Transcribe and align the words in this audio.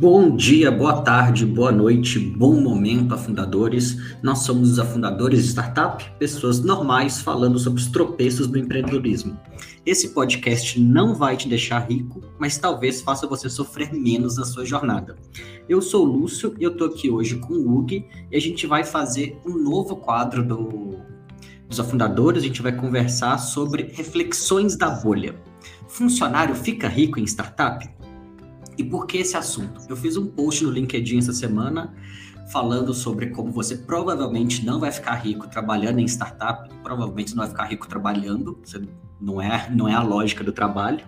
Bom 0.00 0.36
dia, 0.36 0.70
boa 0.70 1.02
tarde, 1.02 1.44
boa 1.44 1.72
noite, 1.72 2.20
bom 2.20 2.60
momento, 2.60 3.12
afundadores. 3.12 3.96
Nós 4.22 4.44
somos 4.44 4.70
os 4.70 4.78
afundadores 4.78 5.42
de 5.42 5.48
startup, 5.48 6.08
pessoas 6.20 6.60
normais 6.60 7.20
falando 7.20 7.58
sobre 7.58 7.80
os 7.80 7.88
tropeços 7.88 8.46
do 8.46 8.56
empreendedorismo. 8.56 9.36
Esse 9.84 10.10
podcast 10.10 10.80
não 10.80 11.16
vai 11.16 11.36
te 11.36 11.48
deixar 11.48 11.80
rico, 11.80 12.22
mas 12.38 12.56
talvez 12.56 13.00
faça 13.00 13.26
você 13.26 13.50
sofrer 13.50 13.92
menos 13.92 14.36
na 14.36 14.44
sua 14.44 14.64
jornada. 14.64 15.16
Eu 15.68 15.82
sou 15.82 16.06
o 16.06 16.08
Lúcio 16.08 16.54
e 16.60 16.62
eu 16.62 16.76
tô 16.76 16.84
aqui 16.84 17.10
hoje 17.10 17.34
com 17.34 17.54
o 17.54 17.78
Hugo 17.78 17.90
e 17.90 18.36
a 18.36 18.40
gente 18.40 18.68
vai 18.68 18.84
fazer 18.84 19.36
um 19.44 19.58
novo 19.58 19.96
quadro 19.96 20.44
do, 20.44 21.00
dos 21.68 21.80
afundadores. 21.80 22.44
A 22.44 22.46
gente 22.46 22.62
vai 22.62 22.70
conversar 22.70 23.36
sobre 23.38 23.90
reflexões 23.92 24.76
da 24.76 24.90
bolha. 24.90 25.34
Funcionário 25.88 26.54
fica 26.54 26.86
rico 26.86 27.18
em 27.18 27.24
startup? 27.24 27.97
E 28.78 28.84
por 28.84 29.06
que 29.06 29.18
esse 29.18 29.36
assunto? 29.36 29.80
Eu 29.88 29.96
fiz 29.96 30.16
um 30.16 30.26
post 30.26 30.62
no 30.62 30.70
LinkedIn 30.70 31.18
essa 31.18 31.32
semana 31.32 31.92
falando 32.52 32.94
sobre 32.94 33.26
como 33.26 33.50
você 33.50 33.76
provavelmente 33.76 34.64
não 34.64 34.78
vai 34.78 34.92
ficar 34.92 35.16
rico 35.16 35.48
trabalhando 35.48 35.98
em 35.98 36.04
startup, 36.06 36.72
provavelmente 36.82 37.34
não 37.34 37.42
vai 37.42 37.48
ficar 37.48 37.64
rico 37.64 37.88
trabalhando, 37.88 38.58
não 39.20 39.42
é, 39.42 39.68
não 39.70 39.88
é 39.88 39.94
a 39.94 40.02
lógica 40.02 40.44
do 40.44 40.52
trabalho. 40.52 41.04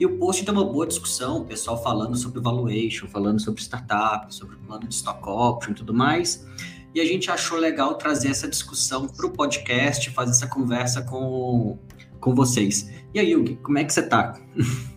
E 0.00 0.04
o 0.06 0.18
post 0.18 0.44
deu 0.44 0.52
uma 0.52 0.64
boa 0.64 0.86
discussão, 0.86 1.42
o 1.42 1.44
pessoal 1.44 1.80
falando 1.80 2.16
sobre 2.16 2.40
valuation, 2.40 3.06
falando 3.06 3.40
sobre 3.40 3.60
startup, 3.60 4.34
sobre 4.34 4.56
plano 4.56 4.88
de 4.88 4.94
stock 4.94 5.20
option 5.28 5.70
e 5.70 5.74
tudo 5.74 5.94
mais. 5.94 6.44
E 6.92 7.00
a 7.00 7.04
gente 7.04 7.30
achou 7.30 7.58
legal 7.58 7.94
trazer 7.94 8.28
essa 8.28 8.48
discussão 8.48 9.06
para 9.06 9.26
o 9.26 9.30
podcast, 9.30 10.10
fazer 10.10 10.30
essa 10.30 10.46
conversa 10.48 11.02
com, 11.02 11.78
com 12.18 12.34
vocês. 12.34 12.90
E 13.12 13.20
aí, 13.20 13.30
Yugi, 13.30 13.56
como 13.62 13.78
é 13.78 13.84
que 13.84 13.92
você 13.92 14.00
está? 14.00 14.40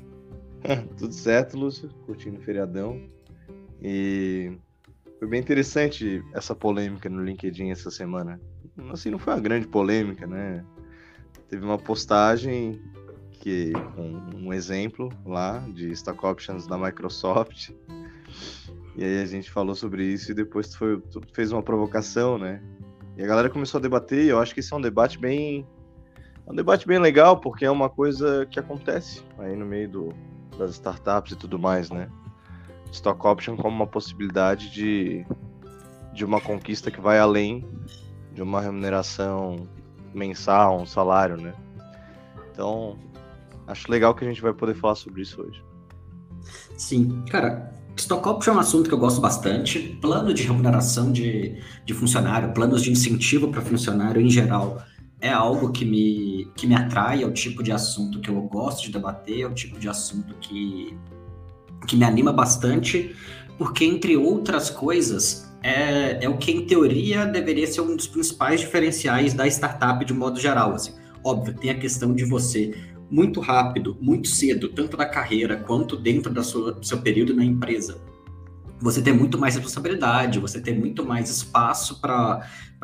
Tudo 0.97 1.13
certo, 1.13 1.57
Lúcio. 1.57 1.89
Curtindo 2.05 2.39
o 2.39 2.41
feriadão. 2.41 3.01
E 3.81 4.57
foi 5.19 5.27
bem 5.27 5.39
interessante 5.39 6.23
essa 6.33 6.55
polêmica 6.55 7.09
no 7.09 7.23
LinkedIn 7.23 7.69
essa 7.69 7.89
semana. 7.89 8.39
Assim, 8.91 9.09
não 9.09 9.19
foi 9.19 9.33
uma 9.33 9.39
grande 9.39 9.67
polêmica, 9.67 10.27
né? 10.27 10.63
Teve 11.49 11.63
uma 11.63 11.77
postagem 11.77 12.81
que 13.31 13.71
um, 13.97 14.47
um 14.47 14.53
exemplo 14.53 15.09
lá 15.25 15.59
de 15.73 15.91
stock 15.91 16.25
options 16.25 16.67
da 16.67 16.77
Microsoft. 16.77 17.71
E 18.95 19.03
aí 19.03 19.21
a 19.21 19.25
gente 19.25 19.49
falou 19.49 19.75
sobre 19.75 20.03
isso 20.03 20.31
e 20.31 20.35
depois 20.35 20.73
foi, 20.75 21.01
fez 21.33 21.51
uma 21.51 21.63
provocação, 21.63 22.38
né? 22.38 22.61
E 23.15 23.23
a 23.23 23.27
galera 23.27 23.49
começou 23.49 23.79
a 23.79 23.81
debater, 23.81 24.25
e 24.25 24.29
eu 24.29 24.39
acho 24.39 24.53
que 24.53 24.59
esse 24.59 24.73
é 24.73 24.75
um 24.75 24.81
debate 24.81 25.17
bem. 25.17 25.65
É 26.45 26.51
um 26.51 26.55
debate 26.55 26.88
bem 26.88 26.99
legal, 26.99 27.39
porque 27.39 27.65
é 27.65 27.71
uma 27.71 27.89
coisa 27.89 28.45
que 28.45 28.59
acontece 28.59 29.23
aí 29.39 29.55
no 29.55 29.65
meio 29.65 29.89
do, 29.89 30.13
das 30.58 30.72
startups 30.72 31.31
e 31.31 31.36
tudo 31.36 31.58
mais, 31.59 31.90
né? 31.90 32.09
Stock 32.92 33.26
option 33.28 33.56
como 33.58 33.76
uma 33.76 33.88
possibilidade 33.88 34.72
de, 34.72 35.26
de 36.14 36.23
uma 36.23 36.40
conquista 36.40 36.90
que 36.90 37.02
vai 37.02 37.20
além 37.20 37.67
de 38.34 38.42
uma 38.42 38.62
remuneração 38.62 39.68
mensal, 40.14 40.80
um 40.80 40.86
salário, 40.86 41.38
né? 41.38 41.53
Então, 42.52 42.98
acho 43.68 43.92
legal 43.92 44.16
que 44.16 44.23
a 44.23 44.28
gente 44.28 44.42
vai 44.42 44.53
poder 44.53 44.75
falar 44.75 44.95
sobre 44.95 45.22
isso 45.22 45.42
hoje. 45.42 45.64
Sim, 46.78 47.23
cara, 47.30 47.73
Stock 47.95 48.28
option 48.30 48.53
é 48.53 48.58
um 48.58 48.59
assunto 48.59 48.88
que 48.88 48.94
eu 48.94 49.00
gosto 49.00 49.20
bastante. 49.20 49.98
Plano 50.02 50.34
de 50.34 50.44
remuneração 50.44 51.12
de, 51.12 51.62
de 51.84 51.94
funcionário, 51.94 52.53
planos 52.53 52.81
de 52.84 52.92
incentivo 52.92 53.50
para 53.50 53.62
funcionário 53.62 54.22
em 54.22 54.30
geral, 54.30 54.81
é 55.19 55.29
algo 55.29 55.71
que 55.71 55.83
me, 55.83 56.51
que 56.55 56.67
me 56.67 56.75
atrai, 56.75 57.23
é 57.23 57.25
o 57.25 57.31
tipo 57.31 57.63
de 57.63 57.71
assunto 57.71 58.19
que 58.19 58.29
eu 58.29 58.39
gosto 58.41 58.83
de 58.83 58.91
debater, 58.91 59.41
é 59.41 59.47
o 59.47 59.53
tipo 59.53 59.79
de 59.79 59.89
assunto 59.89 60.35
que, 60.35 60.95
que 61.87 61.95
me 61.95 62.03
anima 62.03 62.31
bastante, 62.31 63.15
porque, 63.57 63.83
entre 63.83 64.15
outras 64.15 64.69
coisas, 64.69 65.51
é, 65.63 66.23
é 66.23 66.29
o 66.29 66.38
que, 66.38 66.51
em 66.51 66.66
teoria, 66.66 67.25
deveria 67.25 67.66
ser 67.66 67.81
um 67.81 67.95
dos 67.95 68.07
principais 68.07 68.59
diferenciais 68.59 69.33
da 69.33 69.47
startup 69.47 70.06
de 70.06 70.13
modo 70.13 70.39
geral. 70.39 70.73
Assim. 70.73 70.94
Óbvio, 71.23 71.56
tem 71.56 71.72
a 71.72 71.79
questão 71.79 72.13
de 72.13 72.23
você, 72.23 72.75
muito 73.09 73.39
rápido, 73.39 73.97
muito 74.00 74.27
cedo, 74.27 74.69
tanto 74.69 74.95
na 74.95 75.06
carreira 75.06 75.57
quanto 75.57 75.95
dentro 75.95 76.31
do 76.31 76.44
seu 76.83 77.01
período 77.01 77.33
na 77.33 77.44
empresa, 77.44 78.00
você 78.79 79.01
ter 79.01 79.11
muito 79.11 79.38
mais 79.38 79.55
responsabilidade, 79.55 80.39
você 80.39 80.61
ter 80.61 80.77
muito 80.77 81.05
mais 81.05 81.29
espaço 81.29 81.99
para 81.99 82.41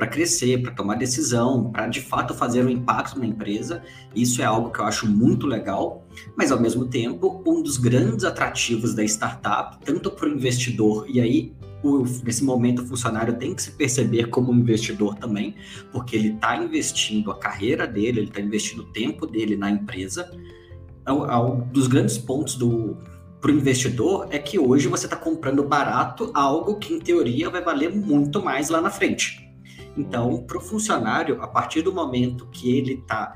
crescer, 0.09 0.61
para 0.61 0.71
tomar 0.71 0.95
decisão, 0.95 1.71
para 1.71 1.87
de 1.87 2.01
fato 2.01 2.33
fazer 2.33 2.65
um 2.65 2.69
impacto 2.69 3.19
na 3.19 3.25
empresa. 3.25 3.83
Isso 4.15 4.41
é 4.41 4.45
algo 4.45 4.71
que 4.71 4.79
eu 4.79 4.85
acho 4.85 5.07
muito 5.07 5.45
legal, 5.45 6.05
mas 6.35 6.51
ao 6.51 6.59
mesmo 6.59 6.85
tempo, 6.85 7.43
um 7.45 7.61
dos 7.61 7.77
grandes 7.77 8.25
atrativos 8.25 8.93
da 8.93 9.03
startup, 9.03 9.77
tanto 9.85 10.09
para 10.09 10.27
o 10.27 10.31
investidor, 10.31 11.05
e 11.07 11.21
aí 11.21 11.53
o, 11.83 12.03
nesse 12.23 12.43
momento 12.43 12.81
o 12.81 12.85
funcionário 12.85 13.35
tem 13.35 13.53
que 13.53 13.61
se 13.61 13.71
perceber 13.71 14.29
como 14.29 14.51
um 14.51 14.55
investidor 14.55 15.15
também, 15.15 15.55
porque 15.91 16.15
ele 16.15 16.29
está 16.29 16.55
investindo 16.55 17.29
a 17.29 17.37
carreira 17.37 17.85
dele, 17.85 18.21
ele 18.21 18.27
está 18.29 18.41
investindo 18.41 18.79
o 18.79 18.85
tempo 18.85 19.27
dele 19.27 19.55
na 19.55 19.69
empresa. 19.69 20.31
É 21.05 21.11
é 21.11 21.37
um 21.37 21.59
dos 21.67 21.87
grandes 21.87 22.17
pontos 22.17 22.55
do 22.55 22.97
para 23.43 23.51
o 23.51 23.55
investidor 23.55 24.27
é 24.29 24.39
que 24.39 24.57
hoje 24.57 24.87
você 24.87 25.05
está 25.05 25.17
comprando 25.17 25.61
barato 25.65 26.31
algo 26.33 26.77
que, 26.77 26.93
em 26.93 26.99
teoria, 26.99 27.49
vai 27.49 27.61
valer 27.61 27.93
muito 27.93 28.41
mais 28.41 28.69
lá 28.69 28.79
na 28.79 28.89
frente. 28.89 29.53
Então, 29.97 30.41
para 30.47 30.57
o 30.57 30.61
funcionário, 30.61 31.41
a 31.41 31.47
partir 31.49 31.81
do 31.81 31.91
momento 31.91 32.47
que 32.47 32.77
ele 32.77 32.93
está 32.93 33.35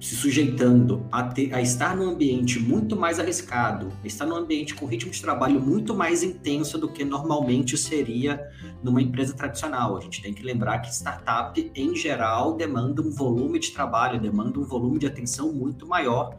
se 0.00 0.14
sujeitando 0.14 1.04
a, 1.10 1.24
ter, 1.24 1.52
a 1.52 1.60
estar 1.60 1.96
num 1.96 2.10
ambiente 2.10 2.60
muito 2.60 2.94
mais 2.94 3.18
arriscado, 3.18 3.88
estar 4.04 4.24
num 4.24 4.36
ambiente 4.36 4.72
com 4.72 4.86
ritmo 4.86 5.10
de 5.10 5.20
trabalho 5.20 5.60
muito 5.60 5.92
mais 5.92 6.22
intenso 6.22 6.78
do 6.78 6.88
que 6.88 7.04
normalmente 7.04 7.76
seria 7.76 8.40
numa 8.84 9.02
empresa 9.02 9.34
tradicional. 9.34 9.96
A 9.96 10.00
gente 10.00 10.22
tem 10.22 10.32
que 10.32 10.44
lembrar 10.44 10.78
que 10.78 10.94
startup, 10.94 11.72
em 11.74 11.96
geral, 11.96 12.56
demanda 12.56 13.02
um 13.02 13.10
volume 13.10 13.58
de 13.58 13.72
trabalho, 13.72 14.20
demanda 14.20 14.60
um 14.60 14.64
volume 14.64 15.00
de 15.00 15.06
atenção 15.08 15.52
muito 15.52 15.88
maior 15.88 16.38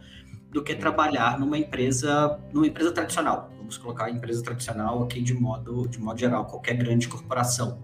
do 0.51 0.63
que 0.63 0.75
trabalhar 0.75 1.39
numa 1.39 1.57
empresa, 1.57 2.39
numa 2.53 2.67
empresa 2.67 2.91
tradicional. 2.91 3.49
Vamos 3.57 3.77
colocar 3.77 4.05
a 4.05 4.11
empresa 4.11 4.41
tradicional 4.43 5.03
aqui 5.03 5.21
de 5.21 5.33
modo, 5.33 5.87
de 5.87 5.99
modo 5.99 6.19
geral, 6.19 6.45
qualquer 6.45 6.75
grande 6.75 7.07
corporação. 7.07 7.79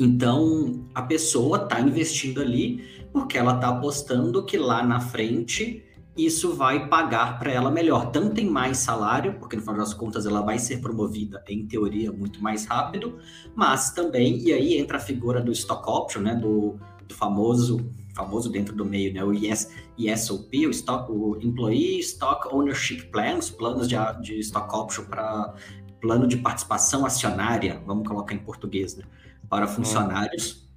Então, 0.00 0.86
a 0.94 1.02
pessoa 1.02 1.64
está 1.64 1.80
investindo 1.80 2.40
ali 2.40 3.06
porque 3.12 3.36
ela 3.36 3.54
está 3.54 3.68
apostando 3.68 4.44
que 4.44 4.56
lá 4.56 4.82
na 4.82 5.00
frente 5.00 5.84
isso 6.16 6.54
vai 6.54 6.88
pagar 6.88 7.38
para 7.38 7.52
ela 7.52 7.70
melhor, 7.70 8.10
tanto 8.10 8.40
em 8.40 8.50
mais 8.50 8.78
salário, 8.78 9.38
porque 9.38 9.54
no 9.54 9.62
final 9.62 9.76
das 9.76 9.94
contas 9.94 10.26
ela 10.26 10.40
vai 10.40 10.58
ser 10.58 10.80
promovida, 10.80 11.44
em 11.48 11.64
teoria, 11.64 12.10
muito 12.10 12.42
mais 12.42 12.66
rápido, 12.66 13.18
mas 13.54 13.92
também, 13.92 14.38
e 14.40 14.52
aí 14.52 14.78
entra 14.78 14.96
a 14.96 15.00
figura 15.00 15.40
do 15.40 15.52
stock 15.52 15.88
option, 15.88 16.22
né, 16.22 16.34
do, 16.34 16.76
do 17.06 17.14
famoso 17.14 17.88
famoso 18.18 18.50
dentro 18.50 18.74
do 18.74 18.84
meio, 18.84 19.14
né? 19.14 19.22
O 19.22 19.32
ES, 19.32 19.70
ESOP, 19.96 20.66
o, 20.66 20.70
stock, 20.70 21.10
o 21.10 21.38
Employee 21.40 22.00
Stock 22.00 22.52
Ownership 22.52 23.02
Plan, 23.12 23.36
os 23.36 23.48
planos 23.48 23.88
de, 23.88 23.94
de 24.20 24.40
stock 24.40 24.74
option 24.74 25.04
para 25.04 25.54
plano 26.00 26.26
de 26.26 26.36
participação 26.36 27.06
acionária, 27.06 27.80
vamos 27.86 28.06
colocar 28.06 28.34
em 28.34 28.38
português, 28.38 28.96
né? 28.96 29.04
Para 29.48 29.66
uhum. 29.66 29.72
funcionários, 29.72 30.68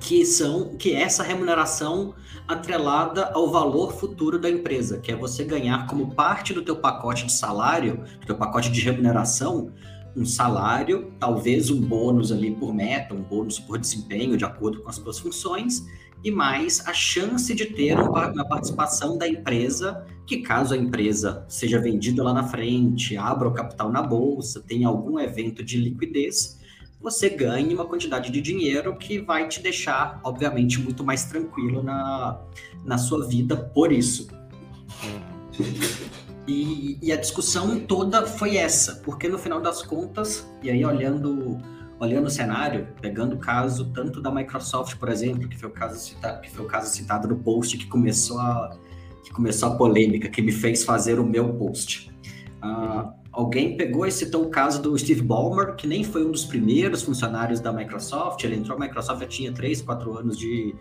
que 0.00 0.24
são 0.24 0.76
que 0.76 0.92
é 0.92 1.02
essa 1.02 1.22
remuneração 1.22 2.14
atrelada 2.46 3.30
ao 3.32 3.50
valor 3.50 3.92
futuro 3.92 4.38
da 4.38 4.48
empresa, 4.48 4.98
que 4.98 5.10
é 5.10 5.16
você 5.16 5.44
ganhar 5.44 5.86
como 5.86 6.14
parte 6.14 6.52
do 6.52 6.62
teu 6.62 6.76
pacote 6.76 7.26
de 7.26 7.32
salário, 7.32 8.04
do 8.20 8.26
teu 8.26 8.36
pacote 8.36 8.70
de 8.70 8.80
remuneração, 8.80 9.72
um 10.16 10.24
salário, 10.24 11.12
talvez 11.18 11.70
um 11.70 11.80
bônus 11.80 12.30
ali 12.30 12.52
por 12.52 12.72
meta, 12.72 13.14
um 13.14 13.22
bônus 13.22 13.58
por 13.58 13.78
desempenho, 13.78 14.36
de 14.36 14.44
acordo 14.44 14.80
com 14.80 14.88
as 14.88 14.96
suas 14.96 15.18
funções, 15.18 15.84
e 16.24 16.30
mais 16.30 16.82
a 16.86 16.94
chance 16.94 17.54
de 17.54 17.66
ter 17.66 17.98
uma 17.98 18.48
participação 18.48 19.18
da 19.18 19.28
empresa, 19.28 20.06
que 20.26 20.38
caso 20.38 20.72
a 20.72 20.76
empresa 20.76 21.44
seja 21.46 21.78
vendida 21.78 22.24
lá 22.24 22.32
na 22.32 22.44
frente, 22.44 23.14
abra 23.14 23.46
o 23.46 23.52
capital 23.52 23.92
na 23.92 24.00
bolsa, 24.00 24.64
tenha 24.66 24.88
algum 24.88 25.20
evento 25.20 25.62
de 25.62 25.76
liquidez, 25.76 26.58
você 26.98 27.28
ganhe 27.28 27.74
uma 27.74 27.84
quantidade 27.84 28.32
de 28.32 28.40
dinheiro 28.40 28.96
que 28.96 29.18
vai 29.18 29.46
te 29.46 29.60
deixar, 29.60 30.18
obviamente, 30.24 30.80
muito 30.80 31.04
mais 31.04 31.24
tranquilo 31.24 31.82
na, 31.82 32.40
na 32.82 32.96
sua 32.96 33.26
vida 33.26 33.54
por 33.54 33.92
isso. 33.92 34.28
E, 36.48 36.98
e 37.02 37.12
a 37.12 37.16
discussão 37.16 37.80
toda 37.80 38.26
foi 38.26 38.56
essa, 38.56 38.96
porque 39.04 39.28
no 39.28 39.38
final 39.38 39.60
das 39.60 39.82
contas, 39.82 40.50
e 40.62 40.70
aí 40.70 40.82
olhando 40.82 41.58
olhando 42.00 42.26
o 42.26 42.30
cenário, 42.30 42.88
pegando 43.00 43.36
o 43.36 43.38
caso 43.38 43.90
tanto 43.92 44.20
da 44.20 44.30
Microsoft, 44.30 44.96
por 44.96 45.08
exemplo, 45.08 45.48
que 45.48 45.56
foi 45.56 45.68
o 45.68 45.72
caso 45.72 45.98
citado, 45.98 46.40
que 46.40 46.50
foi 46.50 46.64
o 46.64 46.68
caso 46.68 46.90
citado 46.90 47.28
no 47.28 47.36
post 47.36 47.76
que 47.78 47.86
começou 47.86 48.38
a, 48.38 48.76
que 49.22 49.30
começou 49.30 49.70
a 49.70 49.76
polêmica, 49.76 50.28
que 50.28 50.42
me 50.42 50.52
fez 50.52 50.84
fazer 50.84 51.18
o 51.18 51.24
meu 51.24 51.54
post. 51.54 52.12
Uh, 52.62 53.12
alguém 53.32 53.76
pegou 53.76 54.06
e 54.06 54.10
citou 54.10 54.44
o 54.44 54.48
caso 54.48 54.80
do 54.80 54.96
Steve 54.98 55.22
Ballmer, 55.22 55.76
que 55.76 55.86
nem 55.86 56.02
foi 56.02 56.24
um 56.24 56.30
dos 56.30 56.44
primeiros 56.44 57.02
funcionários 57.02 57.60
da 57.60 57.72
Microsoft, 57.72 58.42
ele 58.44 58.56
entrou 58.56 58.78
na 58.78 58.86
Microsoft 58.86 59.20
já 59.20 59.26
tinha 59.26 59.52
3, 59.52 59.82
4 59.82 60.18
anos 60.18 60.38
de, 60.38 60.74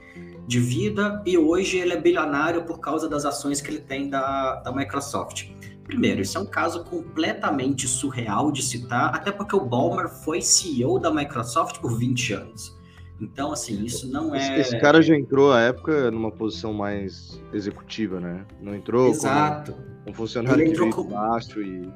de 0.47 0.59
vida, 0.59 1.21
e 1.25 1.37
hoje 1.37 1.77
ele 1.77 1.93
é 1.93 1.99
bilionário 1.99 2.63
por 2.63 2.79
causa 2.79 3.09
das 3.09 3.25
ações 3.25 3.61
que 3.61 3.69
ele 3.69 3.81
tem 3.81 4.09
da, 4.09 4.55
da 4.55 4.71
Microsoft. 4.71 5.49
Primeiro, 5.85 6.21
isso 6.21 6.37
é 6.37 6.41
um 6.41 6.45
caso 6.45 6.83
completamente 6.85 7.87
surreal 7.87 8.51
de 8.51 8.61
citar, 8.61 9.13
até 9.13 9.31
porque 9.31 9.55
o 9.55 9.59
Ballmer 9.59 10.07
foi 10.07 10.41
CEO 10.41 10.97
da 10.97 11.11
Microsoft 11.11 11.79
por 11.79 11.97
20 11.97 12.33
anos. 12.33 12.83
Então, 13.19 13.51
assim, 13.51 13.83
isso 13.83 14.11
não 14.11 14.33
é. 14.33 14.59
Esse, 14.59 14.77
cara 14.79 15.01
já 15.01 15.15
entrou 15.15 15.51
à 15.51 15.61
época 15.61 16.09
numa 16.11 16.31
posição 16.31 16.73
mais 16.73 17.41
executiva, 17.53 18.19
né? 18.19 18.45
Não 18.61 18.75
entrou 18.75 19.09
Exato. 19.09 19.73
como 19.73 19.83
um 20.07 20.13
funcionário 20.13 20.61
ele 20.61 20.71
entrou 20.71 20.89
que 20.89 20.95
como... 20.95 21.09
baixo 21.11 21.61
e, 21.61 21.89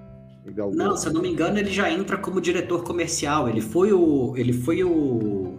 e 0.46 0.76
Não, 0.76 0.96
se 0.96 1.08
eu 1.08 1.14
não 1.14 1.22
me 1.22 1.30
engano, 1.30 1.58
ele 1.58 1.72
já 1.72 1.92
entra 1.92 2.18
como 2.18 2.40
diretor 2.40 2.84
comercial. 2.84 3.50
Ele 3.50 3.62
foi 3.62 3.92
o. 3.92 4.36
Ele 4.38 4.54
foi 4.54 4.84
o. 4.84 5.58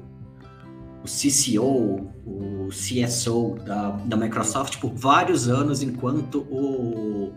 O 1.00 1.06
CCO, 1.06 2.10
o 2.26 2.68
CSO 2.70 3.56
da, 3.64 3.90
da 3.90 4.16
Microsoft 4.16 4.78
por 4.78 4.92
vários 4.92 5.48
anos, 5.48 5.80
enquanto 5.80 6.40
o 6.50 7.32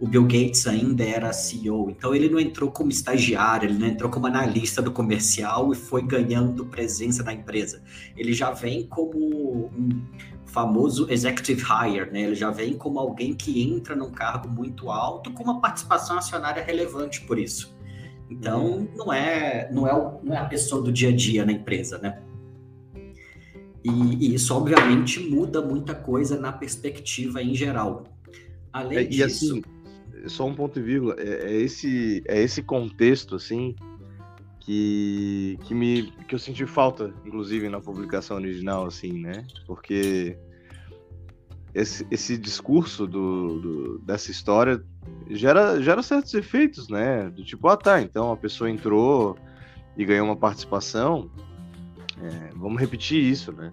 o 0.00 0.08
Bill 0.08 0.22
Gates 0.22 0.66
ainda 0.66 1.04
era 1.04 1.30
CEO, 1.30 1.90
então 1.90 2.14
ele 2.14 2.30
não 2.30 2.40
entrou 2.40 2.70
como 2.70 2.90
estagiário, 2.90 3.68
ele 3.68 3.78
não 3.78 3.86
entrou 3.86 4.10
como 4.10 4.26
analista 4.26 4.80
do 4.80 4.90
comercial 4.90 5.70
e 5.72 5.76
foi 5.76 6.02
ganhando 6.02 6.64
presença 6.64 7.22
na 7.22 7.34
empresa. 7.34 7.82
Ele 8.16 8.32
já 8.32 8.50
vem 8.50 8.86
como 8.86 9.66
um 9.66 10.02
famoso 10.46 11.06
executive 11.10 11.62
hire, 11.62 12.10
né? 12.10 12.22
Ele 12.22 12.34
já 12.34 12.50
vem 12.50 12.78
como 12.78 12.98
alguém 12.98 13.34
que 13.34 13.62
entra 13.62 13.94
num 13.94 14.10
cargo 14.10 14.48
muito 14.48 14.90
alto 14.90 15.30
com 15.32 15.44
uma 15.44 15.60
participação 15.60 16.16
acionária 16.16 16.64
relevante 16.64 17.20
por 17.20 17.38
isso. 17.38 17.76
Então 18.30 18.64
uhum. 18.64 18.88
não 18.96 19.12
é 19.12 19.70
não 19.70 19.86
é, 19.86 20.20
não 20.22 20.34
é 20.34 20.38
a 20.38 20.46
pessoa 20.46 20.80
do 20.80 20.90
dia 20.90 21.10
a 21.10 21.14
dia 21.14 21.44
na 21.44 21.52
empresa, 21.52 21.98
né? 21.98 22.22
E, 23.84 23.90
e 23.90 24.34
isso 24.34 24.54
obviamente 24.54 25.20
muda 25.28 25.60
muita 25.60 25.94
coisa 25.94 26.40
na 26.40 26.52
perspectiva 26.52 27.42
em 27.42 27.54
geral. 27.54 28.04
Além 28.72 28.98
é, 28.98 29.04
disso, 29.04 29.52
assim, 29.52 29.62
só 30.26 30.46
um 30.46 30.54
ponto 30.54 30.78
e 30.78 30.82
vírgula, 30.82 31.16
é, 31.18 31.52
é, 31.52 31.56
esse, 31.56 32.22
é 32.26 32.40
esse 32.40 32.62
contexto, 32.62 33.36
assim, 33.36 33.74
que, 34.60 35.58
que, 35.64 35.74
me, 35.74 36.12
que 36.28 36.34
eu 36.34 36.38
senti 36.38 36.66
falta, 36.66 37.12
inclusive, 37.24 37.68
na 37.68 37.80
publicação 37.80 38.36
original, 38.36 38.86
assim, 38.86 39.20
né? 39.20 39.44
Porque 39.66 40.36
esse, 41.74 42.06
esse 42.10 42.36
discurso 42.36 43.06
do, 43.06 43.60
do, 43.60 43.98
dessa 44.00 44.30
história 44.30 44.82
gera, 45.30 45.80
gera 45.80 46.02
certos 46.02 46.34
efeitos, 46.34 46.88
né? 46.88 47.30
Do 47.30 47.44
tipo, 47.44 47.68
ah, 47.68 47.76
tá, 47.76 48.00
então 48.00 48.32
a 48.32 48.36
pessoa 48.36 48.70
entrou 48.70 49.36
e 49.96 50.04
ganhou 50.04 50.26
uma 50.26 50.36
participação, 50.36 51.30
é, 52.22 52.50
vamos 52.54 52.80
repetir 52.80 53.22
isso, 53.22 53.52
né? 53.52 53.72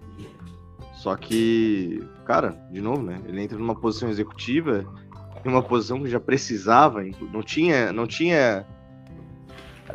Só 0.94 1.14
que, 1.14 2.02
cara, 2.24 2.50
de 2.72 2.80
novo, 2.80 3.02
né? 3.02 3.22
Ele 3.26 3.40
entra 3.40 3.56
numa 3.56 3.74
posição 3.74 4.08
executiva 4.08 4.84
em 5.44 5.48
uma 5.48 5.62
posição 5.62 6.02
que 6.02 6.08
já 6.08 6.20
precisava, 6.20 7.02
não 7.32 7.42
tinha, 7.42 7.92
não 7.92 8.06
tinha. 8.06 8.66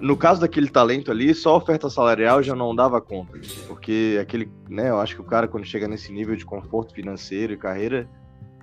No 0.01 0.17
caso 0.17 0.41
daquele 0.41 0.69
talento 0.69 1.11
ali, 1.11 1.33
só 1.35 1.55
oferta 1.55 1.89
salarial 1.89 2.41
já 2.41 2.55
não 2.55 2.75
dava 2.75 2.99
conta, 2.99 3.39
porque 3.67 4.17
aquele, 4.19 4.51
né, 4.67 4.89
eu 4.89 4.99
acho 4.99 5.15
que 5.15 5.21
o 5.21 5.25
cara 5.25 5.47
quando 5.47 5.65
chega 5.65 5.87
nesse 5.87 6.11
nível 6.11 6.35
de 6.35 6.43
conforto 6.43 6.93
financeiro 6.93 7.53
e 7.53 7.57
carreira, 7.57 8.09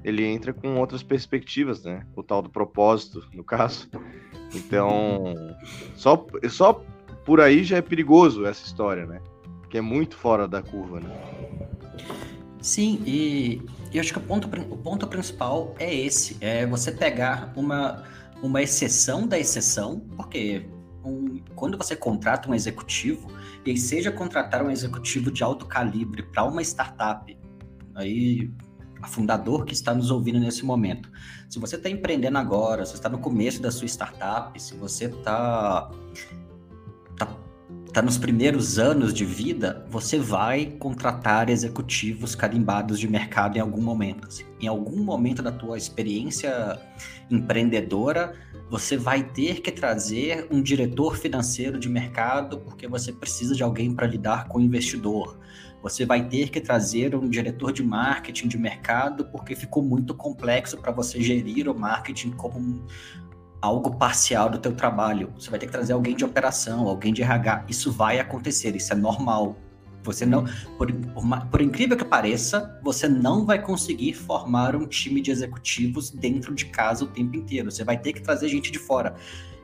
ele 0.02 0.24
entra 0.24 0.52
com 0.52 0.76
outras 0.76 1.02
perspectivas, 1.02 1.84
né? 1.84 2.04
O 2.16 2.22
tal 2.22 2.42
do 2.42 2.50
propósito, 2.50 3.24
no 3.32 3.44
caso. 3.44 3.88
Então, 4.54 5.34
só, 5.94 6.26
só 6.48 6.82
por 7.24 7.40
aí 7.40 7.62
já 7.62 7.76
é 7.76 7.82
perigoso 7.82 8.46
essa 8.46 8.64
história, 8.64 9.06
né? 9.06 9.20
Que 9.68 9.78
é 9.78 9.80
muito 9.80 10.16
fora 10.16 10.48
da 10.48 10.62
curva, 10.62 11.00
né? 11.00 11.10
Sim, 12.60 13.02
e 13.06 13.62
eu 13.92 14.00
acho 14.00 14.12
que 14.12 14.18
o 14.18 14.22
ponto, 14.22 14.46
o 14.46 14.76
ponto 14.76 15.06
principal 15.06 15.74
é 15.78 15.94
esse: 15.94 16.36
é 16.40 16.66
você 16.66 16.92
pegar 16.92 17.52
uma, 17.56 18.04
uma 18.42 18.62
exceção 18.62 19.26
da 19.26 19.38
exceção, 19.38 20.00
porque 20.16 20.68
um, 21.04 21.40
quando 21.54 21.78
você 21.78 21.96
contrata 21.96 22.50
um 22.50 22.54
executivo, 22.54 23.30
e 23.64 23.76
seja 23.76 24.10
contratar 24.10 24.62
um 24.62 24.70
executivo 24.70 25.30
de 25.30 25.42
alto 25.42 25.66
calibre 25.66 26.22
para 26.22 26.44
uma 26.44 26.62
startup, 26.62 27.36
aí 27.94 28.50
a 29.02 29.06
fundador 29.06 29.64
que 29.64 29.72
está 29.72 29.94
nos 29.94 30.10
ouvindo 30.10 30.38
nesse 30.38 30.64
momento. 30.64 31.10
Se 31.48 31.58
você 31.58 31.76
está 31.76 31.88
empreendendo 31.88 32.38
agora, 32.38 32.84
se 32.84 32.94
está 32.94 33.08
no 33.08 33.18
começo 33.18 33.62
da 33.62 33.70
sua 33.70 33.86
startup, 33.86 34.60
se 34.60 34.74
você 34.76 35.06
está 35.06 35.90
tá 37.16 37.26
está 37.90 38.00
nos 38.00 38.16
primeiros 38.16 38.78
anos 38.78 39.12
de 39.12 39.24
vida, 39.24 39.84
você 39.90 40.16
vai 40.16 40.66
contratar 40.78 41.50
executivos 41.50 42.36
carimbados 42.36 43.00
de 43.00 43.08
mercado 43.08 43.56
em 43.56 43.60
algum 43.60 43.82
momento. 43.82 44.28
Assim. 44.28 44.44
Em 44.60 44.68
algum 44.68 45.02
momento 45.02 45.42
da 45.42 45.50
tua 45.50 45.76
experiência 45.76 46.78
empreendedora, 47.28 48.34
você 48.70 48.96
vai 48.96 49.24
ter 49.24 49.60
que 49.60 49.72
trazer 49.72 50.46
um 50.52 50.62
diretor 50.62 51.16
financeiro 51.16 51.80
de 51.80 51.88
mercado 51.88 52.60
porque 52.60 52.86
você 52.86 53.12
precisa 53.12 53.56
de 53.56 53.64
alguém 53.64 53.92
para 53.92 54.06
lidar 54.06 54.46
com 54.46 54.58
o 54.58 54.62
investidor. 54.62 55.36
Você 55.82 56.06
vai 56.06 56.28
ter 56.28 56.50
que 56.50 56.60
trazer 56.60 57.16
um 57.16 57.28
diretor 57.28 57.72
de 57.72 57.82
marketing 57.82 58.46
de 58.46 58.56
mercado 58.56 59.24
porque 59.32 59.56
ficou 59.56 59.82
muito 59.82 60.14
complexo 60.14 60.76
para 60.76 60.92
você 60.92 61.20
gerir 61.20 61.68
o 61.68 61.76
marketing 61.76 62.30
como 62.30 62.86
algo 63.60 63.96
parcial 63.96 64.48
do 64.48 64.58
teu 64.58 64.74
trabalho. 64.74 65.32
Você 65.38 65.50
vai 65.50 65.58
ter 65.58 65.66
que 65.66 65.72
trazer 65.72 65.92
alguém 65.92 66.14
de 66.14 66.24
operação, 66.24 66.88
alguém 66.88 67.12
de 67.12 67.22
RH. 67.22 67.64
Isso 67.68 67.92
vai 67.92 68.18
acontecer, 68.18 68.74
isso 68.74 68.92
é 68.92 68.96
normal. 68.96 69.56
Você 70.02 70.24
não, 70.24 70.44
por, 70.78 70.90
por, 70.90 71.46
por, 71.50 71.60
incrível 71.60 71.96
que 71.96 72.04
pareça, 72.04 72.80
você 72.82 73.06
não 73.06 73.44
vai 73.44 73.60
conseguir 73.60 74.14
formar 74.14 74.74
um 74.74 74.86
time 74.86 75.20
de 75.20 75.30
executivos 75.30 76.10
dentro 76.10 76.54
de 76.54 76.66
casa 76.66 77.04
o 77.04 77.08
tempo 77.08 77.36
inteiro. 77.36 77.70
Você 77.70 77.84
vai 77.84 77.98
ter 77.98 78.14
que 78.14 78.22
trazer 78.22 78.48
gente 78.48 78.70
de 78.70 78.78
fora. 78.78 79.14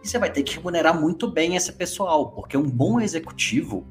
E 0.02 0.08
você 0.08 0.18
vai 0.18 0.30
ter 0.30 0.42
que 0.42 0.56
remunerar 0.56 0.98
muito 1.00 1.30
bem 1.30 1.56
esse 1.56 1.72
pessoal, 1.72 2.30
porque 2.32 2.56
um 2.56 2.68
bom 2.68 3.00
executivo, 3.00 3.86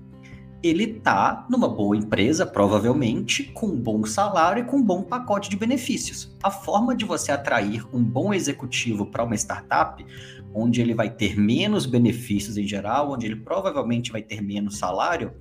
ele 0.68 0.88
tá 0.88 1.46
numa 1.50 1.68
boa 1.68 1.96
empresa, 1.96 2.46
provavelmente, 2.46 3.44
com 3.54 3.68
um 3.68 3.76
bom 3.76 4.04
salário 4.06 4.64
e 4.64 4.66
com 4.66 4.78
um 4.78 4.84
bom 4.84 5.04
pacote 5.04 5.50
de 5.50 5.56
benefícios. 5.56 6.36
A 6.42 6.50
forma 6.50 6.96
de 6.96 7.06
você 7.06 7.32
atrair 7.32 7.86
um 7.94 8.04
bom 8.04 8.34
executivo 8.34 9.06
para 9.06 9.24
uma 9.24 9.36
startup, 9.36 10.06
onde 10.54 10.82
ele 10.82 10.94
vai 10.94 11.10
ter 11.10 11.38
menos 11.38 11.86
benefícios 11.86 12.58
em 12.58 12.66
geral, 12.66 13.12
onde 13.12 13.26
ele 13.26 13.36
provavelmente 13.36 14.12
vai 14.12 14.22
ter 14.22 14.42
menos 14.42 14.78
salário, 14.78 15.34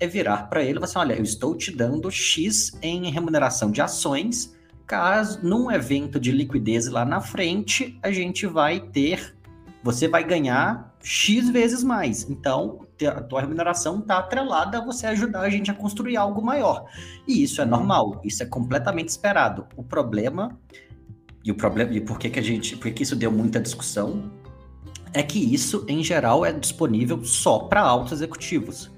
é 0.00 0.06
virar 0.06 0.48
para 0.48 0.62
ele 0.62 0.72
e 0.72 0.74
falar 0.74 0.84
assim: 0.86 0.98
olha, 0.98 1.14
eu 1.14 1.22
estou 1.22 1.54
te 1.56 1.70
dando 1.70 2.10
X 2.10 2.72
em 2.80 3.10
remuneração 3.10 3.70
de 3.70 3.82
ações. 3.82 4.56
Caso 4.86 5.40
num 5.42 5.70
evento 5.70 6.18
de 6.18 6.32
liquidez 6.32 6.88
lá 6.88 7.04
na 7.04 7.20
frente, 7.20 7.98
a 8.02 8.10
gente 8.10 8.46
vai 8.46 8.80
ter 8.80 9.34
você 9.82 10.06
vai 10.06 10.22
ganhar 10.22 10.91
X 11.02 11.50
vezes 11.50 11.82
mais. 11.82 12.28
Então, 12.30 12.86
a 13.06 13.20
tua 13.20 13.40
remuneração 13.40 13.98
está 13.98 14.18
atrelada 14.18 14.78
a 14.78 14.84
você 14.84 15.06
ajudar 15.08 15.40
a 15.40 15.50
gente 15.50 15.70
a 15.70 15.74
construir 15.74 16.16
algo 16.16 16.40
maior. 16.42 16.86
E 17.26 17.42
isso 17.42 17.60
é 17.60 17.64
normal, 17.64 18.20
isso 18.24 18.42
é 18.42 18.46
completamente 18.46 19.08
esperado. 19.08 19.66
O 19.76 19.82
problema, 19.82 20.58
e 21.44 21.50
o 21.50 21.54
problema, 21.54 21.92
e 21.92 22.00
por 22.00 22.18
que, 22.18 22.30
que 22.30 22.38
a 22.38 22.42
gente, 22.42 22.76
por 22.76 22.90
que 22.92 23.02
isso 23.02 23.16
deu 23.16 23.32
muita 23.32 23.60
discussão, 23.60 24.30
é 25.12 25.22
que 25.22 25.38
isso, 25.38 25.84
em 25.88 26.02
geral, 26.02 26.44
é 26.44 26.52
disponível 26.52 27.24
só 27.24 27.60
para 27.60 27.80
altos 27.80 28.12
executivos. 28.12 28.90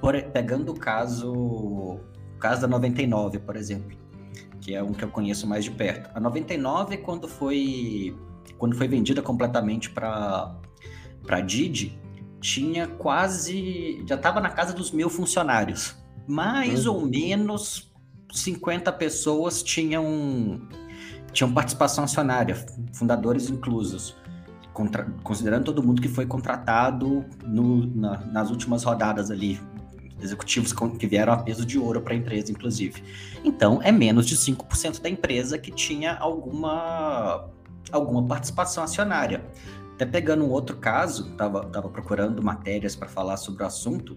Por, 0.00 0.20
pegando 0.24 0.72
o 0.72 0.78
caso, 0.78 1.32
o 1.32 2.38
caso 2.40 2.62
da 2.62 2.68
99, 2.68 3.38
por 3.38 3.56
exemplo, 3.56 3.96
que 4.60 4.74
é 4.74 4.82
um 4.82 4.92
que 4.92 5.04
eu 5.04 5.08
conheço 5.08 5.46
mais 5.46 5.64
de 5.64 5.70
perto. 5.70 6.10
A 6.12 6.20
99, 6.20 6.98
quando 6.98 7.28
foi 7.28 8.16
quando 8.58 8.76
foi 8.76 8.86
vendida 8.86 9.20
completamente 9.22 9.90
para 9.90 10.54
para 11.26 11.40
Didi, 11.40 11.98
tinha 12.40 12.86
quase 12.86 14.04
já 14.06 14.16
estava 14.16 14.40
na 14.40 14.50
casa 14.50 14.72
dos 14.72 14.90
mil 14.90 15.08
funcionários. 15.08 15.96
Mais 16.26 16.86
uhum. 16.86 16.94
ou 16.94 17.06
menos 17.06 17.92
50 18.32 18.92
pessoas 18.92 19.62
tinham 19.62 20.60
tinham 21.32 21.52
participação 21.52 22.04
acionária, 22.04 22.54
fundadores 22.92 23.48
inclusos. 23.48 24.16
Contra, 24.72 25.04
considerando 25.22 25.66
todo 25.66 25.82
mundo 25.82 26.00
que 26.00 26.08
foi 26.08 26.24
contratado 26.24 27.26
no, 27.44 27.86
na, 27.94 28.18
nas 28.26 28.50
últimas 28.50 28.84
rodadas 28.84 29.30
ali, 29.30 29.60
executivos 30.20 30.72
que 30.98 31.06
vieram 31.06 31.32
a 31.32 31.36
peso 31.36 31.66
de 31.66 31.78
ouro 31.78 32.00
para 32.00 32.14
a 32.14 32.16
empresa, 32.16 32.50
inclusive. 32.50 33.02
Então, 33.44 33.80
é 33.82 33.92
menos 33.92 34.26
de 34.26 34.36
5% 34.36 35.02
da 35.02 35.10
empresa 35.10 35.58
que 35.58 35.70
tinha 35.70 36.14
alguma 36.14 37.50
alguma 37.90 38.26
participação 38.26 38.82
acionária. 38.82 39.44
Até 39.94 40.06
pegando 40.06 40.44
um 40.44 40.50
outro 40.50 40.76
caso, 40.76 41.30
estava 41.30 41.64
tava 41.66 41.88
procurando 41.88 42.42
matérias 42.42 42.96
para 42.96 43.08
falar 43.08 43.36
sobre 43.36 43.62
o 43.62 43.66
assunto. 43.66 44.16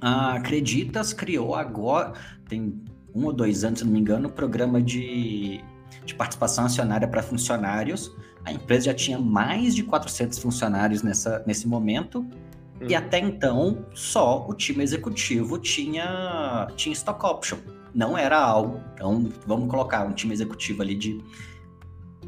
A 0.00 0.34
Acreditas 0.34 1.12
criou 1.12 1.54
agora, 1.54 2.12
tem 2.48 2.82
um 3.14 3.24
ou 3.24 3.32
dois 3.32 3.64
anos, 3.64 3.78
se 3.78 3.84
não 3.84 3.92
me 3.92 4.00
engano, 4.00 4.28
um 4.28 4.32
programa 4.32 4.82
de, 4.82 5.60
de 6.04 6.14
participação 6.14 6.66
acionária 6.66 7.08
para 7.08 7.22
funcionários. 7.22 8.14
A 8.44 8.52
empresa 8.52 8.86
já 8.86 8.94
tinha 8.94 9.18
mais 9.18 9.74
de 9.74 9.82
400 9.82 10.38
funcionários 10.38 11.02
nessa, 11.02 11.42
nesse 11.46 11.66
momento. 11.66 12.20
Hum. 12.20 12.86
E 12.88 12.94
até 12.94 13.18
então, 13.18 13.86
só 13.94 14.46
o 14.46 14.52
time 14.52 14.82
executivo 14.82 15.58
tinha, 15.58 16.68
tinha 16.76 16.92
stock 16.92 17.24
option. 17.24 17.58
Não 17.94 18.18
era 18.18 18.38
algo. 18.38 18.80
Então, 18.94 19.32
vamos 19.46 19.70
colocar 19.70 20.04
um 20.04 20.12
time 20.12 20.34
executivo 20.34 20.82
ali 20.82 20.96
de 20.96 21.22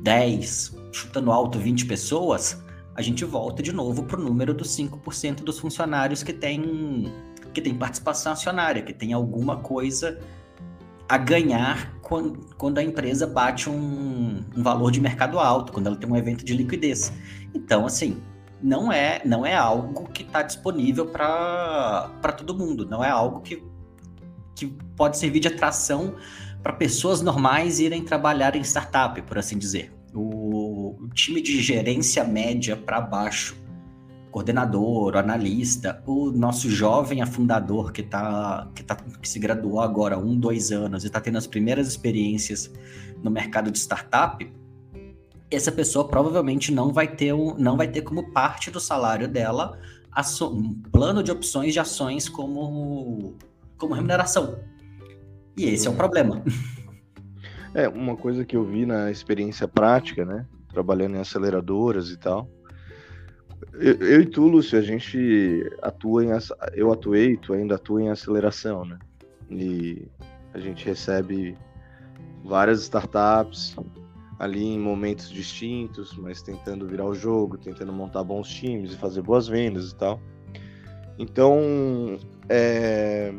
10, 0.02 0.76
chutando 0.92 1.30
alto 1.30 1.58
20 1.58 1.86
pessoas, 1.86 2.62
a 2.94 3.02
gente 3.02 3.24
volta 3.24 3.62
de 3.62 3.72
novo 3.72 4.04
para 4.04 4.18
o 4.18 4.22
número 4.22 4.54
dos 4.54 4.68
5% 4.76 5.42
dos 5.42 5.58
funcionários 5.58 6.22
que 6.22 6.32
tem, 6.32 7.12
que 7.52 7.60
tem 7.60 7.74
participação 7.74 8.32
acionária, 8.32 8.82
que 8.82 8.92
tem 8.92 9.12
alguma 9.12 9.58
coisa 9.58 10.18
a 11.08 11.18
ganhar 11.18 11.94
quando, 12.00 12.78
a 12.78 12.82
empresa 12.82 13.26
bate 13.26 13.68
um, 13.68 14.44
um, 14.56 14.62
valor 14.62 14.90
de 14.90 15.00
mercado 15.00 15.38
alto, 15.38 15.72
quando 15.72 15.88
ela 15.88 15.96
tem 15.96 16.08
um 16.08 16.16
evento 16.16 16.44
de 16.44 16.54
liquidez. 16.54 17.12
Então, 17.54 17.84
assim, 17.84 18.22
não 18.62 18.92
é, 18.92 19.20
não 19.24 19.44
é 19.44 19.54
algo 19.54 20.08
que 20.08 20.22
está 20.22 20.42
disponível 20.42 21.06
para 21.06 22.32
todo 22.36 22.56
mundo, 22.56 22.86
não 22.86 23.04
é 23.04 23.10
algo 23.10 23.40
que, 23.40 23.62
que 24.54 24.66
pode 24.96 25.18
servir 25.18 25.40
de 25.40 25.48
atração 25.48 26.14
para 26.66 26.72
pessoas 26.72 27.22
normais 27.22 27.78
irem 27.78 28.02
trabalhar 28.02 28.56
em 28.56 28.60
startup, 28.64 29.22
por 29.22 29.38
assim 29.38 29.56
dizer. 29.56 29.92
O, 30.12 30.96
o 31.00 31.08
time 31.10 31.40
de 31.40 31.62
gerência 31.62 32.24
média 32.24 32.76
para 32.76 33.00
baixo 33.00 33.56
coordenador, 34.32 35.16
analista, 35.16 36.02
o 36.04 36.32
nosso 36.32 36.68
jovem 36.68 37.22
afundador 37.22 37.92
que, 37.92 38.02
tá, 38.02 38.68
que, 38.74 38.82
tá, 38.82 38.96
que 38.96 39.28
se 39.28 39.38
graduou 39.38 39.80
agora 39.80 40.18
um, 40.18 40.36
dois 40.36 40.72
anos 40.72 41.04
e 41.04 41.06
está 41.06 41.20
tendo 41.20 41.38
as 41.38 41.46
primeiras 41.46 41.86
experiências 41.86 42.68
no 43.22 43.30
mercado 43.30 43.70
de 43.70 43.78
startup, 43.78 44.52
essa 45.48 45.70
pessoa 45.70 46.08
provavelmente 46.08 46.72
não 46.72 46.92
vai 46.92 47.06
ter, 47.06 47.32
um, 47.32 47.54
não 47.56 47.76
vai 47.76 47.86
ter 47.86 48.02
como 48.02 48.32
parte 48.32 48.72
do 48.72 48.80
salário 48.80 49.28
dela 49.28 49.78
um 50.42 50.74
plano 50.90 51.22
de 51.22 51.30
opções 51.30 51.72
de 51.72 51.78
ações 51.78 52.28
como, 52.28 53.36
como 53.78 53.94
remuneração. 53.94 54.58
E 55.56 55.64
esse 55.64 55.86
é 55.86 55.90
o 55.90 55.94
problema. 55.94 56.42
É, 57.74 57.88
uma 57.88 58.16
coisa 58.16 58.44
que 58.44 58.56
eu 58.56 58.64
vi 58.64 58.86
na 58.86 59.10
experiência 59.10 59.68
prática, 59.68 60.24
né? 60.24 60.46
Trabalhando 60.70 61.16
em 61.16 61.20
aceleradoras 61.20 62.10
e 62.10 62.16
tal, 62.16 62.48
eu, 63.74 63.94
eu, 63.94 64.20
e 64.22 64.26
tu, 64.26 64.46
Lúcio, 64.46 64.78
a 64.78 64.82
gente 64.82 65.70
atua 65.82 66.24
em. 66.24 66.28
Eu 66.74 66.92
atuei, 66.92 67.36
tu 67.36 67.52
ainda 67.52 67.74
atua 67.74 68.02
em 68.02 68.10
aceleração, 68.10 68.84
né? 68.84 68.98
E 69.50 70.08
a 70.54 70.58
gente 70.58 70.84
recebe 70.84 71.56
várias 72.44 72.82
startups 72.82 73.76
ali 74.38 74.64
em 74.64 74.78
momentos 74.78 75.30
distintos, 75.30 76.16
mas 76.16 76.42
tentando 76.42 76.86
virar 76.86 77.06
o 77.06 77.14
jogo, 77.14 77.56
tentando 77.56 77.92
montar 77.92 78.22
bons 78.24 78.48
times 78.48 78.92
e 78.92 78.96
fazer 78.96 79.22
boas 79.22 79.48
vendas 79.48 79.90
e 79.90 79.96
tal. 79.96 80.20
Então, 81.18 82.18
é... 82.48 83.34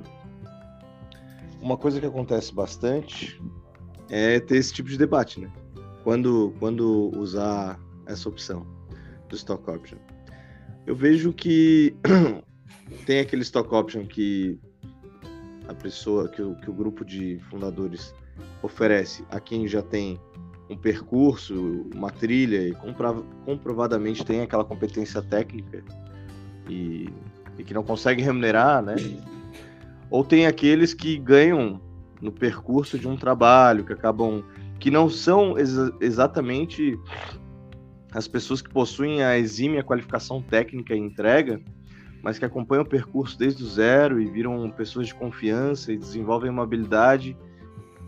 uma 1.67 1.77
coisa 1.77 2.00
que 2.00 2.05
acontece 2.05 2.53
bastante 2.53 3.41
é 4.09 4.39
ter 4.39 4.55
esse 4.55 4.74
tipo 4.74 4.88
de 4.88 4.97
debate, 4.97 5.41
né? 5.41 5.51
Quando, 6.01 6.53
quando 6.59 7.12
usar 7.17 7.77
essa 8.05 8.29
opção 8.29 8.65
do 9.27 9.36
stock 9.36 9.69
option. 9.69 9.97
Eu 10.86 10.95
vejo 10.95 11.33
que 11.33 11.93
tem 13.05 13.19
aquele 13.19 13.41
stock 13.41 13.75
option 13.75 14.05
que 14.05 14.57
a 15.67 15.74
pessoa, 15.74 16.29
que 16.29 16.41
o, 16.41 16.55
que 16.55 16.69
o 16.69 16.74
grupo 16.74 17.03
de 17.03 17.38
fundadores 17.50 18.15
oferece 18.63 19.25
a 19.29 19.41
quem 19.41 19.67
já 19.67 19.81
tem 19.81 20.17
um 20.69 20.77
percurso, 20.77 21.86
uma 21.93 22.09
trilha 22.09 22.65
e 22.65 22.74
comprovadamente 23.45 24.25
tem 24.25 24.39
aquela 24.39 24.63
competência 24.63 25.21
técnica 25.21 25.83
e, 26.69 27.09
e, 27.57 27.63
que 27.65 27.74
não 27.74 27.83
consegue 27.83 28.21
remunerar, 28.21 28.81
né? 28.81 28.95
Ou 30.09 30.23
tem 30.23 30.45
aqueles 30.45 30.93
que 30.93 31.17
ganham 31.17 31.81
no 32.21 32.31
percurso 32.31 32.97
de 32.97 33.07
um 33.07 33.15
trabalho, 33.15 33.85
que 33.85 33.93
acabam 33.93 34.43
que 34.79 34.91
não 34.91 35.09
são 35.09 35.57
ex 35.57 35.75
exatamente 35.99 36.97
as 38.11 38.27
pessoas 38.27 38.61
que 38.61 38.69
possuem 38.69 39.23
a 39.23 39.37
exímia 39.37 39.83
qualificação 39.83 40.41
técnica 40.41 40.95
e 40.95 40.99
entrega, 40.99 41.61
mas 42.21 42.39
que 42.39 42.45
acompanham 42.45 42.83
o 42.83 42.87
percurso 42.87 43.37
desde 43.37 43.63
o 43.63 43.67
zero 43.67 44.19
e 44.19 44.25
viram 44.25 44.69
pessoas 44.71 45.07
de 45.07 45.15
confiança 45.15 45.91
e 45.91 45.97
desenvolvem 45.97 46.49
uma 46.49 46.63
habilidade 46.63 47.37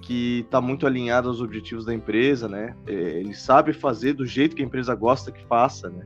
que 0.01 0.39
está 0.39 0.62
muito 0.62 0.88
alinhada 0.88 1.27
aos 1.27 1.41
objetivos 1.41 1.86
da 1.86 1.94
empresa, 1.94 2.48
né? 2.48 2.75
É, 2.88 2.94
ele 2.94 3.34
sabe 3.34 3.74
fazer 3.74 4.13
do 4.13 4.25
jeito 4.25 4.56
que 4.56 4.62
a 4.62 4.65
empresa 4.65 4.96
gosta 4.96 5.32
que 5.32 5.46
faça, 5.46 5.89
né? 5.89 6.06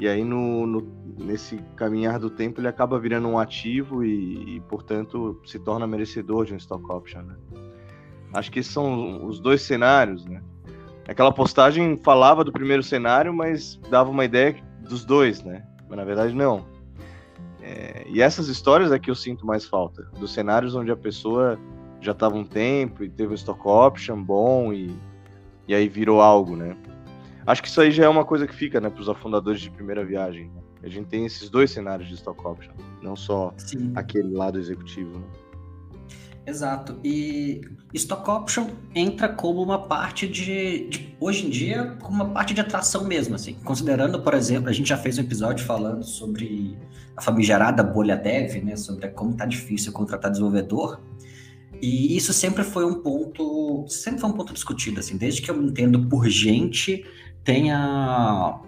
E 0.00 0.06
aí 0.06 0.24
no, 0.24 0.66
no 0.66 0.98
nesse 1.18 1.58
caminhar 1.74 2.18
do 2.18 2.30
tempo 2.30 2.60
ele 2.60 2.68
acaba 2.68 2.98
virando 2.98 3.26
um 3.26 3.38
ativo 3.38 4.04
e, 4.04 4.56
e, 4.56 4.60
portanto 4.60 5.40
se 5.44 5.58
torna 5.58 5.86
merecedor 5.86 6.46
de 6.46 6.54
um 6.54 6.56
stock 6.56 6.84
option, 6.90 7.22
né? 7.22 7.34
Acho 8.32 8.52
que 8.52 8.62
são 8.62 9.26
os 9.26 9.40
dois 9.40 9.62
cenários, 9.62 10.24
né? 10.24 10.40
Aquela 11.08 11.32
postagem 11.32 11.96
falava 11.96 12.44
do 12.44 12.52
primeiro 12.52 12.82
cenário, 12.82 13.32
mas 13.32 13.80
dava 13.90 14.10
uma 14.10 14.24
ideia 14.24 14.54
dos 14.88 15.04
dois, 15.04 15.42
né? 15.42 15.64
Mas 15.88 15.96
na 15.96 16.04
verdade 16.04 16.34
não. 16.34 16.66
É, 17.60 18.06
e 18.06 18.22
essas 18.22 18.48
histórias 18.48 18.92
é 18.92 18.98
que 18.98 19.10
eu 19.10 19.14
sinto 19.14 19.44
mais 19.46 19.64
falta. 19.64 20.04
Dos 20.18 20.32
cenários 20.32 20.74
onde 20.74 20.90
a 20.90 20.96
pessoa 20.96 21.58
já 22.00 22.12
estava 22.12 22.36
um 22.36 22.44
tempo 22.44 23.02
e 23.02 23.08
teve 23.08 23.32
um 23.32 23.34
stock 23.34 23.60
option 23.66 24.22
bom 24.22 24.72
e, 24.72 24.94
e 25.66 25.74
aí 25.74 25.88
virou 25.88 26.20
algo, 26.20 26.54
né? 26.54 26.76
Acho 27.48 27.62
que 27.62 27.68
isso 27.68 27.80
aí 27.80 27.90
já 27.90 28.04
é 28.04 28.08
uma 28.10 28.26
coisa 28.26 28.46
que 28.46 28.54
fica, 28.54 28.78
né, 28.78 28.90
para 28.90 29.00
os 29.00 29.08
afundadores 29.08 29.58
de 29.58 29.70
primeira 29.70 30.04
viagem. 30.04 30.50
Né? 30.54 30.60
A 30.82 30.88
gente 30.88 31.06
tem 31.06 31.24
esses 31.24 31.48
dois 31.48 31.70
cenários 31.70 32.06
de 32.06 32.14
stock 32.14 32.38
option, 32.46 32.74
não 33.00 33.16
só 33.16 33.54
Sim. 33.56 33.90
aquele 33.94 34.34
lado 34.34 34.58
executivo. 34.58 35.18
Né? 35.18 35.24
Exato. 36.46 37.00
E 37.02 37.62
stock 37.94 38.30
option 38.30 38.66
entra 38.94 39.30
como 39.30 39.62
uma 39.62 39.78
parte 39.86 40.28
de, 40.28 40.90
de, 40.90 41.16
hoje 41.18 41.46
em 41.46 41.48
dia, 41.48 41.96
como 42.02 42.22
uma 42.22 42.34
parte 42.34 42.52
de 42.52 42.60
atração 42.60 43.04
mesmo, 43.04 43.34
assim. 43.34 43.54
Considerando, 43.64 44.20
por 44.20 44.34
exemplo, 44.34 44.68
a 44.68 44.72
gente 44.72 44.90
já 44.90 44.98
fez 44.98 45.16
um 45.16 45.22
episódio 45.22 45.64
falando 45.64 46.04
sobre 46.04 46.76
a 47.16 47.22
famigerada 47.22 47.82
bolha 47.82 48.14
dev, 48.14 48.62
né, 48.62 48.76
sobre 48.76 49.08
como 49.08 49.34
tá 49.34 49.46
difícil 49.46 49.90
contratar 49.90 50.30
desenvolvedor. 50.30 51.00
E 51.80 52.14
isso 52.16 52.32
sempre 52.32 52.64
foi 52.64 52.84
um 52.84 52.94
ponto, 52.94 53.86
sempre 53.88 54.20
foi 54.20 54.28
um 54.30 54.32
ponto 54.32 54.52
discutido, 54.52 55.00
assim, 55.00 55.16
desde 55.16 55.40
que 55.40 55.50
eu 55.50 55.56
me 55.56 55.66
entendo 55.70 56.08
por 56.08 56.28
gente, 56.28 57.04
tem 57.48 57.72
a, 57.72 58.60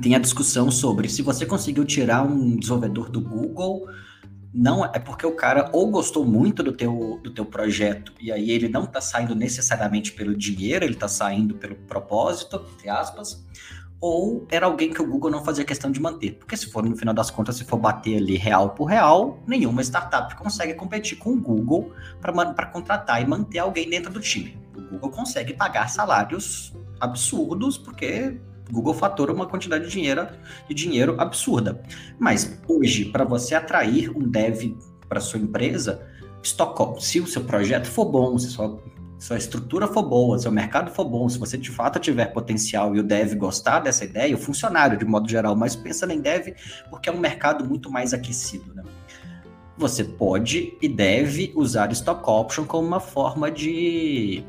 tem 0.00 0.14
a 0.14 0.18
discussão 0.18 0.70
sobre 0.70 1.10
se 1.10 1.20
você 1.20 1.44
conseguiu 1.44 1.84
tirar 1.84 2.22
um 2.22 2.56
desenvolvedor 2.56 3.10
do 3.10 3.20
Google 3.20 3.86
não 4.50 4.82
é 4.82 4.98
porque 4.98 5.26
o 5.26 5.36
cara 5.36 5.68
ou 5.74 5.90
gostou 5.90 6.24
muito 6.24 6.62
do 6.62 6.72
teu, 6.72 7.20
do 7.22 7.30
teu 7.34 7.44
projeto 7.44 8.14
e 8.18 8.32
aí 8.32 8.50
ele 8.50 8.66
não 8.70 8.84
está 8.84 9.02
saindo 9.02 9.34
necessariamente 9.34 10.12
pelo 10.12 10.34
dinheiro, 10.34 10.86
ele 10.86 10.94
está 10.94 11.06
saindo 11.06 11.54
pelo 11.56 11.74
propósito, 11.74 12.64
entre 12.76 12.88
aspas, 12.88 13.44
ou 14.00 14.46
era 14.50 14.64
alguém 14.64 14.90
que 14.90 15.02
o 15.02 15.06
Google 15.06 15.30
não 15.30 15.44
fazia 15.44 15.62
questão 15.62 15.92
de 15.92 16.00
manter. 16.00 16.32
Porque 16.38 16.56
se 16.56 16.72
for, 16.72 16.82
no 16.82 16.96
final 16.96 17.12
das 17.12 17.30
contas, 17.30 17.56
se 17.56 17.64
for 17.66 17.76
bater 17.76 18.16
ali 18.16 18.38
real 18.38 18.70
por 18.70 18.86
real, 18.86 19.38
nenhuma 19.46 19.82
startup 19.82 20.34
consegue 20.36 20.72
competir 20.72 21.18
com 21.18 21.34
o 21.34 21.38
Google 21.38 21.92
para 22.22 22.64
contratar 22.68 23.20
e 23.20 23.26
manter 23.26 23.58
alguém 23.58 23.90
dentro 23.90 24.10
do 24.10 24.20
time. 24.20 24.58
O 24.74 24.80
Google 24.80 25.10
consegue 25.10 25.52
pagar 25.52 25.90
salários 25.90 26.74
absurdos, 27.00 27.78
porque 27.78 28.38
Google 28.70 28.94
fatura 28.94 29.32
uma 29.32 29.46
quantidade 29.46 29.84
de 29.84 29.90
dinheiro, 29.90 30.26
de 30.68 30.74
dinheiro 30.74 31.16
absurda. 31.18 31.80
Mas 32.18 32.60
hoje, 32.66 33.06
para 33.06 33.24
você 33.24 33.54
atrair 33.54 34.10
um 34.10 34.28
dev 34.28 34.76
para 35.08 35.20
sua 35.20 35.38
empresa, 35.38 36.00
Stockholm, 36.42 36.98
se 36.98 37.20
o 37.20 37.26
seu 37.26 37.44
projeto 37.44 37.86
for 37.86 38.06
bom, 38.06 38.38
se 38.38 38.48
sua, 38.48 38.80
sua 39.18 39.36
estrutura 39.36 39.86
for 39.86 40.02
boa, 40.02 40.38
se 40.38 40.48
o 40.48 40.52
mercado 40.52 40.90
for 40.90 41.04
bom, 41.04 41.28
se 41.28 41.38
você 41.38 41.56
de 41.56 41.70
fato 41.70 41.98
tiver 41.98 42.26
potencial 42.26 42.94
e 42.94 43.00
o 43.00 43.02
dev 43.02 43.34
gostar 43.34 43.80
dessa 43.80 44.04
ideia, 44.04 44.34
o 44.34 44.38
funcionário 44.38 44.98
de 44.98 45.04
modo 45.04 45.28
geral, 45.28 45.56
mas 45.56 45.76
pensando 45.76 46.12
em 46.12 46.20
dev 46.20 46.54
porque 46.90 47.08
é 47.08 47.12
um 47.12 47.18
mercado 47.18 47.64
muito 47.64 47.90
mais 47.90 48.12
aquecido, 48.12 48.74
né? 48.74 48.82
Você 49.78 50.02
pode 50.04 50.76
e 50.80 50.88
deve 50.88 51.52
usar 51.54 51.92
Stock 51.92 52.22
Option 52.28 52.64
como 52.64 52.86
uma 52.86 53.00
forma 53.00 53.50
de, 53.50 54.42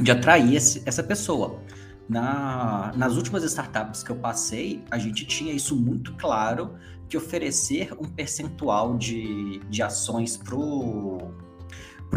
de 0.00 0.10
atrair 0.10 0.54
esse, 0.54 0.82
essa 0.86 1.02
pessoa. 1.02 1.60
Na, 2.08 2.92
nas 2.94 3.16
últimas 3.16 3.42
startups 3.42 4.02
que 4.02 4.10
eu 4.10 4.16
passei, 4.16 4.84
a 4.90 4.98
gente 4.98 5.26
tinha 5.26 5.52
isso 5.52 5.74
muito 5.74 6.14
claro, 6.14 6.76
que 7.08 7.16
oferecer 7.16 7.92
um 8.00 8.04
percentual 8.04 8.96
de, 8.96 9.60
de 9.68 9.82
ações 9.82 10.36
para 10.36 10.56
o 10.56 11.32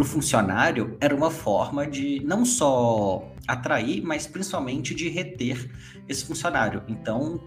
funcionário 0.03 0.97
era 0.99 1.15
uma 1.15 1.31
forma 1.31 1.85
de 1.87 2.23
não 2.23 2.45
só 2.45 3.31
atrair, 3.47 4.01
mas 4.03 4.27
principalmente 4.27 4.93
de 4.93 5.09
reter 5.09 5.69
esse 6.07 6.25
funcionário. 6.25 6.83
Então, 6.87 7.41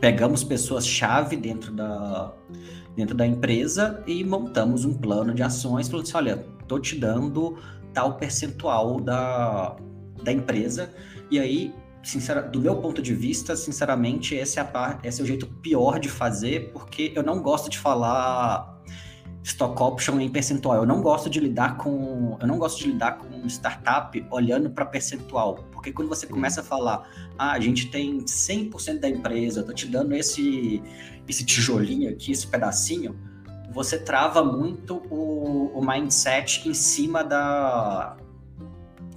pegamos 0.00 0.42
pessoas-chave 0.42 1.36
dentro 1.36 1.72
da, 1.72 2.34
dentro 2.96 3.16
da 3.16 3.26
empresa 3.26 4.02
e 4.06 4.24
montamos 4.24 4.84
um 4.84 4.94
plano 4.94 5.34
de 5.34 5.42
ações, 5.42 5.88
falando 5.88 6.04
assim, 6.04 6.16
olha, 6.16 6.46
estou 6.60 6.80
te 6.80 6.96
dando 6.96 7.58
tal 7.92 8.16
percentual 8.16 9.00
da, 9.00 9.76
da 10.22 10.32
empresa. 10.32 10.92
E 11.30 11.38
aí, 11.38 11.74
sincera, 12.02 12.42
do 12.42 12.60
meu 12.60 12.76
ponto 12.76 13.00
de 13.00 13.14
vista, 13.14 13.56
sinceramente, 13.56 14.34
esse 14.34 14.58
é, 14.58 14.62
a, 14.62 14.98
esse 15.04 15.20
é 15.20 15.24
o 15.24 15.26
jeito 15.26 15.46
pior 15.46 15.98
de 15.98 16.08
fazer, 16.08 16.70
porque 16.72 17.12
eu 17.14 17.22
não 17.22 17.42
gosto 17.42 17.70
de 17.70 17.78
falar 17.78 18.80
stock 19.42 19.82
option 19.82 20.20
em 20.20 20.28
percentual. 20.28 20.76
Eu 20.76 20.86
não 20.86 21.00
gosto 21.00 21.30
de 21.30 21.40
lidar 21.40 21.76
com, 21.76 22.36
eu 22.40 22.46
não 22.46 22.58
gosto 22.58 22.78
de 22.78 22.92
lidar 22.92 23.18
com 23.18 23.46
startup 23.46 24.26
olhando 24.30 24.70
para 24.70 24.84
percentual, 24.84 25.64
porque 25.72 25.92
quando 25.92 26.08
você 26.08 26.26
começa 26.26 26.60
a 26.60 26.64
falar, 26.64 27.08
ah, 27.38 27.52
a 27.52 27.60
gente 27.60 27.90
tem 27.90 28.18
100% 28.18 29.00
da 29.00 29.08
empresa, 29.08 29.60
eu 29.60 29.66
tô 29.66 29.72
te 29.72 29.86
dando 29.86 30.14
esse 30.14 30.82
esse 31.28 31.44
tijolinho 31.44 32.10
aqui, 32.10 32.32
esse 32.32 32.46
pedacinho, 32.46 33.16
você 33.72 33.98
trava 33.98 34.42
muito 34.44 35.02
o, 35.10 35.70
o 35.74 35.86
mindset 35.86 36.68
em 36.68 36.74
cima 36.74 37.22
da 37.22 38.16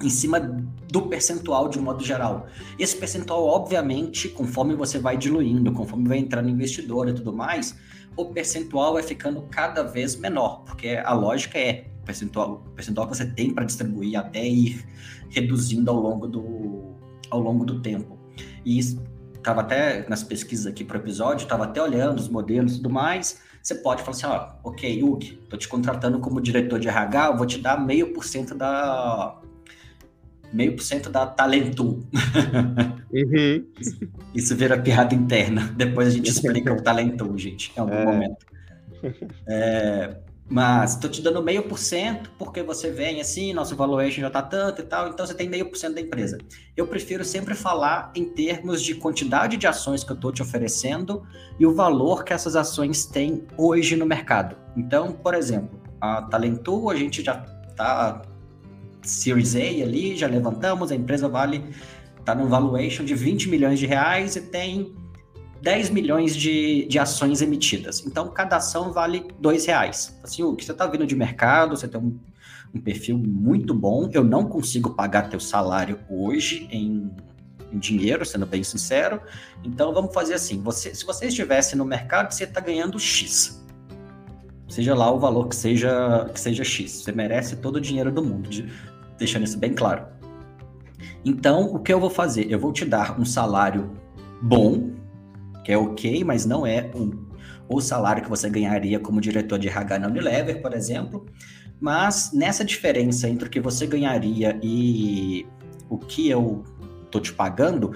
em 0.01 0.09
cima 0.09 0.39
do 0.39 1.03
percentual 1.03 1.69
de 1.69 1.79
modo 1.79 2.03
geral. 2.03 2.47
Esse 2.77 2.95
percentual, 2.97 3.45
obviamente, 3.45 4.27
conforme 4.27 4.75
você 4.75 4.99
vai 4.99 5.17
diluindo, 5.17 5.71
conforme 5.71 6.07
vai 6.07 6.17
entrando 6.17 6.49
investidor 6.49 7.07
e 7.07 7.13
tudo 7.13 7.31
mais, 7.31 7.75
o 8.15 8.25
percentual 8.25 8.93
vai 8.93 9.03
ficando 9.03 9.41
cada 9.43 9.81
vez 9.83 10.15
menor, 10.15 10.63
porque 10.65 11.01
a 11.03 11.13
lógica 11.13 11.57
é 11.57 11.87
o 12.01 12.05
percentual, 12.05 12.63
o 12.65 12.69
percentual 12.71 13.07
que 13.07 13.15
você 13.15 13.25
tem 13.25 13.51
para 13.51 13.63
distribuir 13.63 14.19
até 14.19 14.45
ir 14.45 14.85
reduzindo 15.29 15.89
ao 15.89 15.97
longo 15.97 16.27
do, 16.27 16.95
ao 17.29 17.39
longo 17.39 17.65
do 17.65 17.81
tempo. 17.81 18.19
E 18.65 18.79
estava 19.43 19.61
até 19.61 20.07
nas 20.07 20.23
pesquisas 20.23 20.65
aqui 20.65 20.83
para 20.83 20.97
o 20.97 21.01
episódio, 21.01 21.43
estava 21.43 21.65
até 21.65 21.81
olhando 21.81 22.19
os 22.19 22.29
modelos 22.29 22.73
e 22.73 22.75
tudo 22.77 22.89
mais. 22.89 23.41
Você 23.61 23.75
pode 23.75 24.01
falar 24.01 24.15
assim: 24.15 24.25
ó, 24.25 24.69
ok, 24.69 25.03
Hugo, 25.03 25.21
estou 25.21 25.59
te 25.59 25.67
contratando 25.67 26.19
como 26.19 26.41
diretor 26.41 26.79
de 26.79 26.87
RH, 26.87 27.27
eu 27.27 27.37
vou 27.37 27.45
te 27.45 27.59
dar 27.59 27.79
meio 27.79 28.13
por 28.13 28.23
cento 28.23 28.55
da, 28.55 29.37
meio 30.51 30.75
por 30.75 30.83
cento 30.83 31.09
da 31.09 31.25
Talentu. 31.27 32.07
Uhum. 33.11 33.65
Isso 34.33 34.55
vira 34.55 34.77
piada 34.77 35.13
interna. 35.13 35.73
Depois 35.75 36.07
a 36.07 36.11
gente 36.11 36.29
explica 36.29 36.73
o 36.73 36.81
Talentu, 36.81 37.37
gente, 37.37 37.71
em 37.75 37.79
algum 37.79 37.93
é. 37.93 38.05
momento. 38.05 38.45
É, 39.45 40.15
mas 40.49 40.93
estou 40.93 41.09
te 41.09 41.21
dando 41.21 41.41
meio 41.41 41.63
por 41.63 41.79
cento 41.79 42.29
porque 42.37 42.61
você 42.61 42.91
vem 42.91 43.21
assim, 43.21 43.53
nosso 43.53 43.75
valuation 43.75 44.21
já 44.21 44.27
está 44.27 44.41
tanto 44.41 44.81
e 44.81 44.85
tal, 44.85 45.07
então 45.07 45.25
você 45.25 45.33
tem 45.33 45.49
meio 45.49 45.69
por 45.69 45.77
cento 45.77 45.95
da 45.95 46.01
empresa. 46.01 46.37
Eu 46.75 46.87
prefiro 46.87 47.23
sempre 47.23 47.55
falar 47.55 48.11
em 48.15 48.25
termos 48.25 48.81
de 48.81 48.95
quantidade 48.95 49.57
de 49.57 49.67
ações 49.67 50.03
que 50.03 50.11
eu 50.11 50.15
estou 50.15 50.31
te 50.31 50.41
oferecendo 50.41 51.23
e 51.59 51.65
o 51.65 51.73
valor 51.73 52.23
que 52.23 52.33
essas 52.33 52.55
ações 52.55 53.05
têm 53.05 53.45
hoje 53.57 53.95
no 53.95 54.05
mercado. 54.05 54.55
Então, 54.75 55.11
por 55.11 55.33
exemplo, 55.33 55.81
a 55.99 56.21
Talentu 56.23 56.89
a 56.89 56.95
gente 56.95 57.23
já 57.23 57.45
está 57.69 58.21
Series 59.01 59.55
A 59.55 59.59
ali, 59.59 60.15
já 60.15 60.27
levantamos, 60.27 60.91
a 60.91 60.95
empresa 60.95 61.27
vale, 61.27 61.63
está 62.19 62.33
no 62.33 62.47
valuation 62.47 63.03
de 63.03 63.15
20 63.15 63.49
milhões 63.49 63.79
de 63.79 63.85
reais 63.85 64.35
e 64.35 64.41
tem 64.41 64.95
10 65.63 65.91
milhões 65.91 66.35
de, 66.35 66.85
de 66.87 66.99
ações 66.99 67.41
emitidas. 67.41 68.05
Então, 68.05 68.27
cada 68.27 68.57
ação 68.57 68.91
vale 68.91 69.25
dois 69.39 69.65
reais. 69.65 70.19
Assim, 70.21 70.43
o 70.43 70.55
que 70.55 70.65
você 70.65 70.73
está 70.73 70.85
vindo 70.85 71.07
de 71.07 71.15
mercado, 71.15 71.77
você 71.77 71.87
tem 71.87 71.99
um, 71.99 72.19
um, 72.75 72.81
perfil 72.81 73.17
muito 73.17 73.73
bom, 73.73 74.09
eu 74.11 74.25
não 74.25 74.43
consigo 74.43 74.89
pagar 74.89 75.29
teu 75.29 75.39
salário 75.39 75.99
hoje 76.09 76.67
em, 76.69 77.09
em 77.71 77.79
dinheiro, 77.79 78.25
sendo 78.25 78.45
bem 78.45 78.61
sincero. 78.61 79.21
Então, 79.63 79.93
vamos 79.93 80.13
fazer 80.13 80.33
assim, 80.33 80.61
você, 80.61 80.93
se 80.93 81.05
você 81.05 81.27
estivesse 81.27 81.77
no 81.77 81.85
mercado, 81.85 82.33
você 82.33 82.43
está 82.43 82.59
ganhando 82.59 82.99
X 82.99 83.63
seja 84.69 84.95
lá 84.95 85.11
o 85.11 85.19
valor 85.19 85.49
que 85.49 85.55
seja 85.55 86.27
que 86.33 86.39
seja 86.39 86.63
X. 86.63 87.03
Você 87.03 87.11
merece 87.11 87.57
todo 87.57 87.75
o 87.75 87.81
dinheiro 87.81 88.11
do 88.11 88.23
mundo 88.23 88.49
deixando 89.19 89.43
isso 89.43 89.59
bem 89.59 89.71
claro. 89.71 90.07
Então, 91.23 91.73
o 91.73 91.79
que 91.79 91.93
eu 91.93 91.99
vou 91.99 92.09
fazer? 92.09 92.51
Eu 92.51 92.59
vou 92.59 92.73
te 92.73 92.83
dar 92.83 93.19
um 93.19 93.23
salário 93.23 93.91
bom, 94.41 94.89
que 95.63 95.71
é 95.71 95.77
ok, 95.77 96.23
mas 96.23 96.45
não 96.45 96.65
é 96.65 96.91
um, 96.95 97.11
o 97.67 97.79
salário 97.81 98.23
que 98.23 98.29
você 98.29 98.49
ganharia 98.49 98.99
como 98.99 99.21
diretor 99.21 99.57
de 99.57 99.67
RH 99.67 99.99
na 99.99 100.07
Unilever, 100.07 100.61
por 100.61 100.73
exemplo. 100.73 101.25
Mas 101.79 102.31
nessa 102.33 102.63
diferença 102.63 103.27
entre 103.27 103.47
o 103.47 103.51
que 103.51 103.59
você 103.59 103.85
ganharia 103.85 104.59
e 104.61 105.45
o 105.89 105.97
que 105.97 106.29
eu 106.29 106.63
tô 107.11 107.19
te 107.19 107.33
pagando, 107.33 107.93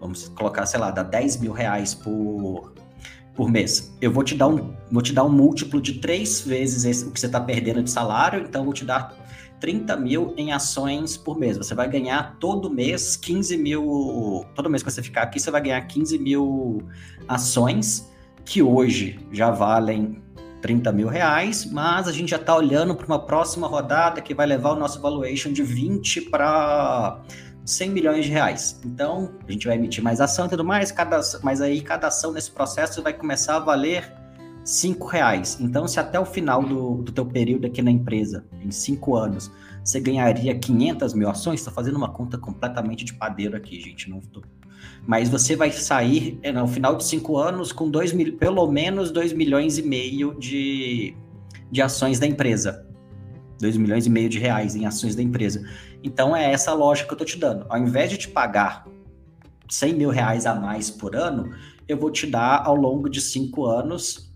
vamos 0.00 0.28
colocar, 0.28 0.66
sei 0.66 0.80
lá, 0.80 0.90
dá 0.90 1.02
10 1.02 1.38
mil 1.38 1.52
reais 1.52 1.94
por, 1.94 2.72
por 3.34 3.50
mês. 3.50 3.94
Eu 4.00 4.12
vou 4.12 4.24
te 4.24 4.34
dar 4.34 4.48
um, 4.48 4.74
vou 4.90 5.02
te 5.02 5.12
dar 5.12 5.24
um 5.24 5.30
múltiplo 5.30 5.80
de 5.80 5.94
três 5.94 6.40
vezes 6.40 6.84
esse, 6.84 7.04
o 7.04 7.10
que 7.10 7.20
você 7.20 7.26
está 7.26 7.40
perdendo 7.40 7.82
de 7.82 7.90
salário, 7.90 8.40
então 8.40 8.64
vou 8.64 8.72
te 8.72 8.84
dar 8.84 9.14
30 9.60 9.96
mil 9.96 10.34
em 10.36 10.52
ações 10.52 11.16
por 11.16 11.38
mês. 11.38 11.56
Você 11.56 11.74
vai 11.74 11.88
ganhar 11.88 12.36
todo 12.38 12.70
mês 12.70 13.16
15 13.16 13.56
mil. 13.56 14.44
Todo 14.54 14.70
mês 14.70 14.82
que 14.82 14.90
você 14.90 15.02
ficar 15.02 15.22
aqui, 15.22 15.40
você 15.40 15.50
vai 15.50 15.60
ganhar 15.60 15.80
15 15.80 16.18
mil 16.18 16.82
ações, 17.26 18.08
que 18.44 18.62
hoje 18.62 19.18
já 19.32 19.50
valem 19.50 20.22
30 20.60 20.92
mil 20.92 21.08
reais, 21.08 21.64
mas 21.70 22.08
a 22.08 22.12
gente 22.12 22.30
já 22.30 22.36
está 22.36 22.56
olhando 22.56 22.94
para 22.94 23.06
uma 23.06 23.24
próxima 23.24 23.66
rodada 23.66 24.20
que 24.20 24.34
vai 24.34 24.46
levar 24.46 24.72
o 24.72 24.76
nosso 24.76 25.00
valuation 25.00 25.52
de 25.52 25.62
20 25.62 26.22
para 26.22 27.20
100 27.64 27.90
milhões 27.90 28.24
de 28.24 28.30
reais. 28.30 28.80
Então, 28.84 29.34
a 29.46 29.52
gente 29.52 29.66
vai 29.66 29.76
emitir 29.76 30.02
mais 30.02 30.20
ação 30.20 30.46
e 30.46 30.48
tudo 30.48 30.64
mais, 30.64 30.90
cada, 30.90 31.20
mas 31.42 31.60
aí 31.60 31.80
cada 31.80 32.08
ação 32.08 32.32
nesse 32.32 32.50
processo 32.50 33.02
vai 33.02 33.12
começar 33.12 33.56
a 33.56 33.60
valer 33.60 34.12
cinco 34.68 35.06
reais. 35.06 35.56
Então, 35.58 35.88
se 35.88 35.98
até 35.98 36.20
o 36.20 36.26
final 36.26 36.62
do, 36.62 36.96
do 37.02 37.10
teu 37.10 37.24
período 37.24 37.66
aqui 37.66 37.80
na 37.80 37.90
empresa, 37.90 38.44
em 38.62 38.70
cinco 38.70 39.16
anos, 39.16 39.50
você 39.82 39.98
ganharia 39.98 40.58
500 40.58 41.14
mil 41.14 41.30
ações, 41.30 41.60
estou 41.60 41.72
fazendo 41.72 41.96
uma 41.96 42.10
conta 42.10 42.36
completamente 42.36 43.02
de 43.02 43.14
padeiro 43.14 43.56
aqui, 43.56 43.80
gente, 43.80 44.10
não 44.10 44.20
tô... 44.20 44.42
Mas 45.06 45.30
você 45.30 45.56
vai 45.56 45.72
sair 45.72 46.38
é, 46.42 46.52
no 46.52 46.68
final 46.68 46.96
de 46.96 47.04
cinco 47.04 47.38
anos 47.38 47.72
com 47.72 47.90
dois 47.90 48.12
mil, 48.12 48.36
pelo 48.36 48.70
menos 48.70 49.10
2 49.10 49.32
milhões 49.32 49.78
e 49.78 49.82
meio 49.82 50.38
de, 50.38 51.16
de 51.70 51.80
ações 51.80 52.20
da 52.20 52.26
empresa. 52.26 52.86
2 53.58 53.78
milhões 53.78 54.04
e 54.04 54.10
meio 54.10 54.28
de 54.28 54.38
reais 54.38 54.76
em 54.76 54.84
ações 54.84 55.16
da 55.16 55.22
empresa. 55.22 55.66
Então 56.04 56.36
é 56.36 56.52
essa 56.52 56.74
lógica 56.74 57.08
que 57.08 57.12
eu 57.12 57.24
estou 57.24 57.26
te 57.26 57.38
dando. 57.38 57.64
Ao 57.70 57.78
invés 57.78 58.10
de 58.10 58.18
te 58.18 58.28
pagar 58.28 58.86
100 59.70 59.94
mil 59.94 60.10
reais 60.10 60.44
a 60.44 60.54
mais 60.54 60.90
por 60.90 61.16
ano, 61.16 61.54
eu 61.88 61.96
vou 61.96 62.10
te 62.10 62.26
dar 62.26 62.62
ao 62.66 62.76
longo 62.76 63.08
de 63.08 63.20
cinco 63.20 63.64
anos 63.64 64.27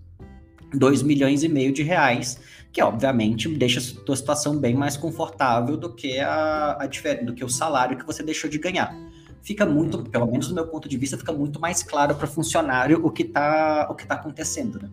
2 0.72 1.02
milhões 1.02 1.42
e 1.42 1.48
meio 1.48 1.72
de 1.72 1.82
reais, 1.82 2.40
que 2.72 2.82
obviamente 2.82 3.48
deixa 3.48 3.80
a 3.80 4.04
tua 4.04 4.16
situação 4.16 4.58
bem 4.58 4.74
mais 4.74 4.96
confortável 4.96 5.76
do 5.76 5.92
que 5.92 6.18
a, 6.18 6.78
a 6.80 6.87
do 7.24 7.35
que 7.35 7.44
o 7.44 7.48
salário 7.48 7.96
que 7.96 8.06
você 8.06 8.22
deixou 8.22 8.48
de 8.48 8.58
ganhar. 8.58 8.94
Fica 9.42 9.66
muito, 9.66 10.04
pelo 10.04 10.26
menos 10.26 10.48
do 10.48 10.54
meu 10.54 10.66
ponto 10.66 10.88
de 10.88 10.96
vista, 10.96 11.18
fica 11.18 11.32
muito 11.32 11.61
mais 11.61 11.82
claro 11.82 12.14
para 12.14 12.26
funcionário 12.26 13.04
o 13.04 13.11
que 13.11 13.22
está 13.22 13.88
o 13.90 13.94
que 13.94 14.06
tá 14.06 14.14
acontecendo, 14.14 14.80
né? 14.80 14.90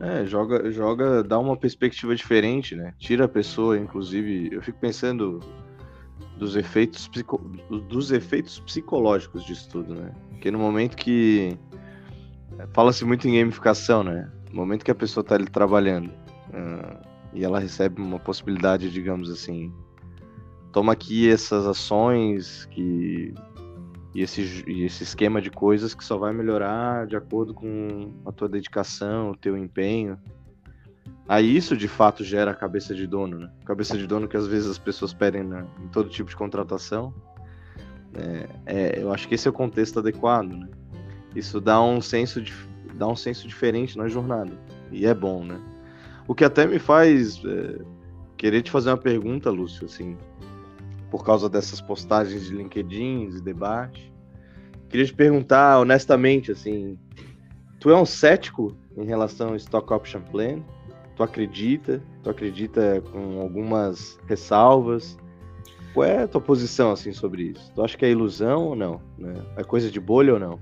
É, 0.00 0.24
joga, 0.24 0.70
joga, 0.70 1.22
dá 1.22 1.38
uma 1.38 1.56
perspectiva 1.56 2.14
diferente, 2.16 2.74
né? 2.74 2.94
Tira 2.98 3.26
a 3.26 3.28
pessoa, 3.28 3.78
inclusive, 3.78 4.48
eu 4.50 4.62
fico 4.62 4.78
pensando 4.78 5.40
dos 6.38 6.56
efeitos, 6.56 7.06
psico, 7.06 7.38
dos 7.88 8.10
efeitos 8.10 8.58
psicológicos 8.60 9.44
disso 9.44 9.68
tudo, 9.70 9.94
né? 9.94 10.10
Porque 10.30 10.50
no 10.50 10.58
momento 10.58 10.96
que 10.96 11.56
fala-se 12.72 13.04
muito 13.04 13.28
em 13.28 13.38
gamificação, 13.38 14.02
né? 14.02 14.30
No 14.50 14.56
momento 14.56 14.84
que 14.84 14.90
a 14.90 14.94
pessoa 14.94 15.22
está 15.22 15.36
ali 15.36 15.46
trabalhando 15.46 16.08
uh, 16.08 16.98
e 17.32 17.44
ela 17.44 17.58
recebe 17.58 18.02
uma 18.02 18.18
possibilidade, 18.18 18.90
digamos 18.90 19.30
assim, 19.30 19.72
toma 20.72 20.92
aqui 20.92 21.30
essas 21.30 21.66
ações 21.66 22.66
que 22.66 23.32
e 24.14 24.22
esse, 24.22 24.64
e 24.66 24.84
esse 24.84 25.04
esquema 25.04 25.40
de 25.40 25.50
coisas 25.50 25.94
que 25.94 26.04
só 26.04 26.18
vai 26.18 26.32
melhorar 26.32 27.06
de 27.06 27.16
acordo 27.16 27.54
com 27.54 28.12
a 28.26 28.32
tua 28.32 28.48
dedicação, 28.48 29.30
o 29.30 29.36
teu 29.36 29.56
empenho. 29.56 30.18
Aí 31.28 31.56
isso 31.56 31.76
de 31.76 31.86
fato 31.86 32.24
gera 32.24 32.50
a 32.50 32.54
cabeça 32.54 32.92
de 32.92 33.06
dono, 33.06 33.38
né? 33.38 33.50
Cabeça 33.64 33.96
de 33.96 34.06
dono 34.08 34.26
que 34.26 34.36
às 34.36 34.48
vezes 34.48 34.68
as 34.68 34.78
pessoas 34.78 35.14
pedem 35.14 35.44
na, 35.44 35.60
em 35.80 35.86
todo 35.92 36.08
tipo 36.08 36.28
de 36.28 36.34
contratação. 36.34 37.14
É, 38.14 38.48
é, 38.66 39.00
eu 39.00 39.12
acho 39.12 39.28
que 39.28 39.36
esse 39.36 39.46
é 39.46 39.50
o 39.50 39.54
contexto 39.54 40.00
adequado, 40.00 40.48
né? 40.48 40.68
Isso 41.36 41.60
dá 41.60 41.80
um 41.80 42.00
senso 42.00 42.42
de, 42.42 42.52
dá 43.00 43.08
um 43.08 43.16
senso 43.16 43.48
diferente 43.48 43.96
na 43.96 44.08
jornada. 44.08 44.52
E 44.92 45.06
é 45.06 45.14
bom, 45.14 45.42
né? 45.42 45.58
O 46.28 46.34
que 46.34 46.44
até 46.44 46.66
me 46.66 46.78
faz 46.78 47.42
é, 47.46 47.80
querer 48.36 48.60
te 48.60 48.70
fazer 48.70 48.90
uma 48.90 48.98
pergunta, 48.98 49.48
Lúcio, 49.48 49.86
assim, 49.86 50.18
por 51.10 51.24
causa 51.24 51.48
dessas 51.48 51.80
postagens 51.80 52.44
de 52.44 52.54
LinkedIn, 52.54 53.30
de 53.30 53.40
debate. 53.40 54.12
Queria 54.90 55.06
te 55.06 55.14
perguntar 55.14 55.80
honestamente, 55.80 56.52
assim, 56.52 56.98
tu 57.80 57.88
é 57.88 57.96
um 57.96 58.04
cético 58.04 58.76
em 58.94 59.06
relação 59.06 59.48
ao 59.48 59.56
Stock 59.56 59.90
Option 59.94 60.20
Plan? 60.20 60.60
Tu 61.16 61.22
acredita? 61.22 62.02
Tu 62.22 62.28
acredita 62.28 63.02
com 63.10 63.40
algumas 63.40 64.18
ressalvas? 64.26 65.16
Qual 65.94 66.04
é 66.04 66.24
a 66.24 66.28
tua 66.28 66.40
posição, 66.40 66.92
assim, 66.92 67.12
sobre 67.14 67.44
isso? 67.44 67.72
Tu 67.74 67.82
acha 67.82 67.96
que 67.96 68.04
é 68.04 68.10
ilusão 68.10 68.66
ou 68.66 68.76
não? 68.76 69.00
Né? 69.16 69.32
É 69.56 69.64
coisa 69.64 69.90
de 69.90 69.98
bolha 69.98 70.34
ou 70.34 70.38
não? 70.38 70.60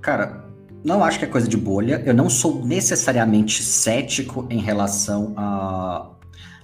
Cara, 0.00 0.47
não 0.84 1.02
acho 1.02 1.18
que 1.18 1.24
é 1.24 1.28
coisa 1.28 1.48
de 1.48 1.56
bolha. 1.56 2.02
Eu 2.04 2.14
não 2.14 2.30
sou 2.30 2.64
necessariamente 2.64 3.62
cético 3.62 4.46
em 4.48 4.58
relação 4.58 5.34
a, 5.36 6.10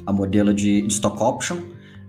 a 0.06 0.12
modelo 0.12 0.54
de, 0.54 0.82
de 0.82 0.92
stock 0.92 1.22
option. 1.22 1.58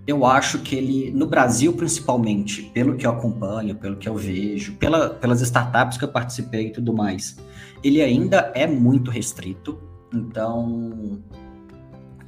Eu 0.06 0.24
acho 0.24 0.60
que 0.60 0.76
ele, 0.76 1.10
no 1.10 1.26
Brasil 1.26 1.72
principalmente, 1.72 2.62
pelo 2.72 2.96
que 2.96 3.06
eu 3.06 3.10
acompanho, 3.10 3.74
pelo 3.74 3.96
que 3.96 4.08
eu 4.08 4.14
vejo, 4.14 4.74
pela, 4.74 5.10
pelas 5.10 5.40
startups 5.40 5.98
que 5.98 6.04
eu 6.04 6.08
participei 6.08 6.68
e 6.68 6.70
tudo 6.70 6.94
mais, 6.94 7.36
ele 7.82 8.00
ainda 8.00 8.52
é 8.54 8.68
muito 8.68 9.10
restrito. 9.10 9.78
Então, 10.14 11.20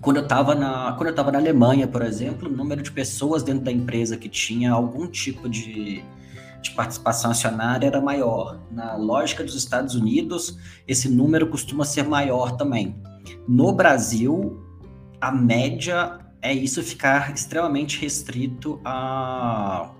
quando 0.00 0.16
eu 0.16 0.24
estava 0.24 0.56
na, 0.56 0.92
quando 0.94 1.06
eu 1.06 1.12
estava 1.12 1.30
na 1.30 1.38
Alemanha, 1.38 1.86
por 1.86 2.02
exemplo, 2.02 2.48
o 2.48 2.52
número 2.52 2.82
de 2.82 2.90
pessoas 2.90 3.44
dentro 3.44 3.64
da 3.64 3.70
empresa 3.70 4.16
que 4.16 4.28
tinha 4.28 4.72
algum 4.72 5.06
tipo 5.06 5.48
de, 5.48 6.02
de 6.68 6.74
participação 6.74 7.30
acionária 7.30 7.86
era 7.86 8.00
maior. 8.00 8.60
Na 8.70 8.96
lógica 8.96 9.42
dos 9.42 9.54
Estados 9.54 9.94
Unidos, 9.94 10.58
esse 10.86 11.08
número 11.08 11.48
costuma 11.48 11.84
ser 11.84 12.04
maior 12.04 12.56
também. 12.56 12.96
No 13.46 13.72
Brasil, 13.72 14.62
a 15.20 15.32
média 15.32 16.18
é 16.40 16.52
isso 16.52 16.82
ficar 16.82 17.34
extremamente 17.34 18.00
restrito 18.00 18.80
a, 18.84 19.90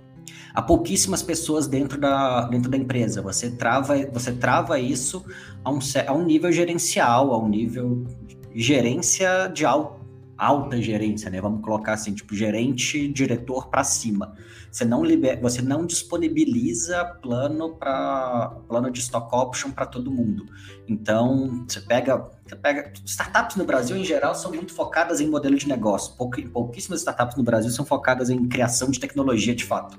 a 0.55 0.63
pouquíssimas 0.63 1.23
pessoas 1.23 1.67
dentro 1.67 2.01
da, 2.01 2.47
dentro 2.49 2.71
da 2.71 2.77
empresa. 2.77 3.21
Você 3.23 3.51
trava, 3.51 3.97
você 4.13 4.33
trava 4.33 4.79
isso 4.79 5.25
a 5.65 5.71
um, 5.71 5.79
a 6.07 6.13
um 6.13 6.25
nível 6.25 6.53
gerencial, 6.53 7.33
a 7.33 7.39
um 7.39 7.49
nível 7.49 8.05
de 8.27 8.63
gerência 8.63 9.49
de 9.53 9.65
alto 9.65 9.98
alta 10.39 10.81
gerência, 10.81 11.29
né? 11.29 11.41
Vamos 11.41 11.63
colocar 11.63 11.95
assim, 11.95 12.15
tipo 12.15 12.35
gerente, 12.35 13.09
diretor 13.09 13.69
para 13.69 13.83
cima. 13.83 14.37
Você 14.71 14.85
não 14.85 15.05
liber, 15.05 15.41
você 15.41 15.61
não 15.61 15.85
disponibiliza 15.85 17.05
plano 17.21 17.75
para 17.75 18.57
plano 18.69 18.91
de 18.91 19.01
stock 19.01 19.35
option 19.35 19.73
para 19.73 19.85
todo 19.85 20.11
mundo. 20.11 20.47
Então, 20.87 21.65
você 21.67 21.81
pega, 21.81 22.31
você 22.47 22.55
pega 22.55 22.93
startups 23.05 23.57
no 23.57 23.65
Brasil 23.65 23.97
em 23.97 24.05
geral 24.05 24.35
são 24.35 24.53
muito 24.53 24.73
focadas 24.73 25.21
em 25.21 25.29
modelo 25.29 25.57
de 25.57 25.67
negócio. 25.67 26.15
pouquíssimas 26.17 27.01
startups 27.01 27.37
no 27.37 27.43
Brasil 27.43 27.71
são 27.71 27.85
focadas 27.85 28.31
em 28.31 28.47
criação 28.47 28.91
de 28.91 29.01
tecnologia 29.01 29.55
de 29.55 29.65
fato. 29.65 29.99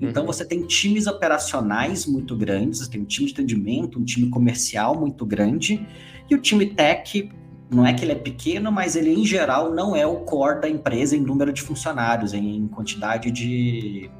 Então 0.00 0.22
uhum. 0.22 0.26
você 0.26 0.44
tem 0.44 0.66
times 0.66 1.06
operacionais 1.06 2.06
muito 2.06 2.36
grandes, 2.36 2.80
você 2.80 2.90
tem 2.90 3.00
um 3.00 3.04
time 3.04 3.26
de 3.26 3.32
atendimento, 3.32 3.98
um 3.98 4.04
time 4.04 4.28
comercial 4.28 4.98
muito 4.98 5.24
grande, 5.24 5.86
e 6.28 6.34
o 6.34 6.38
time 6.40 6.66
tech 6.66 7.30
não 7.70 7.86
é 7.86 7.92
que 7.92 8.04
ele 8.04 8.12
é 8.12 8.16
pequeno, 8.16 8.70
mas 8.70 8.96
ele 8.96 9.12
em 9.12 9.24
geral 9.24 9.72
não 9.72 9.96
é 9.96 10.06
o 10.06 10.16
core 10.16 10.60
da 10.60 10.68
empresa 10.68 11.16
em 11.16 11.20
número 11.20 11.52
de 11.52 11.62
funcionários, 11.62 12.32
em 12.34 12.66
quantidade 12.68 13.30
de 13.30 14.10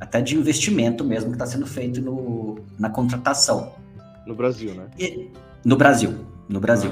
até 0.00 0.20
de 0.20 0.36
investimento 0.36 1.04
mesmo 1.04 1.30
que 1.30 1.36
está 1.36 1.46
sendo 1.46 1.66
feito 1.66 2.00
no, 2.00 2.58
na 2.78 2.90
contratação. 2.90 3.72
No 4.26 4.34
Brasil, 4.34 4.74
né? 4.74 4.88
E, 4.98 5.30
no 5.64 5.76
Brasil, 5.76 6.14
no 6.48 6.60
Brasil. 6.60 6.90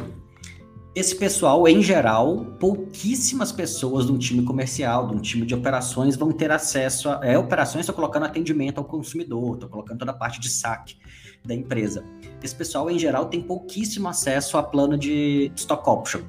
Esse 0.94 1.16
pessoal, 1.16 1.66
em 1.66 1.82
geral, 1.82 2.44
pouquíssimas 2.60 3.50
pessoas 3.50 4.06
de 4.06 4.12
um 4.12 4.18
time 4.18 4.42
comercial, 4.44 5.08
de 5.08 5.14
um 5.14 5.20
time 5.20 5.46
de 5.46 5.54
operações 5.54 6.16
vão 6.16 6.30
ter 6.30 6.50
acesso 6.50 7.08
a. 7.08 7.20
É, 7.22 7.38
operações, 7.38 7.80
estou 7.80 7.94
colocando 7.94 8.26
atendimento 8.26 8.78
ao 8.78 8.84
consumidor, 8.84 9.54
estou 9.54 9.70
colocando 9.70 9.98
toda 9.98 10.10
a 10.10 10.14
parte 10.14 10.38
de 10.38 10.50
saque 10.50 10.96
da 11.44 11.54
empresa. 11.54 12.04
Esse 12.42 12.54
pessoal, 12.54 12.90
em 12.90 12.98
geral, 12.98 13.26
tem 13.26 13.40
pouquíssimo 13.40 14.08
acesso 14.08 14.58
a 14.58 14.62
plano 14.62 14.96
de 14.96 15.52
stock 15.56 15.88
option. 15.88 16.22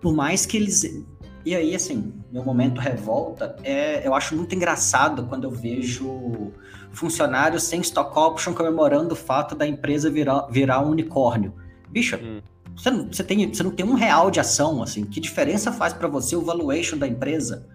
Por 0.00 0.14
mais 0.14 0.46
que 0.46 0.56
eles. 0.56 1.04
E 1.44 1.54
aí, 1.54 1.74
assim, 1.74 2.12
meu 2.30 2.44
momento 2.44 2.80
revolta 2.80 3.56
é. 3.62 4.06
Eu 4.06 4.14
acho 4.14 4.36
muito 4.36 4.54
engraçado 4.54 5.26
quando 5.26 5.44
eu 5.44 5.50
vejo 5.50 6.52
funcionários 6.92 7.62
sem 7.62 7.80
stock 7.80 8.16
option 8.18 8.54
comemorando 8.54 9.14
o 9.14 9.16
fato 9.16 9.54
da 9.54 9.66
empresa 9.66 10.10
virar, 10.10 10.46
virar 10.50 10.80
um 10.80 10.90
unicórnio. 10.90 11.54
Bicho, 11.88 12.16
hum. 12.16 12.40
você, 12.76 12.90
não, 12.90 13.06
você, 13.06 13.24
tem, 13.24 13.52
você 13.52 13.62
não 13.62 13.70
tem 13.70 13.86
um 13.86 13.94
real 13.94 14.30
de 14.30 14.40
ação, 14.40 14.82
assim. 14.82 15.04
Que 15.04 15.20
diferença 15.20 15.72
faz 15.72 15.92
para 15.92 16.08
você 16.08 16.36
o 16.36 16.42
valuation 16.42 16.98
da 16.98 17.06
empresa? 17.06 17.66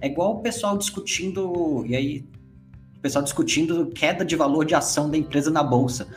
É 0.00 0.06
igual 0.06 0.36
o 0.36 0.40
pessoal 0.42 0.76
discutindo. 0.76 1.84
E 1.86 1.96
aí, 1.96 2.24
pessoal 3.06 3.22
discutindo 3.22 3.86
queda 3.86 4.24
de 4.24 4.34
valor 4.34 4.64
de 4.64 4.74
ação 4.74 5.08
da 5.08 5.16
empresa 5.16 5.48
na 5.48 5.62
bolsa. 5.62 6.08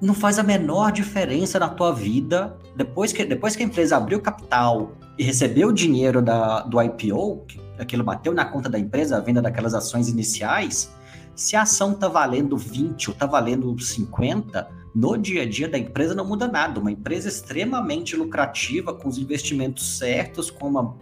Não 0.00 0.14
faz 0.14 0.38
a 0.38 0.42
menor 0.42 0.92
diferença 0.92 1.58
na 1.58 1.68
tua 1.68 1.92
vida. 1.92 2.56
Depois 2.76 3.12
que, 3.12 3.24
depois 3.24 3.56
que 3.56 3.64
a 3.64 3.66
empresa 3.66 3.96
abriu 3.96 4.20
capital 4.20 4.92
e 5.18 5.24
recebeu 5.24 5.68
o 5.68 5.72
dinheiro 5.72 6.22
da, 6.22 6.60
do 6.60 6.80
IPO, 6.80 7.44
que 7.48 7.60
aquilo 7.76 8.04
bateu 8.04 8.32
na 8.32 8.44
conta 8.44 8.68
da 8.68 8.78
empresa, 8.78 9.16
a 9.16 9.20
venda 9.20 9.42
daquelas 9.42 9.74
ações 9.74 10.08
iniciais, 10.08 10.94
se 11.34 11.56
a 11.56 11.62
ação 11.62 11.92
está 11.92 12.06
valendo 12.06 12.56
20 12.56 13.08
ou 13.08 13.12
está 13.12 13.26
valendo 13.26 13.76
50, 13.76 14.68
no 14.94 15.16
dia 15.16 15.42
a 15.42 15.48
dia 15.48 15.68
da 15.68 15.76
empresa 15.76 16.14
não 16.14 16.24
muda 16.24 16.46
nada. 16.46 16.78
Uma 16.78 16.92
empresa 16.92 17.28
extremamente 17.28 18.14
lucrativa, 18.14 18.94
com 18.94 19.08
os 19.08 19.18
investimentos 19.18 19.98
certos, 19.98 20.52
com 20.52 20.68
uma 20.68 20.94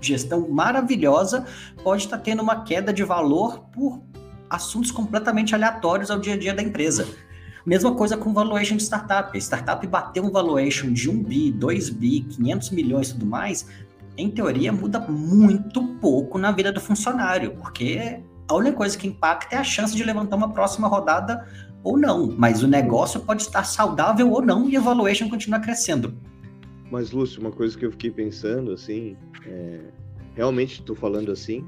gestão 0.00 0.48
maravilhosa, 0.48 1.46
pode 1.82 2.04
estar 2.04 2.18
tá 2.18 2.22
tendo 2.22 2.42
uma 2.42 2.62
queda 2.62 2.92
de 2.92 3.02
valor 3.02 3.60
por 3.72 3.98
assuntos 4.48 4.90
completamente 4.90 5.54
aleatórios 5.54 6.10
ao 6.10 6.18
dia 6.18 6.34
a 6.34 6.36
dia 6.36 6.54
da 6.54 6.62
empresa. 6.62 7.06
Mesma 7.64 7.94
coisa 7.94 8.16
com 8.16 8.32
valuation 8.32 8.76
de 8.76 8.84
startup. 8.84 9.36
A 9.36 9.40
startup 9.40 9.84
bateu 9.86 10.24
um 10.24 10.30
valuation 10.30 10.92
de 10.92 11.10
1 11.10 11.22
bi, 11.22 11.52
2 11.52 11.90
bi, 11.90 12.20
500 12.20 12.70
milhões 12.70 13.08
e 13.08 13.12
tudo 13.14 13.26
mais, 13.26 13.66
em 14.16 14.30
teoria 14.30 14.72
muda 14.72 15.00
muito 15.00 15.82
pouco 16.00 16.38
na 16.38 16.52
vida 16.52 16.72
do 16.72 16.80
funcionário, 16.80 17.56
porque 17.56 18.22
a 18.48 18.54
única 18.54 18.76
coisa 18.76 18.96
que 18.96 19.06
impacta 19.06 19.56
é 19.56 19.58
a 19.58 19.64
chance 19.64 19.94
de 19.94 20.02
levantar 20.04 20.36
uma 20.36 20.52
próxima 20.52 20.88
rodada 20.88 21.46
ou 21.82 21.98
não, 21.98 22.34
mas 22.36 22.62
o 22.62 22.68
negócio 22.68 23.20
pode 23.20 23.42
estar 23.42 23.64
saudável 23.64 24.30
ou 24.30 24.42
não 24.42 24.68
e 24.68 24.76
a 24.76 24.80
valuation 24.80 25.28
continua 25.28 25.60
crescendo. 25.60 26.16
Mas, 26.90 27.10
Lúcio, 27.10 27.40
uma 27.40 27.50
coisa 27.50 27.76
que 27.76 27.84
eu 27.84 27.90
fiquei 27.90 28.10
pensando, 28.10 28.72
assim, 28.72 29.16
é... 29.44 29.80
realmente 30.34 30.80
estou 30.80 30.94
falando 30.94 31.32
assim, 31.32 31.66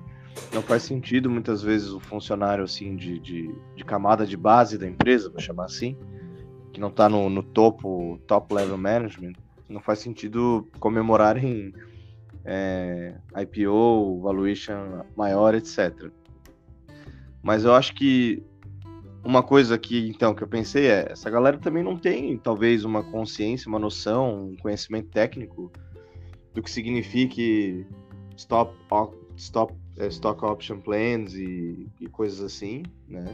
não 0.52 0.62
faz 0.62 0.82
sentido 0.82 1.30
muitas 1.30 1.62
vezes 1.62 1.90
o 1.90 2.00
funcionário 2.00 2.64
assim 2.64 2.96
de, 2.96 3.18
de, 3.18 3.54
de 3.76 3.84
camada 3.84 4.26
de 4.26 4.36
base 4.36 4.78
da 4.78 4.86
empresa, 4.86 5.30
vou 5.30 5.40
chamar 5.40 5.64
assim, 5.66 5.96
que 6.72 6.80
não 6.80 6.88
está 6.88 7.08
no, 7.08 7.28
no 7.28 7.42
topo, 7.42 8.18
top 8.26 8.54
level 8.54 8.78
management, 8.78 9.32
não 9.68 9.80
faz 9.80 9.98
sentido 9.98 10.66
comemorarem 10.80 11.74
é, 12.44 13.14
IPO, 13.42 14.20
valuation 14.22 15.04
maior, 15.16 15.54
etc. 15.54 16.10
Mas 17.42 17.64
eu 17.64 17.74
acho 17.74 17.94
que 17.94 18.42
uma 19.24 19.42
coisa 19.42 19.76
que 19.76 20.08
então 20.08 20.34
que 20.34 20.42
eu 20.42 20.48
pensei 20.48 20.86
é 20.86 21.12
essa 21.12 21.28
galera 21.28 21.58
também 21.58 21.82
não 21.82 21.96
tem 21.96 22.38
talvez 22.38 22.84
uma 22.84 23.02
consciência, 23.02 23.68
uma 23.68 23.78
noção, 23.78 24.48
um 24.50 24.56
conhecimento 24.56 25.08
técnico 25.10 25.70
do 26.54 26.62
que 26.62 26.70
signifique 26.70 27.86
stop 28.36 28.74
stop 29.36 29.74
stock 30.06 30.44
option 30.44 30.80
plans 30.80 31.34
e, 31.34 31.88
e 32.00 32.06
coisas 32.08 32.40
assim, 32.40 32.84
né? 33.08 33.26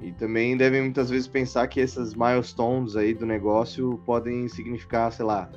E 0.00 0.12
também 0.12 0.56
devem 0.56 0.82
muitas 0.82 1.08
vezes 1.08 1.26
pensar 1.26 1.66
que 1.66 1.80
essas 1.80 2.14
milestones 2.14 2.94
aí 2.94 3.14
do 3.14 3.24
negócio 3.24 4.00
podem 4.04 4.48
significar, 4.48 5.10
sei 5.10 5.24
lá, 5.24 5.50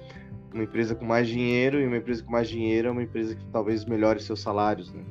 uma 0.53 0.63
empresa 0.63 0.95
com 0.95 1.05
mais 1.05 1.27
dinheiro 1.27 1.79
e 1.81 1.85
uma 1.85 1.97
empresa 1.97 2.23
com 2.23 2.31
mais 2.31 2.47
dinheiro 2.47 2.87
é 2.87 2.91
uma 2.91 3.03
empresa 3.03 3.35
que 3.35 3.45
talvez 3.47 3.85
melhore 3.85 4.21
seus 4.21 4.39
salários, 4.39 4.91
né? 4.93 5.03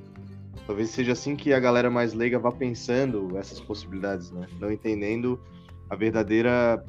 Talvez 0.66 0.90
seja 0.90 1.12
assim 1.12 1.36
que 1.36 1.52
a 1.52 1.60
galera 1.60 1.90
mais 1.90 2.12
leiga 2.12 2.38
vá 2.38 2.50
pensando 2.50 3.36
essas 3.36 3.60
possibilidades, 3.60 4.32
né? 4.32 4.46
Não 4.58 4.72
entendendo 4.72 5.38
a 5.88 5.94
verdadeira 5.94 6.82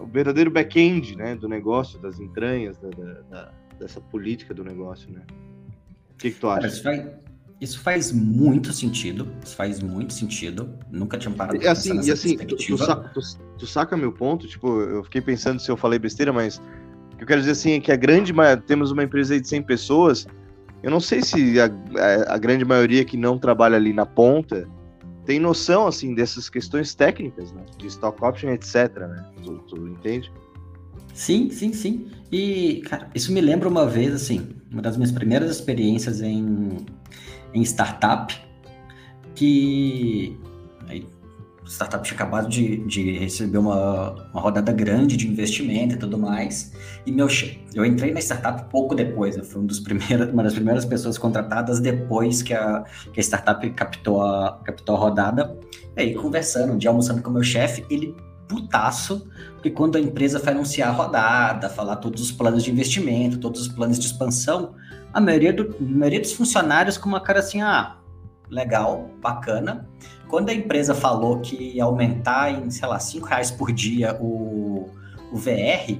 o 0.00 0.06
verdadeiro 0.06 0.50
back-end, 0.50 1.16
né, 1.16 1.34
do 1.34 1.48
negócio, 1.48 1.98
das 1.98 2.20
entranhas 2.20 2.76
da, 2.78 2.90
da, 3.30 3.52
dessa 3.78 4.00
política 4.00 4.52
do 4.52 4.62
negócio, 4.62 5.10
né? 5.10 5.22
O 6.16 6.18
que, 6.18 6.30
que 6.30 6.40
tu 6.40 6.48
acha? 6.48 6.66
Isso, 6.66 6.82
faz, 6.82 7.06
isso, 7.60 7.80
faz, 7.80 8.12
muito 8.12 8.72
sentido. 8.72 9.30
Isso 9.44 9.54
faz 9.54 9.80
muito 9.82 10.14
sentido. 10.14 10.74
Nunca 10.90 11.18
tinha 11.18 11.32
parado 11.32 11.58
de 11.58 11.68
assim, 11.68 12.00
e 12.02 12.10
assim, 12.10 12.38
tu, 12.38 12.56
tu, 12.56 12.78
saca, 12.78 13.10
tu, 13.10 13.20
tu, 13.58 13.66
saca 13.66 13.96
meu 13.96 14.10
ponto? 14.10 14.46
Tipo, 14.46 14.80
eu 14.80 15.04
fiquei 15.04 15.20
pensando 15.20 15.60
se 15.60 15.70
eu 15.70 15.76
falei 15.76 15.98
besteira, 15.98 16.32
mas 16.32 16.56
o 17.12 17.16
que 17.16 17.24
eu 17.24 17.26
quero 17.26 17.40
dizer 17.40 17.52
assim 17.52 17.72
é 17.72 17.80
que 17.80 17.92
a 17.92 17.96
grande 17.96 18.32
temos 18.66 18.90
uma 18.90 19.02
empresa 19.02 19.34
aí 19.34 19.40
de 19.40 19.48
100 19.48 19.62
pessoas. 19.62 20.26
Eu 20.82 20.90
não 20.90 21.00
sei 21.00 21.22
se 21.22 21.60
a, 21.60 21.66
a, 21.66 22.34
a 22.34 22.38
grande 22.38 22.64
maioria 22.64 23.04
que 23.04 23.16
não 23.16 23.38
trabalha 23.38 23.76
ali 23.76 23.92
na 23.92 24.06
ponta 24.06 24.66
tem 25.26 25.38
noção 25.38 25.86
assim 25.86 26.14
dessas 26.14 26.48
questões 26.48 26.94
técnicas, 26.94 27.52
né? 27.52 27.62
De 27.76 27.88
stock 27.88 28.24
option, 28.24 28.50
etc, 28.50 28.96
né? 29.00 29.26
Tu, 29.44 29.52
tu 29.68 29.86
entende? 29.88 30.32
Sim, 31.12 31.50
sim, 31.50 31.72
sim. 31.72 32.08
E, 32.30 32.82
cara, 32.82 33.08
isso 33.14 33.32
me 33.32 33.40
lembra 33.40 33.68
uma 33.68 33.86
vez, 33.86 34.14
assim, 34.14 34.48
uma 34.70 34.82
das 34.82 34.96
minhas 34.96 35.12
primeiras 35.12 35.50
experiências 35.50 36.20
em, 36.20 36.76
em 37.54 37.62
startup, 37.62 38.34
que 39.34 40.38
a 40.88 41.68
startup 41.68 42.04
tinha 42.04 42.14
acabado 42.14 42.48
de, 42.48 42.78
de 42.86 43.18
receber 43.18 43.58
uma, 43.58 44.12
uma 44.32 44.40
rodada 44.40 44.72
grande 44.72 45.16
de 45.16 45.28
investimento 45.28 45.94
e 45.94 45.98
tudo 45.98 46.16
mais, 46.16 46.72
e 47.04 47.12
meu 47.12 47.28
eu 47.74 47.84
entrei 47.84 48.12
na 48.12 48.20
startup 48.20 48.70
pouco 48.70 48.94
depois, 48.94 49.36
eu 49.36 49.44
fui 49.44 49.62
um 49.62 49.66
dos 49.66 49.80
primeiros, 49.80 50.28
uma 50.32 50.42
das 50.42 50.54
primeiras 50.54 50.84
pessoas 50.84 51.18
contratadas 51.18 51.80
depois 51.80 52.42
que 52.42 52.54
a, 52.54 52.84
que 53.12 53.20
a 53.20 53.22
startup 53.22 53.68
captou 53.70 54.22
a, 54.22 54.60
captou 54.64 54.96
a 54.96 54.98
rodada, 54.98 55.58
e 55.96 56.00
aí 56.00 56.14
conversando, 56.14 56.72
um 56.72 56.78
dia 56.78 56.90
almoçando 56.90 57.22
com 57.22 57.30
o 57.30 57.32
meu 57.32 57.42
chefe, 57.42 57.84
ele 57.90 58.14
putaço, 58.48 59.28
porque 59.54 59.70
quando 59.70 59.96
a 59.96 60.00
empresa 60.00 60.38
vai 60.38 60.54
anunciar 60.54 60.88
a 60.88 60.92
rodada, 60.92 61.68
falar 61.68 61.96
todos 61.96 62.22
os 62.22 62.32
planos 62.32 62.64
de 62.64 62.70
investimento, 62.70 63.38
todos 63.38 63.62
os 63.62 63.68
planos 63.68 63.98
de 63.98 64.06
expansão, 64.06 64.74
a 65.12 65.20
maioria, 65.20 65.52
do, 65.52 65.74
a 65.80 65.82
maioria 65.82 66.20
dos 66.20 66.32
funcionários 66.32 66.98
com 66.98 67.08
uma 67.08 67.20
cara 67.20 67.40
assim, 67.40 67.60
ah, 67.60 67.96
legal, 68.50 69.10
bacana. 69.20 69.88
Quando 70.28 70.50
a 70.50 70.54
empresa 70.54 70.94
falou 70.94 71.40
que 71.40 71.56
ia 71.76 71.84
aumentar 71.84 72.50
em, 72.50 72.70
sei 72.70 72.88
lá, 72.88 72.98
5 72.98 73.26
reais 73.26 73.50
por 73.50 73.72
dia 73.72 74.16
o, 74.20 74.90
o 75.32 75.36
VR, 75.36 75.98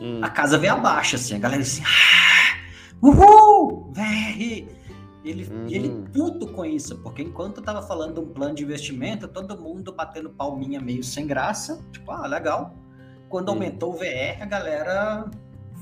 hum. 0.00 0.20
a 0.22 0.30
casa 0.30 0.56
veio 0.56 0.74
abaixo, 0.74 1.16
assim, 1.16 1.34
a 1.34 1.38
galera 1.38 1.62
assim, 1.62 1.82
ah, 1.84 2.56
uhul, 3.02 3.92
VR! 3.92 4.76
Ele, 5.26 5.44
uhum. 5.44 5.66
ele 5.68 5.88
puto 6.12 6.46
com 6.46 6.64
isso, 6.64 6.98
porque 6.98 7.22
enquanto 7.22 7.58
eu 7.58 7.64
tava 7.64 7.82
falando 7.82 8.14
de 8.14 8.20
um 8.20 8.28
plano 8.28 8.54
de 8.54 8.62
investimento, 8.62 9.26
todo 9.26 9.60
mundo 9.60 9.92
batendo 9.92 10.30
palminha 10.30 10.80
meio 10.80 11.02
sem 11.02 11.26
graça, 11.26 11.84
tipo, 11.90 12.12
ah, 12.12 12.26
legal. 12.26 12.74
Quando 13.28 13.48
uhum. 13.48 13.54
aumentou 13.54 13.94
o 13.94 13.96
VR, 13.96 14.40
a 14.40 14.46
galera 14.46 15.28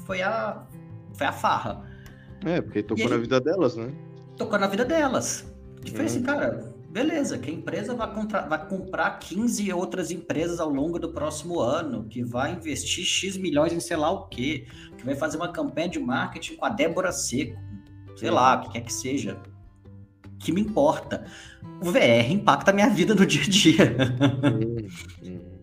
foi 0.07 0.23
a, 0.23 0.65
foi 1.13 1.27
a 1.27 1.33
farra. 1.33 1.85
É, 2.45 2.61
porque 2.61 2.83
tocou 2.83 3.09
na 3.09 3.19
vida 3.19 3.39
delas, 3.41 3.77
né? 3.77 3.93
Tocou 4.37 4.59
na 4.59 4.67
vida 4.67 4.85
delas. 4.85 5.53
E 5.85 5.91
foi 5.91 6.07
assim, 6.07 6.21
uhum. 6.21 6.25
cara, 6.25 6.75
beleza, 6.91 7.37
que 7.37 7.51
a 7.51 7.53
empresa 7.53 7.95
vai, 7.95 8.15
contra, 8.15 8.43
vai 8.47 8.67
comprar 8.67 9.19
15 9.19 9.73
outras 9.73 10.11
empresas 10.11 10.61
ao 10.61 10.71
longo 10.71 10.99
do 10.99 11.13
próximo 11.13 11.61
ano, 11.61 12.05
que 12.05 12.23
vai 12.23 12.55
investir 12.55 13.05
X 13.05 13.37
milhões 13.37 13.73
em 13.73 13.81
sei 13.81 13.97
lá 13.97 14.11
o 14.11 14.27
quê, 14.29 14.67
que 14.97 15.05
vai 15.05 15.15
fazer 15.15 15.37
uma 15.37 15.53
campanha 15.53 15.89
de 15.89 15.99
marketing 15.99 16.57
com 16.57 16.65
a 16.65 16.71
Débora 16.71 17.13
Seco, 17.13 17.59
sei 18.25 18.31
lá, 18.31 18.57
o 18.57 18.61
que 18.63 18.71
quer 18.71 18.81
que 18.81 18.93
seja, 18.93 19.39
que 20.39 20.51
me 20.51 20.63
importa. 20.63 21.27
O 21.83 21.93
VR 21.93 22.31
impacta 22.31 22.71
a 22.71 22.75
minha 22.75 22.89
vida 22.89 23.15
no 23.15 23.27
dia 23.27 23.43
a 23.43 23.49
dia. 23.51 23.97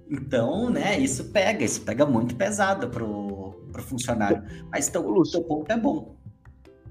então, 0.07 0.69
né, 0.69 0.99
isso 0.99 1.23
pega, 1.31 1.65
isso 1.65 1.81
pega 1.81 2.05
muito 2.05 2.35
pesado 2.35 2.87
pro, 2.87 3.55
pro 3.71 3.81
funcionário. 3.81 4.43
Mas 4.71 4.89
teu, 4.89 5.09
Lúcio, 5.09 5.39
teu 5.39 5.47
ponto 5.47 5.71
é 5.71 5.77
bom. 5.77 6.15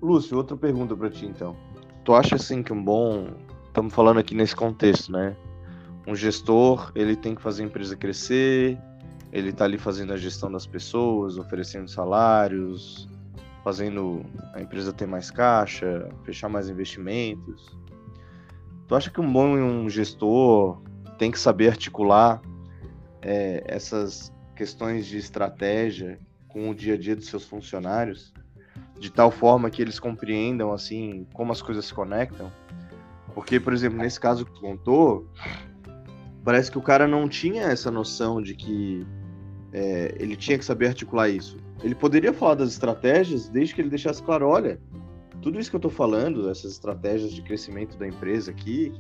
Lúcio, 0.03 0.37
outra 0.37 0.57
pergunta 0.57 0.97
para 0.97 1.09
ti 1.09 1.25
então. 1.25 1.57
Tu 2.05 2.13
acha 2.13 2.35
assim 2.35 2.65
que 2.65 2.73
um 2.73 2.83
bom, 2.83 3.29
estamos 3.69 3.95
falando 3.95 4.19
aqui 4.19 4.35
nesse 4.35 4.57
contexto, 4.57 5.13
né? 5.13 5.37
Um 6.05 6.17
gestor, 6.17 6.91
ele 6.97 7.15
tem 7.15 7.37
que 7.37 7.43
fazer 7.43 7.63
a 7.63 7.67
empresa 7.67 7.95
crescer, 7.95 8.77
ele 9.31 9.53
tá 9.53 9.67
ali 9.67 9.79
fazendo 9.79 10.13
a 10.13 10.17
gestão 10.17 10.51
das 10.51 10.67
pessoas, 10.67 11.39
oferecendo 11.39 11.89
salários, 11.89 13.09
fazendo 13.63 14.25
a 14.55 14.61
empresa 14.61 14.93
ter 14.93 15.07
mais 15.07 15.31
caixa, 15.31 16.09
fechar 16.25 16.49
mais 16.49 16.69
investimentos. 16.69 17.79
Tu 18.87 18.95
acha 18.95 19.11
que 19.11 19.21
um 19.21 19.33
bom 19.33 19.57
um 19.57 19.89
gestor 19.89 20.83
tem 21.19 21.31
que 21.31 21.39
saber 21.39 21.69
articular 21.69 22.41
é, 23.23 23.63
essas 23.67 24.33
questões 24.57 25.07
de 25.07 25.19
estratégia 25.19 26.19
com 26.49 26.71
o 26.71 26.75
dia 26.75 26.95
a 26.95 26.97
dia 26.97 27.15
dos 27.15 27.27
seus 27.27 27.45
funcionários, 27.45 28.33
de 28.99 29.11
tal 29.11 29.31
forma 29.31 29.71
que 29.71 29.81
eles 29.81 30.01
compreendam 30.01 30.73
assim 30.73 31.27
como 31.33 31.53
as 31.53 31.63
coisas 31.63 31.85
se 31.85 31.95
conectam? 31.95 32.51
Porque, 33.35 33.61
por 33.61 33.73
exemplo, 33.73 33.99
nesse 33.99 34.19
caso 34.19 34.45
que 34.45 34.53
tu 34.53 34.61
contou, 34.61 35.29
parece 36.45 36.71
que 36.71 36.79
o 36.79 36.83
cara 36.83 37.07
não 37.07 37.29
tinha 37.29 37.65
essa 37.65 37.91
noção 37.91 38.43
de 38.43 38.55
que 38.55 39.07
é, 39.73 40.15
ele 40.19 40.37
tinha 40.37 40.59
que 40.59 40.65
saber 40.65 40.89
articular 40.89 41.29
isso. 41.29 41.57
Ele 41.83 41.95
poderia 41.95 42.33
falar 42.33 42.55
das 42.55 42.71
estratégias 42.71 43.49
desde 43.49 43.75
que 43.75 43.81
ele 43.81 43.91
deixasse 43.91 44.23
claro, 44.23 44.49
olha, 44.49 44.81
tudo 45.41 45.59
isso 45.59 45.71
que 45.71 45.77
eu 45.77 45.79
estou 45.79 45.91
falando, 45.91 46.51
essas 46.51 46.73
estratégias 46.73 47.33
de 47.33 47.43
crescimento 47.43 47.97
da 47.97 48.07
empresa 48.07 48.51
aqui, 48.51 48.93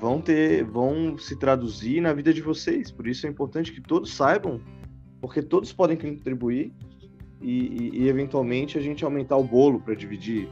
vão 0.00 0.20
ter, 0.20 0.64
vão 0.64 1.16
se 1.18 1.36
traduzir 1.36 2.00
na 2.00 2.12
vida 2.12 2.32
de 2.32 2.40
vocês. 2.40 2.90
Por 2.90 3.06
isso 3.06 3.26
é 3.26 3.30
importante 3.30 3.72
que 3.72 3.80
todos 3.80 4.14
saibam, 4.14 4.60
porque 5.20 5.42
todos 5.42 5.72
podem 5.72 5.96
contribuir 5.96 6.72
e, 7.40 7.50
e, 7.50 8.02
e 8.02 8.08
eventualmente 8.08 8.78
a 8.78 8.80
gente 8.80 9.04
aumentar 9.04 9.36
o 9.36 9.44
bolo 9.44 9.80
para 9.80 9.94
dividir. 9.94 10.48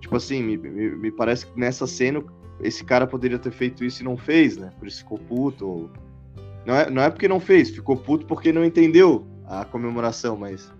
Tipo 0.00 0.16
assim, 0.16 0.42
me, 0.42 0.56
me, 0.56 0.96
me, 0.96 1.12
parece 1.12 1.46
que 1.46 1.58
nessa 1.58 1.86
cena 1.86 2.22
esse 2.60 2.84
cara 2.84 3.06
poderia 3.06 3.38
ter 3.38 3.52
feito 3.52 3.84
isso 3.84 4.02
e 4.02 4.04
não 4.04 4.16
fez, 4.16 4.56
né? 4.56 4.70
Por 4.78 4.88
isso 4.88 4.98
ficou 4.98 5.18
puto. 5.18 5.66
Ou... 5.66 5.90
Não, 6.64 6.74
é, 6.74 6.90
não 6.90 7.02
é 7.02 7.10
porque 7.10 7.28
não 7.28 7.40
fez, 7.40 7.70
ficou 7.70 7.96
puto 7.96 8.26
porque 8.26 8.52
não 8.52 8.64
entendeu 8.64 9.26
a 9.46 9.64
comemoração, 9.64 10.36
mas 10.36 10.70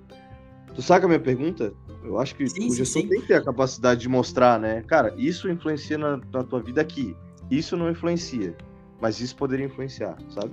Tu 0.75 0.81
saca 0.81 1.05
a 1.05 1.09
minha 1.09 1.21
pergunta? 1.21 1.73
Eu 2.03 2.19
acho 2.19 2.35
que 2.35 2.49
sim, 2.49 2.69
o 2.69 2.75
gestor 2.75 3.03
sim, 3.03 3.09
tem 3.09 3.21
que 3.21 3.27
ter 3.29 3.35
a 3.35 3.45
capacidade 3.45 4.01
de 4.01 4.09
mostrar, 4.09 4.59
né? 4.59 4.83
Cara, 4.87 5.15
isso 5.17 5.49
influencia 5.51 5.99
na, 5.99 6.19
na, 6.33 6.43
tua 6.43 6.61
vida 6.61 6.81
aqui. 6.81 7.15
Isso 7.51 7.77
não 7.77 7.91
influencia. 7.91 8.57
Mas 9.01 9.21
isso 9.21 9.37
poderia 9.37 9.67
influenciar, 9.67 10.17
sabe? 10.31 10.53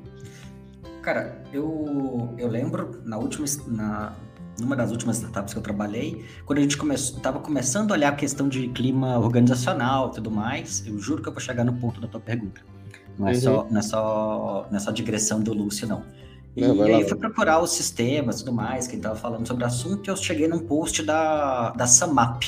Cara, 1.02 1.42
eu, 1.54 2.34
eu 2.38 2.48
lembro 2.48 3.02
na 3.06 3.18
última. 3.18 3.46
Na, 3.68 4.14
numa 4.60 4.76
das 4.76 4.92
últimas 4.92 5.16
startups 5.18 5.54
que 5.54 5.60
eu 5.60 5.64
trabalhei, 5.64 6.26
quando 6.46 6.60
a 6.60 6.62
gente 6.62 6.78
estava 6.94 7.40
começando 7.40 7.92
a 7.92 7.94
olhar 7.94 8.10
a 8.10 8.16
questão 8.16 8.50
de 8.50 8.68
clima 8.68 9.18
organizacional 9.18 10.10
e 10.10 10.16
tudo 10.16 10.30
mais, 10.30 10.86
eu 10.86 11.00
juro 11.00 11.24
que 11.24 11.30
eu 11.30 11.34
vou 11.34 11.40
chegar 11.40 11.64
no 11.64 11.74
ponto 11.74 12.02
da 12.02 12.10
tua 12.10 12.20
pergunta. 12.20 12.62
Não 13.20 13.28
é, 13.28 13.34
uhum. 13.34 13.42
só, 13.42 13.68
não 13.70 13.80
é, 13.80 13.82
só, 13.82 14.68
não 14.72 14.78
é 14.78 14.80
só 14.80 14.92
digressão 14.92 15.42
do 15.42 15.54
Lúcio, 15.54 15.86
não. 15.86 16.04
E 16.56 16.62
Não, 16.62 16.82
aí 16.82 17.02
eu 17.02 17.08
fui 17.08 17.18
procurar 17.18 17.62
os 17.62 17.72
sistemas 17.72 18.38
e 18.38 18.46
tudo 18.46 18.56
mais, 18.56 18.88
quem 18.88 18.98
estava 18.98 19.16
falando 19.16 19.46
sobre 19.46 19.64
o 19.64 19.68
assunto, 19.68 20.08
e 20.08 20.10
eu 20.10 20.16
cheguei 20.16 20.48
num 20.48 20.60
post 20.60 21.04
da, 21.04 21.72
da 21.72 21.86
Samap, 21.86 22.44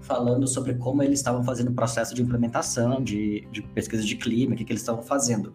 falando 0.00 0.46
sobre 0.46 0.74
como 0.74 1.02
eles 1.02 1.18
estavam 1.18 1.42
fazendo 1.42 1.70
o 1.70 1.74
processo 1.74 2.14
de 2.14 2.22
implementação, 2.22 3.02
de, 3.02 3.46
de 3.50 3.62
pesquisa 3.62 4.04
de 4.04 4.16
clima, 4.16 4.54
o 4.54 4.56
que, 4.56 4.64
que 4.64 4.72
eles 4.72 4.82
estavam 4.82 5.02
fazendo. 5.02 5.52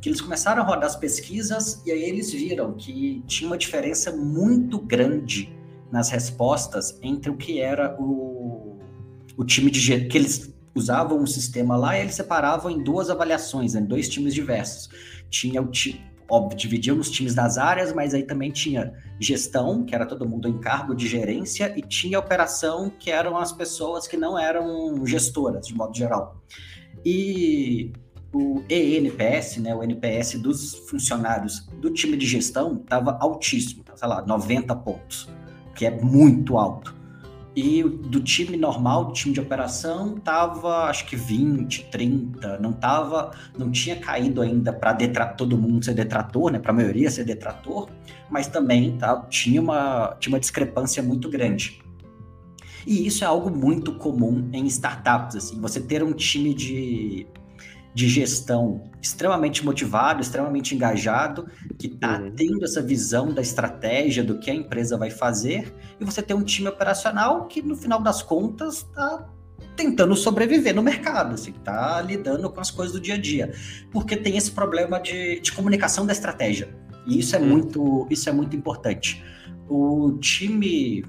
Que 0.00 0.08
eles 0.08 0.20
começaram 0.20 0.62
a 0.62 0.64
rodar 0.64 0.84
as 0.84 0.96
pesquisas 0.96 1.82
e 1.84 1.90
aí 1.90 2.02
eles 2.04 2.30
viram 2.30 2.74
que 2.74 3.22
tinha 3.26 3.48
uma 3.48 3.58
diferença 3.58 4.12
muito 4.12 4.78
grande 4.78 5.52
nas 5.90 6.10
respostas 6.10 6.98
entre 7.02 7.30
o 7.30 7.36
que 7.36 7.60
era 7.60 7.96
o, 8.00 8.78
o 9.36 9.44
time 9.44 9.70
de 9.70 10.06
que 10.06 10.18
eles 10.18 10.55
usavam 10.76 11.18
um 11.18 11.26
sistema 11.26 11.76
lá 11.76 11.98
e 11.98 12.02
eles 12.02 12.14
separavam 12.14 12.70
em 12.70 12.82
duas 12.82 13.10
avaliações, 13.10 13.74
em 13.74 13.84
dois 13.84 14.08
times 14.08 14.34
diversos. 14.34 14.88
Tinha 15.30 15.60
o 15.60 15.66
time 15.66 16.16
óbvio, 16.28 16.58
dividiam 16.58 16.98
os 16.98 17.10
times 17.10 17.34
das 17.34 17.56
áreas, 17.56 17.92
mas 17.92 18.12
aí 18.12 18.22
também 18.22 18.50
tinha 18.50 18.92
gestão, 19.20 19.84
que 19.84 19.94
era 19.94 20.04
todo 20.04 20.28
mundo 20.28 20.48
em 20.48 20.58
cargo 20.58 20.94
de 20.94 21.06
gerência, 21.06 21.72
e 21.76 21.82
tinha 21.82 22.18
operação, 22.18 22.90
que 22.90 23.10
eram 23.10 23.36
as 23.36 23.52
pessoas 23.52 24.06
que 24.06 24.16
não 24.16 24.38
eram 24.38 25.06
gestoras, 25.06 25.66
de 25.66 25.74
modo 25.74 25.96
geral. 25.96 26.42
E 27.04 27.92
o 28.32 28.62
ENPS, 28.68 29.58
né, 29.58 29.74
o 29.74 29.82
NPS 29.82 30.40
dos 30.40 30.74
funcionários 30.90 31.66
do 31.80 31.90
time 31.90 32.16
de 32.16 32.26
gestão, 32.26 32.80
estava 32.82 33.16
altíssimo, 33.20 33.84
sei 33.94 34.08
lá, 34.08 34.22
90 34.26 34.74
pontos, 34.76 35.28
que 35.74 35.86
é 35.86 35.90
muito 35.90 36.58
alto. 36.58 36.95
E 37.56 37.82
do 37.82 38.20
time 38.20 38.54
normal, 38.54 39.06
do 39.06 39.12
time 39.14 39.32
de 39.32 39.40
operação, 39.40 40.18
tava 40.18 40.84
acho 40.84 41.06
que 41.06 41.16
20, 41.16 41.84
30, 41.84 42.58
não 42.58 42.70
tava, 42.70 43.30
não 43.56 43.72
tinha 43.72 43.96
caído 43.96 44.42
ainda 44.42 44.74
para 44.74 44.94
todo 45.28 45.56
mundo 45.56 45.82
ser 45.82 45.94
detrator, 45.94 46.52
né, 46.52 46.58
para 46.58 46.70
a 46.70 46.74
maioria 46.74 47.10
ser 47.10 47.24
detrator, 47.24 47.88
mas 48.30 48.46
também 48.46 48.98
tá, 48.98 49.22
tinha 49.30 49.58
uma 49.62 50.14
tinha 50.20 50.34
uma 50.34 50.38
discrepância 50.38 51.02
muito 51.02 51.30
grande. 51.30 51.80
E 52.86 53.06
isso 53.06 53.24
é 53.24 53.26
algo 53.26 53.50
muito 53.50 53.94
comum 53.94 54.50
em 54.52 54.66
startups, 54.66 55.36
assim, 55.36 55.58
você 55.58 55.80
ter 55.80 56.02
um 56.04 56.12
time 56.12 56.52
de 56.52 57.26
de 57.96 58.10
gestão 58.10 58.84
extremamente 59.00 59.64
motivado, 59.64 60.20
extremamente 60.20 60.74
engajado, 60.74 61.48
que 61.78 61.86
está 61.86 62.20
uhum. 62.20 62.30
tendo 62.30 62.62
essa 62.62 62.82
visão 62.82 63.32
da 63.32 63.40
estratégia 63.40 64.22
do 64.22 64.38
que 64.38 64.50
a 64.50 64.54
empresa 64.54 64.98
vai 64.98 65.08
fazer, 65.08 65.74
e 65.98 66.04
você 66.04 66.20
tem 66.20 66.36
um 66.36 66.42
time 66.42 66.68
operacional 66.68 67.46
que, 67.46 67.62
no 67.62 67.74
final 67.74 67.98
das 67.98 68.20
contas, 68.20 68.82
está 68.82 69.26
tentando 69.74 70.14
sobreviver 70.14 70.74
no 70.74 70.82
mercado, 70.82 71.32
assim, 71.32 71.52
tá 71.52 72.02
lidando 72.02 72.50
com 72.50 72.60
as 72.60 72.70
coisas 72.70 72.92
do 72.92 73.00
dia 73.00 73.14
a 73.14 73.18
dia, 73.18 73.54
porque 73.90 74.14
tem 74.14 74.36
esse 74.36 74.50
problema 74.50 75.00
de, 75.00 75.40
de 75.40 75.50
comunicação 75.52 76.04
da 76.04 76.12
estratégia. 76.12 76.68
E 77.06 77.18
isso 77.18 77.34
é 77.34 77.38
uhum. 77.38 77.48
muito, 77.48 78.06
isso 78.10 78.28
é 78.28 78.32
muito 78.32 78.54
importante. 78.54 79.24
O 79.70 80.18
time 80.20 81.02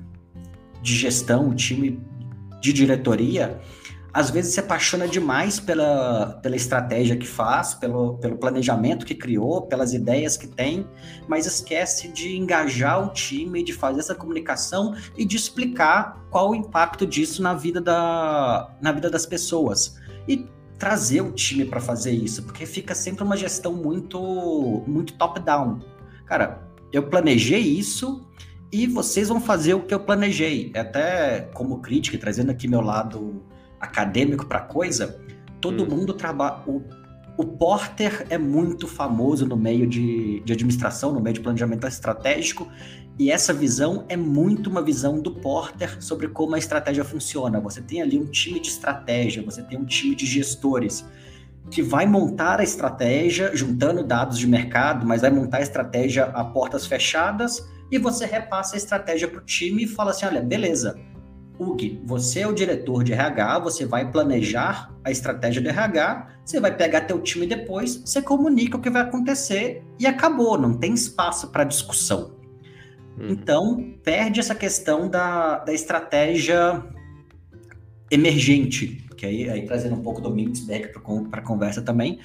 de 0.81 0.95
gestão, 0.95 1.49
o 1.49 1.53
time 1.53 1.99
de 2.61 2.71
diretoria, 2.71 3.59
às 4.13 4.29
vezes 4.29 4.53
se 4.53 4.59
apaixona 4.59 5.07
demais 5.07 5.59
pela, 5.59 6.39
pela 6.41 6.55
estratégia 6.55 7.15
que 7.15 7.27
faz, 7.27 7.73
pelo, 7.73 8.17
pelo 8.17 8.37
planejamento 8.37 9.05
que 9.05 9.13
criou, 9.13 9.63
pelas 9.63 9.93
ideias 9.93 10.37
que 10.37 10.47
tem, 10.47 10.87
mas 11.27 11.45
esquece 11.45 12.07
de 12.09 12.35
engajar 12.35 13.05
o 13.05 13.13
time, 13.13 13.63
de 13.63 13.73
fazer 13.73 13.99
essa 13.99 14.15
comunicação 14.15 14.95
e 15.17 15.25
de 15.25 15.35
explicar 15.35 16.25
qual 16.29 16.51
o 16.51 16.55
impacto 16.55 17.05
disso 17.05 17.41
na 17.41 17.53
vida, 17.53 17.81
da, 17.81 18.75
na 18.81 18.91
vida 18.91 19.09
das 19.09 19.25
pessoas. 19.25 19.95
E 20.27 20.47
trazer 20.77 21.21
o 21.21 21.31
time 21.31 21.65
para 21.65 21.79
fazer 21.79 22.11
isso, 22.11 22.43
porque 22.43 22.65
fica 22.65 22.93
sempre 22.93 23.23
uma 23.23 23.35
gestão 23.35 23.73
muito, 23.73 24.83
muito 24.87 25.13
top-down. 25.13 25.79
Cara, 26.25 26.67
eu 26.91 27.03
planejei 27.03 27.61
isso 27.61 28.27
e 28.71 28.85
vocês 28.85 29.29
vão 29.29 29.39
fazer 29.39 29.73
o 29.73 29.81
que 29.81 29.93
eu 29.93 29.99
planejei. 29.99 30.71
Até 30.75 31.49
como 31.53 31.81
crítica, 31.81 32.17
trazendo 32.17 32.51
aqui 32.51 32.67
meu 32.67 32.81
lado 32.81 33.41
acadêmico 33.79 34.45
para 34.45 34.61
coisa, 34.61 35.19
todo 35.61 35.83
hum. 35.83 35.87
mundo 35.87 36.13
trabalha. 36.13 36.63
O, 36.67 36.81
o 37.37 37.45
Porter 37.45 38.25
é 38.29 38.37
muito 38.37 38.87
famoso 38.87 39.45
no 39.45 39.55
meio 39.55 39.85
de, 39.85 40.41
de 40.41 40.53
administração, 40.53 41.13
no 41.13 41.19
meio 41.19 41.35
de 41.35 41.39
planejamento 41.39 41.85
estratégico, 41.85 42.67
e 43.19 43.31
essa 43.31 43.53
visão 43.53 44.05
é 44.09 44.15
muito 44.15 44.69
uma 44.69 44.81
visão 44.81 45.19
do 45.19 45.31
Porter 45.31 46.01
sobre 46.03 46.27
como 46.27 46.55
a 46.55 46.59
estratégia 46.59 47.03
funciona. 47.03 47.59
Você 47.59 47.81
tem 47.81 48.01
ali 48.01 48.19
um 48.19 48.25
time 48.25 48.59
de 48.59 48.69
estratégia, 48.69 49.43
você 49.43 49.61
tem 49.63 49.77
um 49.77 49.85
time 49.85 50.15
de 50.15 50.25
gestores 50.25 51.05
que 51.69 51.81
vai 51.81 52.05
montar 52.05 52.59
a 52.59 52.63
estratégia 52.63 53.55
juntando 53.55 54.03
dados 54.03 54.37
de 54.37 54.47
mercado, 54.47 55.05
mas 55.05 55.21
vai 55.21 55.29
montar 55.29 55.57
a 55.57 55.61
estratégia 55.61 56.25
a 56.25 56.43
portas 56.43 56.85
fechadas 56.85 57.67
e 57.91 57.97
você 57.97 58.25
repassa 58.25 58.75
a 58.75 58.77
estratégia 58.77 59.27
para 59.27 59.41
o 59.41 59.45
time 59.45 59.83
e 59.83 59.87
fala 59.87 60.11
assim: 60.11 60.25
olha, 60.25 60.41
beleza, 60.41 60.99
Hugo, 61.59 61.99
você 62.05 62.41
é 62.41 62.47
o 62.47 62.53
diretor 62.53 63.03
de 63.03 63.13
RH, 63.13 63.59
você 63.59 63.85
vai 63.85 64.11
planejar 64.11 64.93
a 65.03 65.09
estratégia 65.09 65.61
de 65.61 65.69
RH, 65.69 66.27
você 66.45 66.59
vai 66.59 66.75
pegar 66.75 67.01
teu 67.01 67.19
time 67.19 67.47
depois, 67.47 68.01
você 68.05 68.21
comunica 68.21 68.77
o 68.77 68.81
que 68.81 68.89
vai 68.89 69.01
acontecer 69.01 69.83
e 69.99 70.05
acabou, 70.05 70.57
não 70.57 70.77
tem 70.77 70.93
espaço 70.93 71.49
para 71.49 71.63
discussão. 71.63 72.35
Hum. 73.17 73.27
Então, 73.29 73.95
perde 74.03 74.39
essa 74.39 74.53
questão 74.53 75.09
da, 75.09 75.59
da 75.59 75.73
estratégia 75.73 76.83
emergente, 78.11 79.05
que 79.17 79.25
aí, 79.25 79.49
aí 79.49 79.65
trazendo 79.65 79.95
um 79.95 80.01
pouco 80.01 80.21
do 80.21 80.29
Mintzberg 80.29 80.93
para 81.29 81.41
a 81.41 81.43
conversa 81.43 81.81
também, 81.81 82.19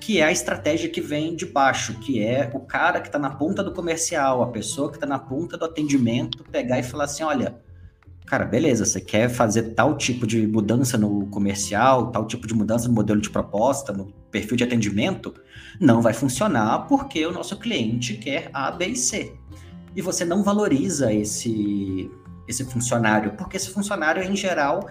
que 0.00 0.20
é 0.20 0.24
a 0.24 0.32
estratégia 0.32 0.88
que 0.88 1.00
vem 1.00 1.36
de 1.36 1.44
baixo, 1.44 1.98
que 2.00 2.22
é 2.22 2.50
o 2.54 2.60
cara 2.60 3.00
que 3.00 3.08
está 3.08 3.18
na 3.18 3.30
ponta 3.30 3.62
do 3.62 3.72
comercial, 3.72 4.42
a 4.42 4.48
pessoa 4.48 4.88
que 4.88 4.96
está 4.96 5.06
na 5.06 5.18
ponta 5.18 5.58
do 5.58 5.64
atendimento, 5.64 6.42
pegar 6.44 6.78
e 6.78 6.82
falar 6.82 7.04
assim, 7.04 7.22
olha, 7.22 7.60
cara, 8.28 8.44
beleza, 8.44 8.84
você 8.84 9.00
quer 9.00 9.30
fazer 9.30 9.74
tal 9.74 9.96
tipo 9.96 10.26
de 10.26 10.46
mudança 10.46 10.98
no 10.98 11.26
comercial, 11.28 12.10
tal 12.10 12.26
tipo 12.26 12.46
de 12.46 12.54
mudança 12.54 12.86
no 12.86 12.94
modelo 12.94 13.20
de 13.20 13.30
proposta, 13.30 13.92
no 13.92 14.12
perfil 14.30 14.56
de 14.56 14.64
atendimento, 14.64 15.34
não 15.80 16.02
vai 16.02 16.12
funcionar 16.12 16.86
porque 16.86 17.24
o 17.24 17.32
nosso 17.32 17.58
cliente 17.58 18.18
quer 18.18 18.50
A, 18.52 18.70
B 18.70 18.88
e 18.88 18.96
C. 18.96 19.32
E 19.96 20.02
você 20.02 20.26
não 20.26 20.42
valoriza 20.42 21.10
esse, 21.12 22.10
esse 22.46 22.64
funcionário, 22.66 23.32
porque 23.32 23.56
esse 23.56 23.70
funcionário, 23.70 24.22
em 24.22 24.36
geral, 24.36 24.88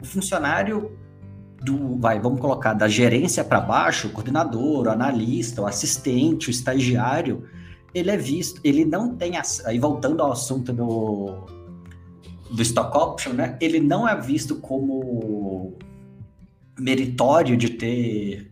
o 0.00 0.06
funcionário 0.06 0.90
do, 1.62 1.98
vai, 1.98 2.18
vamos 2.18 2.40
colocar 2.40 2.72
da 2.72 2.88
gerência 2.88 3.44
para 3.44 3.60
baixo, 3.60 4.08
o 4.08 4.10
coordenador, 4.10 4.86
o 4.86 4.90
analista, 4.90 5.60
o 5.60 5.66
assistente, 5.66 6.48
o 6.48 6.50
estagiário, 6.50 7.44
ele 7.92 8.10
é 8.10 8.16
visto, 8.16 8.60
ele 8.64 8.86
não 8.86 9.14
tem, 9.14 9.32
aí 9.66 9.78
voltando 9.78 10.22
ao 10.22 10.32
assunto 10.32 10.72
do, 10.72 11.57
do 12.50 12.62
stock 12.62 12.96
option, 12.96 13.32
né, 13.32 13.56
ele 13.60 13.80
não 13.80 14.08
é 14.08 14.18
visto 14.20 14.56
como 14.56 15.76
meritório 16.78 17.56
de 17.56 17.70
ter, 17.70 18.50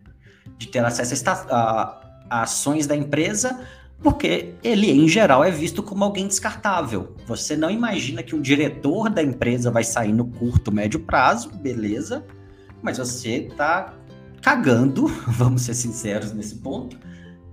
de 0.57 0.67
ter 0.67 0.83
acesso 0.83 1.29
a, 1.29 1.31
a, 1.31 2.01
a 2.29 2.41
ações 2.41 2.85
da 2.85 2.95
empresa, 2.95 3.59
porque 4.01 4.53
ele, 4.63 4.91
em 4.91 5.07
geral, 5.07 5.43
é 5.43 5.49
visto 5.49 5.81
como 5.81 6.03
alguém 6.03 6.27
descartável. 6.27 7.15
Você 7.25 7.57
não 7.57 7.69
imagina 7.69 8.21
que 8.21 8.35
um 8.35 8.41
diretor 8.41 9.09
da 9.09 9.23
empresa 9.23 9.71
vai 9.71 9.83
sair 9.83 10.13
no 10.13 10.25
curto, 10.25 10.71
médio 10.71 10.99
prazo, 10.99 11.49
beleza, 11.49 12.23
mas 12.81 12.97
você 12.97 13.47
está 13.47 13.93
cagando, 14.41 15.07
vamos 15.27 15.63
ser 15.63 15.73
sinceros 15.73 16.31
nesse 16.31 16.55
ponto, 16.55 16.97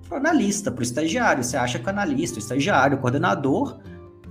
para 0.06 0.16
o 0.16 0.18
analista, 0.18 0.70
para 0.70 0.80
o 0.80 0.82
estagiário. 0.82 1.42
Você 1.42 1.56
acha 1.56 1.78
que 1.78 1.86
o 1.86 1.90
analista, 1.90 2.36
o 2.36 2.38
estagiário, 2.38 2.98
o 2.98 3.00
coordenador, 3.00 3.78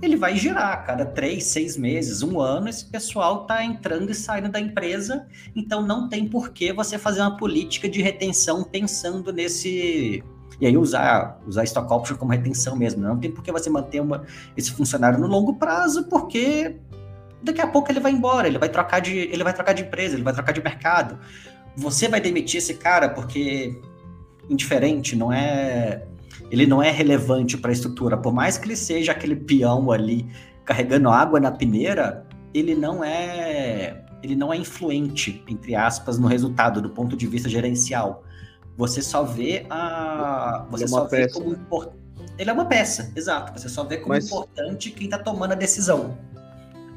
ele 0.04 0.16
vai 0.16 0.36
girar 0.36 0.72
a 0.72 0.76
cada 0.76 1.04
três, 1.04 1.44
seis 1.44 1.76
meses, 1.76 2.22
um 2.22 2.40
ano, 2.40 2.68
esse 2.68 2.84
pessoal 2.84 3.42
está 3.42 3.64
entrando 3.64 4.10
e 4.10 4.14
saindo 4.14 4.48
da 4.48 4.60
empresa, 4.60 5.26
então 5.54 5.82
não 5.82 6.08
tem 6.08 6.28
por 6.28 6.50
que 6.50 6.72
você 6.72 6.98
fazer 6.98 7.20
uma 7.20 7.36
política 7.36 7.88
de 7.88 8.02
retenção 8.02 8.62
pensando 8.64 9.32
nesse 9.32 10.22
e 10.60 10.66
aí 10.66 10.76
usar, 10.76 11.40
usar 11.46 11.64
stock 11.64 11.92
option 11.92 12.16
como 12.16 12.32
retenção 12.32 12.76
mesmo. 12.76 13.02
Não 13.02 13.18
tem 13.18 13.30
por 13.30 13.42
que 13.42 13.50
você 13.50 13.68
manter 13.68 14.00
uma, 14.00 14.24
esse 14.56 14.70
funcionário 14.70 15.18
no 15.18 15.26
longo 15.26 15.54
prazo, 15.54 16.04
porque 16.04 16.76
daqui 17.42 17.60
a 17.60 17.66
pouco 17.66 17.90
ele 17.90 18.00
vai 18.00 18.12
embora, 18.12 18.46
ele 18.46 18.58
vai 18.58 18.68
trocar 18.68 19.00
de, 19.00 19.16
ele 19.16 19.42
vai 19.42 19.52
trocar 19.52 19.72
de 19.72 19.82
empresa, 19.82 20.14
ele 20.14 20.22
vai 20.22 20.32
trocar 20.32 20.52
de 20.52 20.62
mercado. 20.62 21.18
Você 21.76 22.08
vai 22.08 22.20
demitir 22.20 22.58
esse 22.58 22.74
cara 22.74 23.08
porque 23.08 23.80
indiferente, 24.48 25.16
não 25.16 25.32
é 25.32 26.06
ele 26.54 26.66
não 26.66 26.80
é 26.80 26.90
relevante 26.90 27.58
para 27.58 27.70
a 27.70 27.72
estrutura, 27.72 28.16
por 28.16 28.32
mais 28.32 28.56
que 28.56 28.66
ele 28.66 28.76
seja 28.76 29.10
aquele 29.10 29.34
peão 29.34 29.90
ali 29.90 30.26
carregando 30.64 31.08
água 31.08 31.40
na 31.40 31.50
peneira, 31.50 32.24
ele 32.54 32.76
não 32.76 33.02
é 33.02 34.04
ele 34.22 34.36
não 34.36 34.52
é 34.52 34.56
influente 34.56 35.44
entre 35.48 35.74
aspas 35.74 36.16
no 36.16 36.28
resultado 36.28 36.80
do 36.80 36.88
ponto 36.88 37.16
de 37.16 37.26
vista 37.26 37.48
gerencial. 37.48 38.22
Você 38.76 39.02
só 39.02 39.24
vê 39.24 39.66
a. 39.68 40.64
Você 40.70 40.84
é 40.84 40.86
só 40.86 41.04
vê 41.04 41.16
peça, 41.22 41.34
como 41.34 41.52
importante. 41.52 41.96
Ele 42.38 42.50
é 42.50 42.52
uma 42.52 42.66
peça, 42.66 43.12
exato. 43.16 43.58
Você 43.58 43.68
só 43.68 43.84
vê 43.84 43.96
como 43.96 44.10
mas, 44.10 44.26
importante 44.26 44.90
quem 44.92 45.06
está 45.06 45.18
tomando 45.18 45.52
a 45.52 45.56
decisão. 45.56 46.16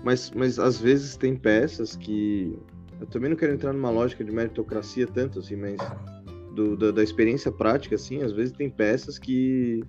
Mas, 0.04 0.32
mas 0.36 0.60
às 0.60 0.80
vezes 0.80 1.18
tem 1.18 1.36
peças 1.36 1.96
que. 1.96 2.58
Eu 3.02 3.08
também 3.08 3.30
não 3.30 3.38
quero 3.38 3.54
entrar 3.54 3.74
numa 3.74 3.90
lógica 3.90 4.24
de 4.24 4.32
meritocracia 4.32 5.08
tanto, 5.08 5.40
assim, 5.40 5.56
mas 5.56 5.78
do, 6.58 6.76
da, 6.76 6.90
da, 6.90 7.04
experiência 7.04 7.52
prática, 7.52 7.94
assim, 7.94 8.24
às 8.24 8.34
vezes 8.34 8.52
tem 8.52 8.68
peças 8.68 9.20
que, 9.20 9.84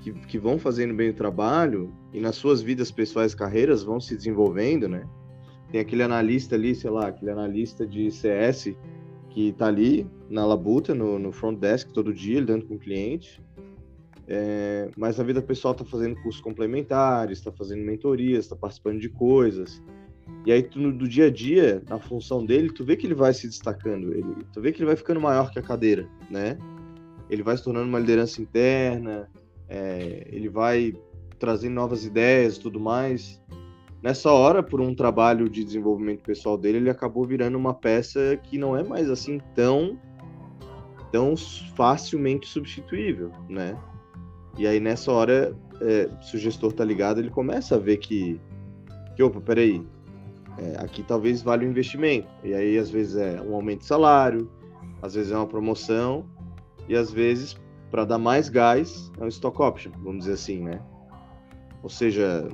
que, 0.00 0.12
que 0.12 0.38
vão 0.38 0.56
fazendo 0.56 0.94
bem 0.94 1.10
o 1.10 1.14
trabalho 1.14 1.92
e 2.14 2.20
nas 2.20 2.36
suas 2.36 2.62
vidas 2.62 2.92
pessoais, 2.92 3.34
carreiras, 3.34 3.82
vão 3.82 3.98
se 3.98 4.16
desenvolvendo, 4.16 4.88
né? 4.88 5.04
Tem 5.72 5.80
aquele 5.80 6.04
analista 6.04 6.54
ali, 6.54 6.76
sei 6.76 6.90
lá, 6.90 7.08
aquele 7.08 7.32
analista 7.32 7.84
de 7.84 8.08
CS 8.08 8.72
que 9.30 9.48
está 9.48 9.66
ali 9.66 10.06
na 10.28 10.46
labuta, 10.46 10.94
no, 10.94 11.18
no, 11.18 11.32
front 11.32 11.58
desk, 11.58 11.92
todo 11.92 12.14
dia, 12.14 12.38
lidando 12.38 12.66
com 12.66 12.74
o 12.74 12.78
cliente. 12.78 13.42
É, 14.28 14.88
mas 14.96 15.18
a 15.18 15.24
vida 15.24 15.42
pessoal 15.42 15.72
está 15.72 15.84
fazendo 15.84 16.14
cursos 16.22 16.40
complementares, 16.40 17.38
está 17.38 17.50
fazendo 17.50 17.84
mentorias, 17.84 18.44
está 18.44 18.54
participando 18.54 19.00
de 19.00 19.08
coisas. 19.08 19.82
E 20.46 20.52
aí, 20.52 20.62
tu, 20.62 20.78
no, 20.78 20.92
do 20.92 21.06
dia 21.06 21.26
a 21.26 21.30
dia, 21.30 21.82
na 21.88 21.98
função 21.98 22.44
dele, 22.44 22.72
tu 22.72 22.84
vê 22.84 22.96
que 22.96 23.06
ele 23.06 23.14
vai 23.14 23.32
se 23.34 23.46
destacando, 23.46 24.12
ele, 24.12 24.36
tu 24.52 24.60
vê 24.60 24.72
que 24.72 24.78
ele 24.78 24.86
vai 24.86 24.96
ficando 24.96 25.20
maior 25.20 25.50
que 25.50 25.58
a 25.58 25.62
cadeira, 25.62 26.08
né? 26.30 26.56
Ele 27.28 27.42
vai 27.42 27.56
se 27.56 27.64
tornando 27.64 27.88
uma 27.88 27.98
liderança 27.98 28.40
interna, 28.40 29.28
é, 29.68 30.26
ele 30.30 30.48
vai 30.48 30.94
trazendo 31.38 31.74
novas 31.74 32.04
ideias 32.04 32.56
e 32.56 32.60
tudo 32.60 32.80
mais 32.80 33.40
nessa 34.02 34.32
hora, 34.32 34.62
por 34.62 34.80
um 34.80 34.94
trabalho 34.94 35.48
de 35.48 35.64
desenvolvimento 35.64 36.22
pessoal 36.22 36.56
dele, 36.56 36.78
ele 36.78 36.90
acabou 36.90 37.24
virando 37.24 37.56
uma 37.56 37.74
peça 37.74 38.38
que 38.42 38.58
não 38.58 38.76
é 38.76 38.82
mais 38.82 39.10
assim 39.10 39.40
tão 39.54 39.98
tão 41.12 41.34
facilmente 41.76 42.46
substituível, 42.46 43.32
né? 43.48 43.76
E 44.56 44.66
aí 44.66 44.78
nessa 44.78 45.10
hora, 45.10 45.56
é, 45.80 46.08
se 46.22 46.36
o 46.36 46.38
gestor 46.38 46.72
tá 46.72 46.84
ligado, 46.84 47.18
ele 47.18 47.30
começa 47.30 47.74
a 47.74 47.78
ver 47.78 47.96
que, 47.96 48.40
que 49.16 49.22
opa, 49.22 49.40
peraí, 49.40 49.84
é, 50.60 50.76
aqui 50.78 51.02
talvez 51.02 51.42
valha 51.42 51.66
um 51.66 51.70
investimento. 51.70 52.28
E 52.44 52.54
aí 52.54 52.76
às 52.78 52.90
vezes 52.90 53.16
é 53.16 53.40
um 53.40 53.54
aumento 53.54 53.80
de 53.80 53.86
salário, 53.86 54.50
às 55.00 55.14
vezes 55.14 55.32
é 55.32 55.36
uma 55.36 55.46
promoção 55.46 56.26
e 56.88 56.94
às 56.94 57.10
vezes 57.10 57.56
para 57.90 58.04
dar 58.04 58.18
mais 58.18 58.48
gás 58.48 59.10
é 59.18 59.24
um 59.24 59.28
stock 59.28 59.60
option, 59.62 59.90
vamos 60.02 60.20
dizer 60.20 60.34
assim, 60.34 60.62
né? 60.62 60.80
Ou 61.82 61.88
seja, 61.88 62.48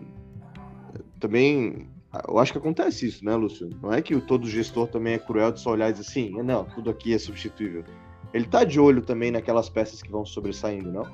também 1.19 1.89
eu 2.29 2.39
acho 2.39 2.53
que 2.53 2.59
acontece 2.59 3.07
isso, 3.07 3.25
né, 3.25 3.35
Lúcio? 3.35 3.69
Não 3.83 3.93
é 3.93 4.01
que 4.01 4.19
todo 4.21 4.49
gestor 4.49 4.89
também 4.89 5.15
é 5.15 5.19
cruel 5.19 5.53
de 5.53 5.61
só 5.61 5.73
olhar 5.73 5.91
e 5.91 5.93
dizer 5.93 6.09
assim, 6.09 6.31
não, 6.43 6.65
tudo 6.65 6.89
aqui 6.89 7.13
é 7.13 7.19
substituível. 7.19 7.85
Ele 8.33 8.47
tá 8.47 8.65
de 8.65 8.81
olho 8.81 9.03
também 9.03 9.31
naquelas 9.31 9.69
peças 9.69 10.03
que 10.03 10.11
vão 10.11 10.25
sobressaindo, 10.25 10.91
não? 10.93 11.07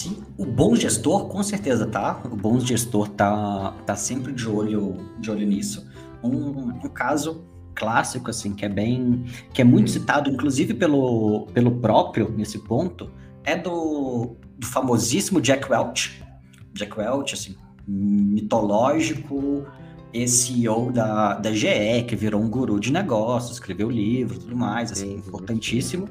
Sim, 0.00 0.16
o 0.38 0.46
bom 0.46 0.74
gestor, 0.74 1.26
com 1.26 1.42
certeza, 1.42 1.84
tá? 1.86 2.22
O 2.24 2.34
bom 2.34 2.58
gestor 2.58 3.06
tá, 3.06 3.74
tá 3.84 3.94
sempre 3.94 4.32
de 4.32 4.48
olho, 4.48 4.96
de 5.18 5.30
olho 5.30 5.46
nisso. 5.46 5.86
Um, 6.24 6.70
um 6.70 6.88
caso 6.88 7.44
clássico, 7.74 8.30
assim, 8.30 8.54
que 8.54 8.64
é 8.64 8.68
bem. 8.70 9.26
que 9.52 9.60
é 9.60 9.64
muito 9.64 9.90
hum. 9.90 9.92
citado, 9.92 10.30
inclusive 10.30 10.72
pelo, 10.72 11.48
pelo 11.52 11.72
próprio 11.72 12.30
nesse 12.34 12.60
ponto, 12.60 13.10
é 13.44 13.54
do, 13.54 14.36
do 14.56 14.66
famosíssimo 14.66 15.38
Jack 15.38 15.70
Welch. 15.70 16.24
Jack 16.72 16.98
Welch, 16.98 17.34
assim, 17.34 17.54
mitológico 17.86 19.66
ex-CEO 20.14 20.90
da, 20.90 21.34
da 21.34 21.52
GE, 21.52 22.04
que 22.08 22.16
virou 22.16 22.40
um 22.40 22.48
guru 22.48 22.80
de 22.80 22.90
negócios, 22.90 23.52
escreveu 23.52 23.90
livro 23.90 24.38
tudo 24.38 24.56
mais, 24.56 24.90
assim, 24.92 25.16
importantíssimo. 25.16 26.08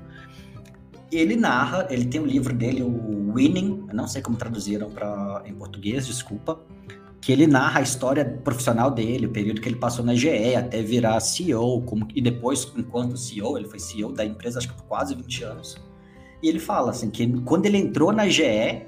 Ele 1.12 1.36
narra, 1.36 1.88
ele 1.90 2.06
tem 2.06 2.22
um 2.22 2.26
livro 2.26 2.54
dele, 2.54 2.84
o 2.84 3.34
Winning, 3.34 3.88
não 3.94 4.08
sei 4.08 4.22
como 4.22 4.38
traduziram 4.38 4.90
para 4.92 5.42
em 5.46 5.54
português, 5.54 6.06
desculpa, 6.06 6.60
que 7.22 7.32
ele 7.32 7.48
narra 7.48 7.80
a 7.80 7.84
história 7.84 8.24
profissional 8.44 8.90
dele, 8.92 9.26
o 9.26 9.32
período 9.32 9.60
que 9.60 9.68
ele 9.68 9.76
passou 9.76 10.06
na 10.06 10.16
GE 10.16 10.56
até 10.56 10.82
virar 10.82 11.20
CEO, 11.20 11.82
como, 11.82 12.08
e 12.16 12.22
depois, 12.22 12.72
enquanto 12.78 13.18
CEO, 13.18 13.58
ele 13.58 13.68
foi 13.68 13.80
CEO 13.80 14.12
da 14.12 14.24
empresa, 14.24 14.60
acho 14.60 14.70
que 14.70 14.76
por 14.76 14.86
quase 14.86 15.16
20 15.16 15.44
anos. 15.44 15.78
E 16.42 16.48
ele 16.48 16.60
fala 16.60 16.92
assim 16.92 17.10
que 17.10 17.28
quando 17.42 17.66
ele 17.66 17.78
entrou 17.78 18.14
na 18.14 18.28
GE, 18.30 18.44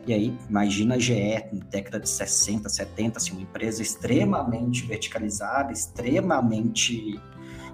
e 0.07 0.13
aí 0.13 0.33
imagina 0.49 0.95
a 0.95 0.99
GE 0.99 1.45
na 1.51 1.65
década 1.69 1.99
de 1.99 2.07
60, 2.07 2.69
70, 2.69 3.17
assim, 3.17 3.33
uma 3.33 3.41
empresa 3.41 3.81
extremamente 3.81 4.85
verticalizada, 4.85 5.73
extremamente 5.73 7.19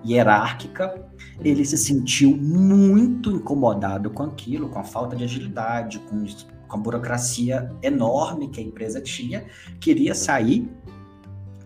hierárquica, 0.06 1.06
ele 1.44 1.64
se 1.66 1.78
sentiu 1.78 2.36
muito 2.36 3.32
incomodado 3.32 4.10
com 4.10 4.24
aquilo, 4.24 4.70
com 4.70 4.80
a 4.80 4.84
falta 4.84 5.16
de 5.16 5.24
agilidade, 5.24 6.00
com, 6.00 6.26
com 6.68 6.78
a 6.78 6.80
burocracia 6.80 7.72
enorme 7.82 8.50
que 8.50 8.60
a 8.60 8.64
empresa 8.64 9.02
tinha, 9.02 9.46
queria 9.80 10.16
sair. 10.16 10.70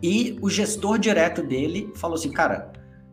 E 0.02 0.38
o 0.42 0.50
gestor 0.50 0.98
direto 0.98 1.44
dele 1.44 1.92
falou 1.96 2.16
assim, 2.16 2.32
cara, 2.32 2.72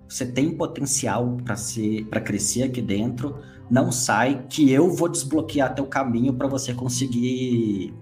você 0.09 0.25
tem 0.25 0.57
potencial 0.57 1.37
para 1.45 2.21
crescer 2.21 2.63
aqui 2.63 2.81
dentro 2.81 3.39
não 3.71 3.93
sai, 3.93 4.47
que 4.49 4.73
eu 4.73 4.91
vou 4.91 5.09
desbloquear 5.09 5.75
teu 5.75 5.87
caminho 5.87 6.33
para 6.33 6.49
você 6.49 6.73
conseguir 6.73 7.95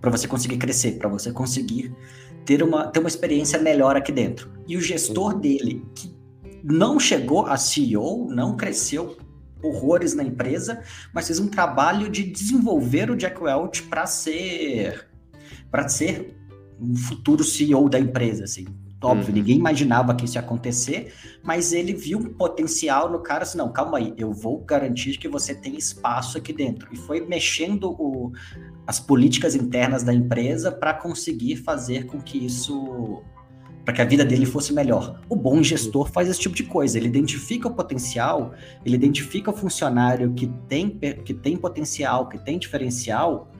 para 0.00 0.10
você 0.10 0.26
conseguir 0.26 0.56
crescer, 0.56 0.92
para 0.92 1.10
você 1.10 1.30
conseguir 1.30 1.94
ter 2.46 2.62
uma, 2.62 2.86
ter 2.86 3.00
uma 3.00 3.08
experiência 3.08 3.58
melhor 3.58 3.96
aqui 3.96 4.10
dentro. 4.10 4.50
E 4.66 4.74
o 4.74 4.80
gestor 4.80 5.38
dele, 5.38 5.84
que 5.94 6.16
não 6.62 6.98
chegou 6.98 7.46
a 7.46 7.56
CEO, 7.56 8.28
não 8.30 8.56
cresceu 8.56 9.16
horrores 9.62 10.14
na 10.14 10.22
empresa, 10.22 10.82
mas 11.12 11.26
fez 11.26 11.38
um 11.38 11.48
trabalho 11.48 12.08
de 12.08 12.22
desenvolver 12.22 13.10
o 13.10 13.16
Jack 13.16 13.42
Welch 13.42 13.82
para 13.84 14.06
ser 14.06 15.08
para 15.70 15.88
ser 15.88 16.36
um 16.80 16.96
futuro 16.96 17.44
CEO 17.44 17.88
da 17.88 17.98
empresa, 17.98 18.44
assim. 18.44 18.66
Óbvio, 19.02 19.28
uhum. 19.28 19.34
ninguém 19.34 19.56
imaginava 19.56 20.14
que 20.14 20.26
isso 20.26 20.36
ia 20.36 20.42
acontecer, 20.42 21.14
mas 21.42 21.72
ele 21.72 21.94
viu 21.94 22.18
um 22.18 22.34
potencial 22.34 23.10
no 23.10 23.20
cara, 23.20 23.44
assim, 23.44 23.56
não, 23.56 23.72
calma 23.72 23.96
aí, 23.96 24.12
eu 24.18 24.30
vou 24.30 24.58
garantir 24.62 25.16
que 25.16 25.26
você 25.26 25.54
tem 25.54 25.74
espaço 25.76 26.36
aqui 26.36 26.52
dentro. 26.52 26.86
E 26.92 26.96
foi 26.96 27.20
mexendo 27.26 27.90
o, 27.90 28.30
as 28.86 29.00
políticas 29.00 29.54
internas 29.54 30.02
da 30.02 30.12
empresa 30.12 30.70
para 30.70 30.92
conseguir 30.92 31.56
fazer 31.56 32.04
com 32.04 32.20
que 32.20 32.44
isso 32.44 33.22
para 33.90 33.96
que 33.96 34.02
a 34.02 34.04
vida 34.04 34.24
dele 34.24 34.46
fosse 34.46 34.72
melhor. 34.72 35.18
O 35.28 35.34
bom 35.34 35.60
gestor 35.64 36.08
faz 36.12 36.28
esse 36.28 36.38
tipo 36.38 36.54
de 36.54 36.62
coisa, 36.62 36.96
ele 36.96 37.08
identifica 37.08 37.66
o 37.66 37.74
potencial, 37.74 38.52
ele 38.86 38.94
identifica 38.94 39.50
o 39.50 39.52
funcionário 39.52 40.32
que 40.32 40.46
tem, 40.68 40.88
que 41.24 41.34
tem 41.34 41.56
potencial, 41.56 42.28
que 42.28 42.38
tem 42.38 42.56
diferencial 42.56 43.50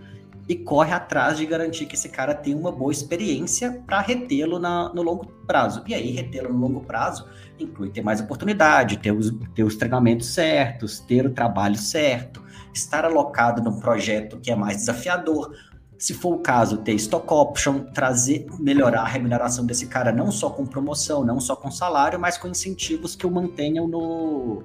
e 0.49 0.55
corre 0.55 0.93
atrás 0.93 1.37
de 1.37 1.45
garantir 1.47 1.87
que 1.87 1.97
esse 1.97 2.09
cara 2.09 2.33
tenha 2.33 2.57
uma 2.57 2.71
boa 2.71 2.93
experiência 2.93 3.83
para 3.85 4.01
retê-lo 4.01 4.61
no 4.61 5.03
longo 5.03 5.27
prazo. 5.49 5.83
E 5.89 5.95
aí, 5.95 6.13
retê-lo 6.13 6.53
no 6.53 6.61
longo 6.61 6.81
prazo 6.81 7.27
inclui 7.59 7.91
ter 7.91 8.03
mais 8.03 8.21
oportunidade, 8.21 8.99
ter 8.99 9.11
os, 9.11 9.33
ter 9.53 9.65
os 9.65 9.75
treinamentos 9.75 10.29
certos, 10.29 11.01
ter 11.01 11.27
o 11.27 11.31
trabalho 11.31 11.77
certo, 11.77 12.41
estar 12.73 13.05
alocado 13.05 13.61
num 13.63 13.81
projeto 13.81 14.39
que 14.39 14.51
é 14.51 14.55
mais 14.55 14.77
desafiador. 14.77 15.53
Se 16.01 16.15
for 16.15 16.35
o 16.35 16.39
caso, 16.39 16.79
ter 16.79 16.95
stock 16.95 17.31
option, 17.31 17.81
trazer, 17.93 18.47
melhorar 18.59 19.03
a 19.03 19.07
remuneração 19.07 19.67
desse 19.67 19.87
cara, 19.87 20.11
não 20.11 20.33
só 20.33 20.49
com 20.49 20.65
promoção, 20.65 21.27
não 21.27 21.39
só 21.39 21.55
com 21.55 21.71
salário, 21.71 22.19
mas 22.19 22.39
com 22.39 22.49
incentivos 22.49 23.15
que 23.15 23.27
o 23.27 23.31
mantenham 23.31 23.87
no, 23.87 24.63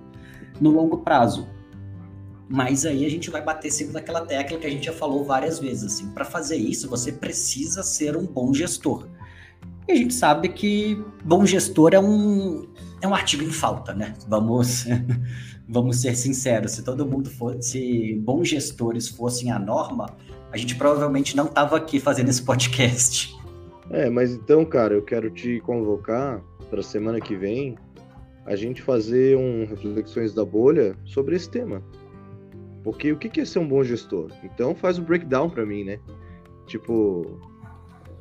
no 0.62 0.70
longo 0.72 1.00
prazo. 1.00 1.46
Mas 2.48 2.86
aí 2.86 3.06
a 3.06 3.10
gente 3.10 3.30
vai 3.30 3.42
bater 3.42 3.70
sempre 3.70 3.94
naquela 3.94 4.22
tecla 4.22 4.58
que 4.58 4.66
a 4.66 4.70
gente 4.70 4.86
já 4.86 4.94
falou 4.94 5.26
várias 5.26 5.60
vezes. 5.60 5.84
Assim, 5.84 6.10
para 6.12 6.24
fazer 6.24 6.56
isso, 6.56 6.90
você 6.90 7.12
precisa 7.12 7.84
ser 7.84 8.16
um 8.16 8.26
bom 8.26 8.54
gestor. 8.54 9.06
E 9.90 9.92
a 9.92 9.96
gente 9.96 10.14
sabe 10.14 10.48
que 10.48 11.04
bom 11.22 11.46
gestor 11.46 11.94
é 11.94 12.00
um, 12.00 12.66
é 13.02 13.08
um 13.10 13.14
artigo 13.14 13.44
em 13.44 13.52
falta, 13.52 13.94
né? 13.94 14.14
Vamos, 14.30 14.86
vamos 15.68 15.98
ser 15.98 16.16
sinceros. 16.16 16.72
Se 16.72 16.82
todo 16.82 17.06
mundo 17.06 17.30
fosse, 17.30 17.62
se 17.62 18.22
bons 18.24 18.48
gestores 18.48 19.10
fossem 19.10 19.52
a 19.52 19.60
norma, 19.60 20.16
a 20.56 20.58
gente 20.58 20.76
provavelmente 20.76 21.36
não 21.36 21.48
estava 21.48 21.76
aqui 21.76 22.00
fazendo 22.00 22.30
esse 22.30 22.42
podcast. 22.42 23.36
É, 23.90 24.10
mas 24.10 24.32
então, 24.32 24.64
cara, 24.64 24.94
eu 24.94 25.02
quero 25.02 25.30
te 25.30 25.60
convocar 25.60 26.42
para 26.70 26.80
a 26.80 26.84
semana 26.84 27.20
que 27.20 27.36
vem 27.36 27.78
a 28.46 28.56
gente 28.56 28.82
fazer 28.82 29.38
um 29.38 29.66
reflexões 29.66 30.34
da 30.34 30.46
bolha 30.46 30.96
sobre 31.04 31.36
esse 31.36 31.50
tema. 31.50 31.84
Porque 32.86 33.12
o 33.12 33.18
que 33.18 33.42
é 33.42 33.44
ser 33.44 33.60
um 33.60 33.68
bom 33.68 33.84
gestor? 33.84 34.32
Então 34.46 34.74
faz 34.74 34.98
o 34.98 35.02
breakdown 35.02 35.50
para 35.50 35.66
mim, 35.66 35.84
né? 35.84 36.00
Tipo, 36.68 37.38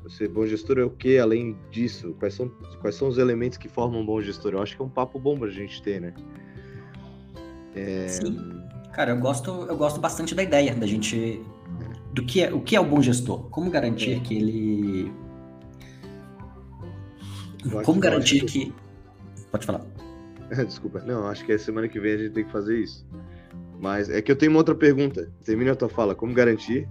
ser 0.09 0.29
bom 0.29 0.45
gestor 0.45 0.81
é 0.81 0.83
o 0.83 0.91
que 0.91 1.17
além 1.19 1.57
disso? 1.71 2.17
Quais 2.19 2.35
são, 2.35 2.49
quais 2.81 2.97
são 2.97 3.07
os 3.07 3.17
elementos 3.17 3.59
que 3.59 3.69
formam 3.69 4.01
um 4.01 4.07
bom 4.07 4.21
gestor? 4.21 4.55
Eu 4.55 4.61
acho 4.61 4.75
que 4.75 4.83
é 4.83 4.85
um 4.85 4.91
papo 4.91 5.21
bom 5.21 5.39
pra 5.39 5.49
gente 5.51 5.81
ter, 5.81 6.01
né? 6.01 6.13
É... 7.77 8.09
Sim. 8.09 8.61
Cara, 8.93 9.13
eu 9.13 9.19
gosto, 9.19 9.51
eu 9.69 9.77
gosto 9.77 10.01
bastante 10.01 10.35
da 10.35 10.43
ideia 10.43 10.75
da 10.75 10.87
gente. 10.87 11.41
Do 12.15 12.25
que 12.25 12.43
é, 12.43 12.55
o 12.55 12.61
que 12.61 12.77
é 12.77 12.81
o 12.81 12.85
bom 12.85 13.03
gestor? 13.03 13.49
Como 13.51 13.71
garantir 13.71 14.13
é. 14.13 14.21
que 14.21 14.37
ele. 14.37 15.13
Como 17.85 18.01
garantir 18.01 18.45
que... 18.45 18.67
que. 18.67 18.75
Pode 19.51 19.67
falar. 19.67 19.85
Desculpa. 20.65 21.01
Não, 21.01 21.27
acho 21.27 21.45
que 21.45 21.53
a 21.53 21.59
semana 21.59 21.89
que 21.89 21.99
vem 21.99 22.15
a 22.15 22.19
gente 22.19 22.33
tem 22.33 22.45
que 22.45 22.53
fazer 22.53 22.79
isso. 22.79 23.05
Mas 23.81 24.09
é 24.09 24.23
que 24.23 24.31
eu 24.31 24.37
tenho 24.37 24.53
uma 24.53 24.59
outra 24.59 24.75
pergunta. 24.75 25.31
Termina 25.45 25.73
a 25.73 25.77
tua 25.77 25.89
fala. 25.89 26.15
Como 26.15 26.33
garantir? 26.33 26.89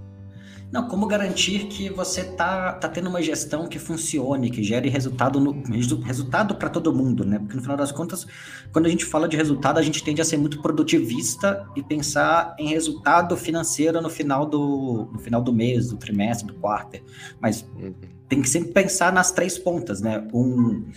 Não, 0.74 0.88
como 0.88 1.06
garantir 1.06 1.68
que 1.68 1.88
você 1.88 2.24
tá, 2.24 2.74
tá 2.74 2.90
tendo 2.90 3.08
uma 3.08 3.22
gestão 3.22 3.68
que 3.68 3.78
funcione, 3.78 4.50
que 4.50 4.64
gere 4.64 4.90
resultado 4.90 5.40
no, 5.40 5.62
resultado 6.02 6.56
para 6.56 6.68
todo 6.68 6.92
mundo, 6.92 7.24
né? 7.24 7.38
Porque 7.38 7.56
no 7.56 7.62
final 7.62 7.78
das 7.78 7.92
contas, 7.92 8.26
quando 8.72 8.88
a 8.88 8.90
gente 8.90 9.06
fala 9.06 9.28
de 9.30 9.38
resultado, 9.38 9.78
a 9.78 9.84
gente 9.84 10.04
tende 10.04 10.20
a 10.20 10.26
ser 10.26 10.38
muito 10.38 10.64
produtivista 10.64 11.64
e 11.76 11.84
pensar 11.84 12.56
em 12.58 12.70
resultado 12.70 13.38
financeiro 13.38 14.02
no 14.02 14.10
final 14.10 14.48
do, 14.48 15.10
no 15.14 15.20
final 15.20 15.44
do 15.44 15.54
mês, 15.54 15.90
do 15.90 15.98
trimestre, 15.98 16.48
do 16.48 16.56
quarto. 16.56 17.00
Mas 17.40 17.62
uhum. 17.76 17.94
tem 18.28 18.42
que 18.42 18.50
sempre 18.50 18.72
pensar 18.72 19.14
nas 19.14 19.32
três 19.32 19.60
pontas, 19.60 20.02
né? 20.02 20.28
Um 20.34 20.88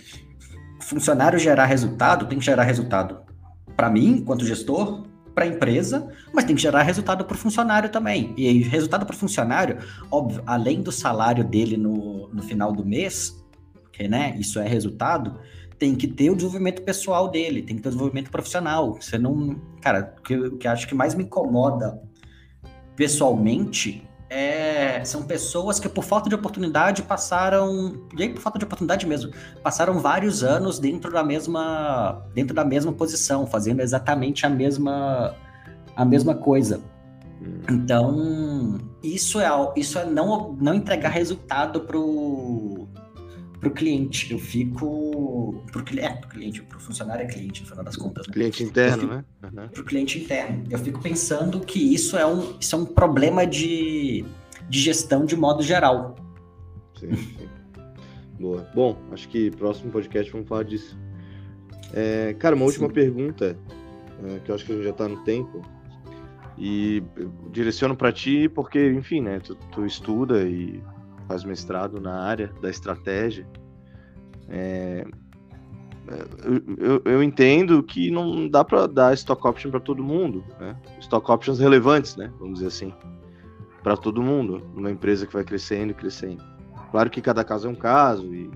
funcionário 0.81 1.37
gerar 1.37 1.65
resultado 1.65 2.25
tem 2.25 2.39
que 2.39 2.45
gerar 2.45 2.63
resultado 2.63 3.19
para 3.75 3.91
mim, 3.91 4.07
enquanto 4.21 4.43
gestor, 4.43 5.03
para 5.37 5.45
a 5.45 5.47
empresa, 5.47 6.11
mas 6.33 6.45
tem 6.45 6.55
que 6.55 6.61
gerar 6.63 6.81
resultado 6.81 7.23
para 7.23 7.35
o 7.35 7.37
funcionário 7.37 7.91
também. 7.91 8.33
E 8.35 8.63
resultado 8.63 9.05
para 9.05 9.13
o 9.13 9.17
funcionário, 9.17 9.77
óbvio, 10.09 10.41
além 10.47 10.81
do 10.81 10.91
salário 10.91 11.43
dele 11.43 11.77
no, 11.77 12.27
no 12.29 12.41
final 12.41 12.73
do 12.73 12.83
mês, 12.83 13.39
né, 14.09 14.35
isso 14.39 14.59
é 14.59 14.67
resultado, 14.67 15.39
tem 15.77 15.93
que 15.93 16.07
ter 16.07 16.31
o 16.31 16.35
desenvolvimento 16.35 16.81
pessoal 16.81 17.29
dele, 17.29 17.61
tem 17.61 17.75
que 17.75 17.83
ter 17.83 17.89
o 17.89 17.91
desenvolvimento 17.91 18.31
profissional. 18.31 18.95
Você 18.99 19.19
não. 19.19 19.61
Cara, 19.79 20.15
o 20.17 20.21
que, 20.23 20.49
que 20.57 20.67
acho 20.67 20.87
que 20.87 20.95
mais 20.95 21.13
me 21.13 21.23
incomoda 21.23 22.01
pessoalmente 22.95 24.03
é, 24.29 25.03
são 25.05 25.23
pessoas 25.23 25.79
que 25.79 25.87
por 25.87 26.03
falta 26.03 26.27
de 26.29 26.35
oportunidade 26.35 27.01
passaram, 27.03 27.93
e 28.17 28.23
aí 28.23 28.29
por 28.29 28.41
falta 28.41 28.59
de 28.59 28.65
oportunidade 28.65 29.05
mesmo, 29.05 29.31
passaram 29.63 29.99
vários 29.99 30.43
anos 30.43 30.79
dentro 30.79 31.11
da 31.11 31.23
mesma, 31.23 32.25
dentro 32.33 32.53
da 32.53 32.65
mesma 32.65 32.91
posição, 32.91 33.47
fazendo 33.47 33.81
exatamente 33.81 34.45
a 34.45 34.49
mesma, 34.49 35.33
a 35.95 36.03
mesma 36.03 36.35
coisa. 36.35 36.81
Hum. 37.41 37.61
Então, 37.69 38.77
isso 39.01 39.39
é, 39.39 39.47
isso 39.75 39.97
é 39.97 40.05
não, 40.05 40.53
não 40.59 40.73
entregar 40.73 41.09
resultado 41.09 41.81
pro, 41.81 42.86
pro 43.67 43.71
cliente. 43.71 44.31
Eu 44.31 44.39
fico. 44.39 45.61
Pro, 45.71 45.83
é, 45.99 46.09
pro 46.09 46.29
cliente, 46.29 46.61
pro 46.63 46.79
funcionário 46.79 47.23
é 47.23 47.27
cliente, 47.27 47.61
no 47.61 47.67
final 47.67 47.83
das 47.83 47.95
contas. 47.95 48.27
Né? 48.27 48.33
Cliente 48.33 48.63
interno, 48.63 49.01
fico, 49.01 49.13
né? 49.13 49.23
Uhum. 49.43 49.67
Pro 49.69 49.83
cliente 49.83 50.19
interno. 50.19 50.63
Eu 50.69 50.79
fico 50.79 51.01
pensando 51.01 51.59
que 51.59 51.93
isso 51.93 52.17
é 52.17 52.25
um, 52.25 52.57
isso 52.59 52.75
é 52.75 52.79
um 52.79 52.85
problema 52.85 53.45
de, 53.45 54.25
de 54.69 54.79
gestão 54.79 55.25
de 55.25 55.35
modo 55.35 55.61
geral. 55.61 56.15
Sim, 56.99 57.15
sim. 57.15 57.49
Boa. 58.39 58.67
Bom, 58.73 58.97
acho 59.11 59.27
que 59.29 59.51
próximo 59.51 59.91
podcast 59.91 60.31
vamos 60.31 60.47
falar 60.47 60.63
disso. 60.63 60.97
É, 61.93 62.33
cara, 62.33 62.55
uma 62.55 62.65
última 62.65 62.87
sim. 62.87 62.93
pergunta, 62.93 63.57
é, 64.23 64.39
que 64.39 64.51
eu 64.51 64.55
acho 64.55 64.65
que 64.65 64.71
a 64.71 64.75
gente 64.75 64.83
já 64.83 64.91
está 64.91 65.07
no 65.07 65.23
tempo. 65.23 65.61
E 66.59 67.03
direciono 67.51 67.95
para 67.95 68.11
ti 68.11 68.49
porque, 68.49 68.89
enfim, 68.89 69.21
né, 69.21 69.39
tu, 69.39 69.55
tu 69.71 69.85
estuda 69.85 70.41
e 70.41 70.81
faz 71.27 71.43
mestrado 71.43 71.99
na 71.99 72.21
área 72.21 72.51
da 72.61 72.69
estratégia. 72.69 73.47
É, 74.49 75.05
eu, 76.43 76.75
eu, 76.77 77.01
eu, 77.03 77.23
entendo 77.23 77.83
que 77.83 78.09
não 78.09 78.47
dá 78.47 78.63
para 78.63 78.87
dar 78.87 79.13
stock 79.13 79.45
option 79.45 79.69
para 79.69 79.79
todo 79.79 80.03
mundo, 80.03 80.43
né? 80.59 80.75
Stock 81.01 81.29
options 81.29 81.59
relevantes, 81.59 82.15
né? 82.15 82.31
Vamos 82.39 82.55
dizer 82.55 82.67
assim, 82.67 82.93
para 83.83 83.97
todo 83.97 84.23
mundo, 84.23 84.65
numa 84.73 84.89
empresa 84.89 85.27
que 85.27 85.33
vai 85.33 85.43
crescendo 85.43 85.91
e 85.91 85.93
crescendo. 85.93 86.43
Claro 86.91 87.09
que 87.09 87.21
cada 87.21 87.43
caso 87.43 87.67
é 87.67 87.71
um 87.71 87.75
caso 87.75 88.33
e 88.33 88.49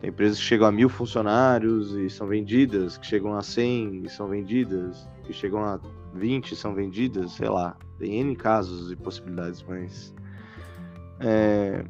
tem 0.00 0.10
empresas 0.10 0.38
que 0.38 0.44
chegam 0.44 0.66
a 0.66 0.72
mil 0.72 0.88
funcionários 0.88 1.92
e 1.92 2.08
são 2.08 2.26
vendidas, 2.26 2.96
que 2.96 3.06
chegam 3.06 3.36
a 3.36 3.42
100 3.42 4.02
e 4.04 4.08
são 4.08 4.28
vendidas, 4.28 5.08
que 5.24 5.32
chegam 5.32 5.62
a 5.62 5.80
20 6.14 6.52
e 6.52 6.56
são 6.56 6.74
vendidas, 6.74 7.32
sei 7.32 7.48
lá. 7.48 7.76
Tem 7.98 8.20
N 8.20 8.36
casos 8.36 8.90
e 8.90 8.96
possibilidades, 8.96 9.62
mas 9.66 10.14
é... 11.20 11.84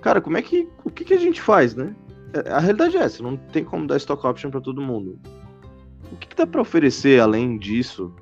Cara, 0.00 0.20
como 0.20 0.36
é 0.36 0.42
que. 0.42 0.68
O 0.84 0.90
que, 0.90 1.04
que 1.04 1.14
a 1.14 1.18
gente 1.18 1.40
faz, 1.40 1.74
né? 1.74 1.94
É, 2.32 2.50
a 2.50 2.58
realidade 2.58 2.96
é 2.96 3.00
essa, 3.00 3.22
não 3.22 3.36
tem 3.36 3.64
como 3.64 3.86
dar 3.86 3.96
stock 3.96 4.26
option 4.26 4.50
para 4.50 4.60
todo 4.60 4.80
mundo. 4.80 5.18
O 6.12 6.16
que, 6.16 6.28
que 6.28 6.36
dá 6.36 6.46
para 6.46 6.60
oferecer 6.60 7.20
além 7.20 7.58
disso 7.58 8.12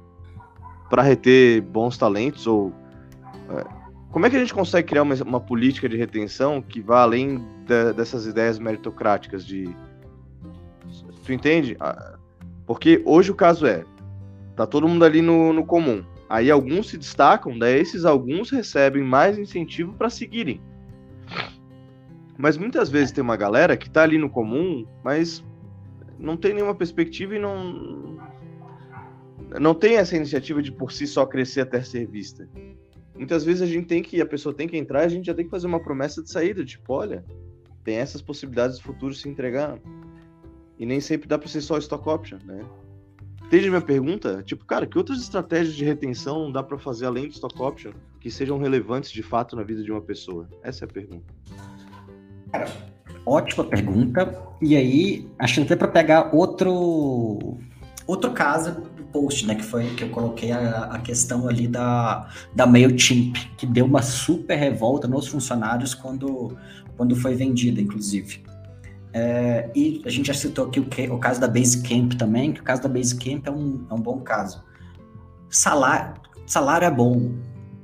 para 0.91 1.03
reter 1.03 1.63
bons 1.63 1.97
talentos? 1.97 2.47
Ou 2.47 2.73
é, 3.51 3.65
como 4.11 4.27
é 4.27 4.31
que 4.31 4.37
a 4.37 4.41
gente 4.41 4.55
consegue 4.55 4.89
criar 4.89 5.03
uma, 5.03 5.15
uma 5.23 5.41
política 5.41 5.89
de 5.89 5.97
retenção 5.97 6.61
que 6.61 6.81
vá 6.81 7.03
além 7.03 7.39
de, 7.67 7.93
dessas 7.95 8.27
ideias 8.27 8.59
meritocráticas 8.59 9.45
de. 9.45 9.75
Tu 11.25 11.33
entende? 11.33 11.77
Porque 12.67 13.03
hoje 13.05 13.31
o 13.31 13.35
caso 13.35 13.67
é, 13.67 13.85
tá 14.57 14.67
todo 14.67 14.89
mundo 14.89 15.05
ali 15.05 15.21
no, 15.21 15.53
no 15.53 15.65
comum. 15.65 16.03
Aí 16.29 16.51
alguns 16.51 16.91
se 16.91 16.99
destacam, 16.99 17.59
daí 17.59 17.81
esses 17.81 18.05
alguns 18.05 18.51
recebem 18.51 19.03
mais 19.03 19.39
incentivo 19.39 19.95
para 19.95 20.11
seguirem. 20.11 20.61
Mas 22.37 22.57
muitas 22.57 22.91
vezes 22.91 23.13
tem 23.13 23.23
uma 23.23 23.37
galera 23.37 23.77
que 23.77 23.89
tá 23.89 24.03
ali 24.03 24.19
no 24.19 24.29
comum, 24.29 24.87
mas 25.03 25.45
não 26.19 26.37
tem 26.37 26.55
nenhuma 26.55 26.75
perspectiva 26.75 27.35
e 27.35 27.39
não 27.39 28.19
não 29.59 29.75
tem 29.75 29.97
essa 29.97 30.15
iniciativa 30.15 30.63
de 30.63 30.71
por 30.71 30.93
si 30.93 31.07
só 31.07 31.25
crescer 31.25 31.63
até 31.63 31.81
ser 31.81 32.07
vista. 32.07 32.47
muitas 33.17 33.45
vezes 33.45 33.63
a 33.63 33.67
gente 33.67 33.87
tem 33.87 34.03
que, 34.03 34.21
a 34.21 34.27
pessoa 34.27 34.55
tem 34.55 34.69
que 34.69 34.77
entrar, 34.77 35.01
a 35.01 35.09
gente 35.09 35.25
já 35.25 35.35
tem 35.35 35.47
que 35.47 35.51
fazer 35.51 35.67
uma 35.67 35.81
promessa 35.81 36.23
de 36.23 36.31
saída, 36.31 36.63
tipo, 36.65 36.93
olha, 36.93 37.25
tem 37.83 37.97
essas 37.97 38.21
possibilidades 38.21 38.77
do 38.77 38.83
futuro 38.83 39.15
se 39.15 39.29
entregar. 39.29 39.79
E 40.79 40.85
nem 40.85 41.01
sempre 41.01 41.27
dá 41.27 41.39
para 41.39 41.49
ser 41.49 41.63
só 41.63 41.79
stock 41.79 42.07
option, 42.09 42.39
né? 42.45 42.61
Entende 43.49 43.69
a 43.69 43.71
minha 43.71 43.81
pergunta? 43.81 44.43
Tipo, 44.45 44.63
cara, 44.67 44.87
que 44.87 44.99
outras 44.99 45.23
estratégias 45.23 45.75
de 45.75 45.83
retenção 45.83 46.53
dá 46.53 46.63
para 46.63 46.77
fazer 46.77 47.07
além 47.07 47.29
de 47.29 47.35
stock 47.35 47.63
option 47.63 47.93
que 48.21 48.31
sejam 48.31 48.59
relevantes 48.59 49.11
de 49.11 49.23
fato 49.23 49.57
na 49.57 49.63
vida 49.63 49.83
de 49.83 49.91
uma 49.91 50.03
pessoa? 50.03 50.47
Essa 50.63 50.85
é 50.85 50.87
a 50.87 50.93
pergunta. 50.93 51.25
Cara, 52.53 52.71
ótima 53.25 53.65
pergunta. 53.65 54.39
E 54.61 54.77
aí, 54.77 55.27
acho 55.39 55.63
até 55.63 55.75
para 55.75 55.89
pegar 55.89 56.29
outro 56.35 57.57
outro 58.07 58.33
caso 58.33 58.83
do 58.97 59.03
post, 59.05 59.47
né, 59.47 59.55
que 59.55 59.65
foi 59.65 59.95
que 59.95 60.05
eu 60.05 60.11
coloquei 60.11 60.53
a, 60.53 60.85
a 60.85 60.99
questão 60.99 61.49
ali 61.49 61.67
da, 61.67 62.29
da 62.55 62.67
MailChimp, 62.67 63.35
que 63.57 63.65
deu 63.65 63.87
uma 63.87 64.03
super 64.03 64.57
revolta 64.57 65.09
nos 65.09 65.27
funcionários 65.27 65.95
quando, 65.95 66.55
quando 66.99 67.17
foi 67.17 67.35
vendida, 67.35 67.81
inclusive. 67.81 68.43
É, 69.13 69.71
e 69.75 70.03
a 70.05 70.11
gente 70.11 70.27
já 70.27 70.35
citou 70.35 70.67
aqui 70.67 70.81
o, 70.81 71.15
o 71.15 71.19
caso 71.19 71.41
da 71.41 71.49
Basecamp 71.49 72.15
também, 72.15 72.53
que 72.53 72.61
o 72.61 72.65
caso 72.65 72.83
da 72.83 72.89
Basecamp 72.89 73.47
é 73.47 73.51
um, 73.51 73.87
é 73.91 73.95
um 73.95 74.01
bom 74.01 74.21
caso. 74.21 74.63
Salário, 75.51 76.15
salário 76.47 76.87
é 76.87 76.91
bom, 76.91 77.33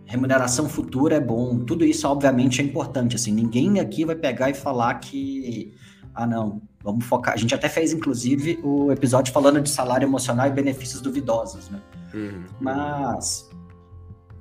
remuneração 0.05 0.69
futura 0.69 1.17
é 1.17 1.21
bom, 1.21 1.59
tudo 1.61 1.85
isso 1.85 2.07
obviamente 2.07 2.61
é 2.61 2.65
importante, 2.65 3.17
assim, 3.17 3.33
ninguém 3.33 3.81
aqui 3.81 4.05
vai 4.05 4.15
pegar 4.15 4.51
e 4.51 4.55
falar 4.55 4.95
que, 4.95 5.75
ah 6.15 6.27
não, 6.27 6.61
vamos 6.83 7.05
focar, 7.05 7.35
a 7.35 7.37
gente 7.37 7.55
até 7.55 7.69
fez 7.69 7.93
inclusive 7.93 8.61
o 8.63 8.93
episódio 8.93 9.33
falando 9.33 9.61
de 9.61 9.71
salário 9.71 10.07
emocional 10.07 10.47
e 10.47 10.51
benefícios 10.51 11.01
duvidosos, 11.01 11.71
né, 11.71 11.81
uhum. 12.13 12.45
mas 12.61 13.49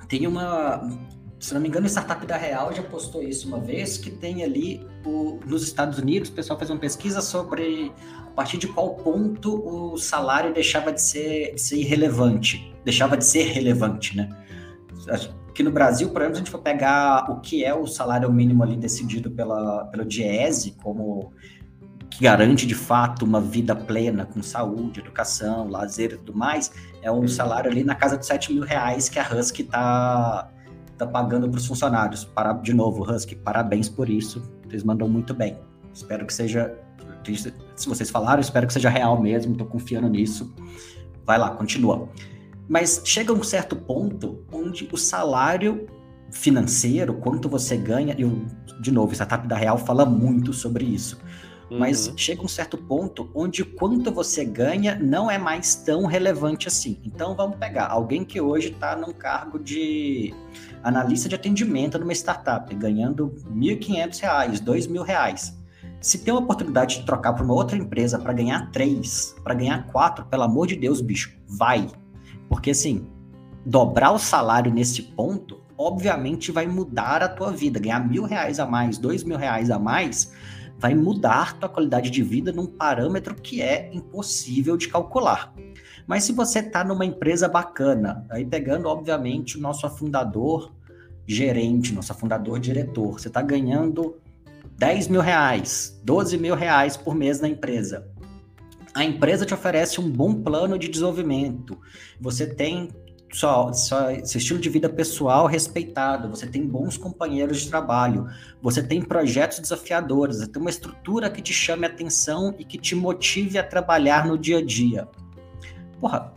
tem 0.10 0.28
uma, 0.28 0.86
se 1.44 1.54
não 1.54 1.60
me 1.60 1.68
engano, 1.68 1.86
a 1.86 1.90
Startup 1.90 2.26
da 2.26 2.38
Real 2.38 2.74
já 2.74 2.82
postou 2.82 3.22
isso 3.22 3.50
uma 3.50 3.60
vez, 3.60 3.98
que 3.98 4.10
tem 4.10 4.44
ali, 4.44 4.88
o, 5.06 5.42
nos 5.46 5.62
Estados 5.62 6.00
Unidos, 6.00 6.30
o 6.30 6.32
pessoal 6.32 6.58
fez 6.58 6.72
uma 6.72 6.80
pesquisa 6.80 7.20
sobre 7.20 7.92
a 8.26 8.32
partir 8.32 8.58
de 8.58 8.66
qual 8.68 8.96
ponto 8.96 9.54
o 9.54 9.98
salário 9.98 10.54
deixava 10.54 10.94
de 10.94 11.02
ser, 11.02 11.54
de 11.56 11.62
ser 11.62 11.76
irrelevante, 11.76 12.74
deixava 12.86 13.18
de 13.18 13.26
ser 13.26 13.44
relevante, 13.52 14.16
né, 14.16 14.30
que 15.54 15.62
no 15.62 15.70
Brasil, 15.70 16.12
por 16.12 16.22
exemplo, 16.22 16.36
se 16.36 16.42
a 16.42 16.46
gente 16.46 16.52
for 16.52 16.62
pegar 16.62 17.30
o 17.30 17.42
que 17.42 17.66
é 17.66 17.74
o 17.74 17.86
salário 17.88 18.32
mínimo 18.32 18.64
ali 18.64 18.78
decidido 18.78 19.30
pela, 19.30 19.84
pelo 19.88 20.06
DIESE, 20.06 20.72
como 20.82 21.34
que 22.10 22.24
garante 22.24 22.66
de 22.66 22.74
fato 22.74 23.26
uma 23.26 23.42
vida 23.42 23.76
plena 23.76 24.26
com 24.26 24.42
saúde, 24.42 25.02
educação, 25.02 25.68
lazer 25.68 26.14
e 26.14 26.18
tudo 26.18 26.38
mais, 26.38 26.72
é 27.02 27.12
um 27.12 27.28
salário 27.28 27.70
ali 27.70 27.84
na 27.84 27.96
casa 27.96 28.18
de 28.18 28.26
7 28.26 28.54
mil 28.54 28.64
reais 28.64 29.10
que 29.10 29.20
a 29.20 29.28
Husky 29.30 29.64
está 29.64 30.50
tá 30.98 31.08
pagando 31.08 31.50
para 31.50 31.58
os 31.58 31.66
funcionários. 31.66 32.24
Para, 32.24 32.54
de 32.54 32.74
novo, 32.74 33.04
Husky, 33.04 33.36
parabéns 33.36 33.90
por 33.90 34.10
isso. 34.10 34.42
Vocês 34.68 34.84
mandam 34.84 35.08
muito 35.08 35.34
bem. 35.34 35.58
Espero 35.94 36.26
que 36.26 36.34
seja. 36.34 36.76
Se 37.76 37.88
vocês 37.88 38.10
falaram, 38.10 38.42
espero 38.42 38.68
que 38.68 38.74
seja 38.74 38.90
real 38.90 39.22
mesmo. 39.22 39.54
Estou 39.54 39.68
confiando 39.68 40.10
nisso. 40.10 40.54
Vai 41.26 41.38
lá, 41.38 41.52
continua. 41.52 42.10
Mas 42.68 43.02
chega 43.06 43.32
um 43.34 43.44
certo 43.44 43.76
ponto 43.76 44.44
onde 44.52 44.88
o 44.92 44.98
salário 44.98 45.88
financeiro, 46.32 47.14
quanto 47.16 47.48
você 47.48 47.78
ganha, 47.78 48.16
eu, 48.18 48.46
de 48.80 48.92
novo, 48.92 49.12
o 49.12 49.14
Startup 49.14 49.48
da 49.48 49.56
Real 49.56 49.78
fala 49.78 50.06
muito 50.06 50.52
sobre 50.52 50.84
isso. 50.84 51.20
Uhum. 51.70 51.80
Mas 51.80 52.12
chega 52.18 52.44
um 52.44 52.48
certo 52.48 52.78
ponto 52.78 53.30
onde 53.34 53.64
quanto 53.64 54.12
você 54.12 54.44
ganha 54.44 54.96
não 54.96 55.30
é 55.30 55.38
mais 55.38 55.76
tão 55.76 56.06
relevante 56.06 56.68
assim. 56.68 57.00
Então 57.04 57.36
vamos 57.36 57.58
pegar 57.58 57.88
alguém 57.88 58.24
que 58.24 58.42
hoje 58.42 58.70
está 58.70 58.96
num 58.96 59.14
cargo 59.14 59.60
de 59.60 60.34
analista 60.84 61.30
de 61.30 61.36
atendimento 61.36 61.98
numa 61.98 62.14
startup, 62.14 62.74
ganhando 62.76 63.36
R$ 63.48 63.76
1.500, 63.78 64.22
R$ 64.22 64.60
2.000. 64.60 65.54
Se 66.02 66.18
tem 66.18 66.34
uma 66.34 66.42
oportunidade 66.42 67.00
de 67.00 67.06
trocar 67.06 67.34
para 67.34 67.46
uma 67.46 67.54
outra 67.54 67.78
empresa 67.78 68.20
para 68.20 68.34
ganhar 68.34 68.70
três, 68.72 69.36
para 69.44 69.54
ganhar 69.54 69.88
quatro, 69.88 70.26
pelo 70.26 70.44
amor 70.44 70.68
de 70.68 70.76
Deus, 70.76 71.00
bicho, 71.00 71.34
vai. 71.48 71.88
Porque 72.50 72.72
assim, 72.72 73.08
dobrar 73.66 74.12
o 74.12 74.20
salário 74.20 74.72
nesse 74.72 75.02
ponto, 75.02 75.62
obviamente 75.78 76.52
vai 76.52 76.68
mudar 76.68 77.24
a 77.24 77.30
tua 77.30 77.52
vida. 77.52 77.80
Ganhar 77.80 78.06
mil 78.06 78.26
reais 78.26 78.60
a 78.60 78.66
mais, 78.66 78.98
dois 78.98 79.24
mil 79.24 79.38
reais 79.38 79.72
a 79.72 79.80
mais, 79.80 80.34
vai 80.78 80.94
mudar 80.94 81.58
tua 81.58 81.70
qualidade 81.70 82.10
de 82.10 82.22
vida 82.22 82.52
num 82.52 82.66
parâmetro 82.66 83.34
que 83.36 83.62
é 83.62 83.90
impossível 83.94 84.76
de 84.76 84.90
calcular. 84.90 85.54
Mas 86.06 86.24
se 86.24 86.34
você 86.34 86.60
está 86.60 86.84
numa 86.84 87.06
empresa 87.06 87.48
bacana, 87.48 88.26
aí 88.30 88.46
pegando, 88.46 88.88
obviamente, 88.88 89.58
o 89.58 89.62
nosso 89.62 89.86
afundador 89.86 90.72
gerente, 91.26 91.94
nosso 91.94 92.12
afundador 92.12 92.60
diretor, 92.60 93.20
você 93.20 93.28
está 93.30 93.42
ganhando 93.42 94.18
10 94.78 95.08
mil 95.08 95.22
reais, 95.22 96.00
12 96.04 96.38
mil 96.38 96.56
reais 96.56 96.98
por 96.98 97.16
mês 97.16 97.40
na 97.40 97.48
empresa. 97.48 98.08
A 98.94 99.04
empresa 99.04 99.46
te 99.46 99.54
oferece 99.54 100.00
um 100.00 100.10
bom 100.10 100.34
plano 100.34 100.78
de 100.78 100.88
desenvolvimento, 100.88 101.78
você 102.20 102.46
tem 102.46 102.90
só, 103.34 103.74
seu 103.74 104.38
estilo 104.38 104.60
de 104.60 104.70
vida 104.70 104.88
pessoal 104.88 105.48
respeitado, 105.48 106.30
você 106.30 106.46
tem 106.46 106.64
bons 106.68 106.98
companheiros 106.98 107.62
de 107.62 107.70
trabalho, 107.70 108.28
você 108.62 108.84
tem 108.84 109.02
projetos 109.02 109.60
desafiadores, 109.60 110.38
você 110.38 110.48
tem 110.48 110.62
uma 110.62 110.70
estrutura 110.70 111.32
que 111.32 111.42
te 111.42 111.52
chame 111.52 111.86
a 111.86 111.90
atenção 111.90 112.54
e 112.60 112.64
que 112.64 112.78
te 112.78 112.94
motive 112.94 113.58
a 113.58 113.64
trabalhar 113.64 114.28
no 114.28 114.38
dia 114.38 114.60
a 114.60 114.64
dia. 114.64 115.08
Porra, 116.04 116.34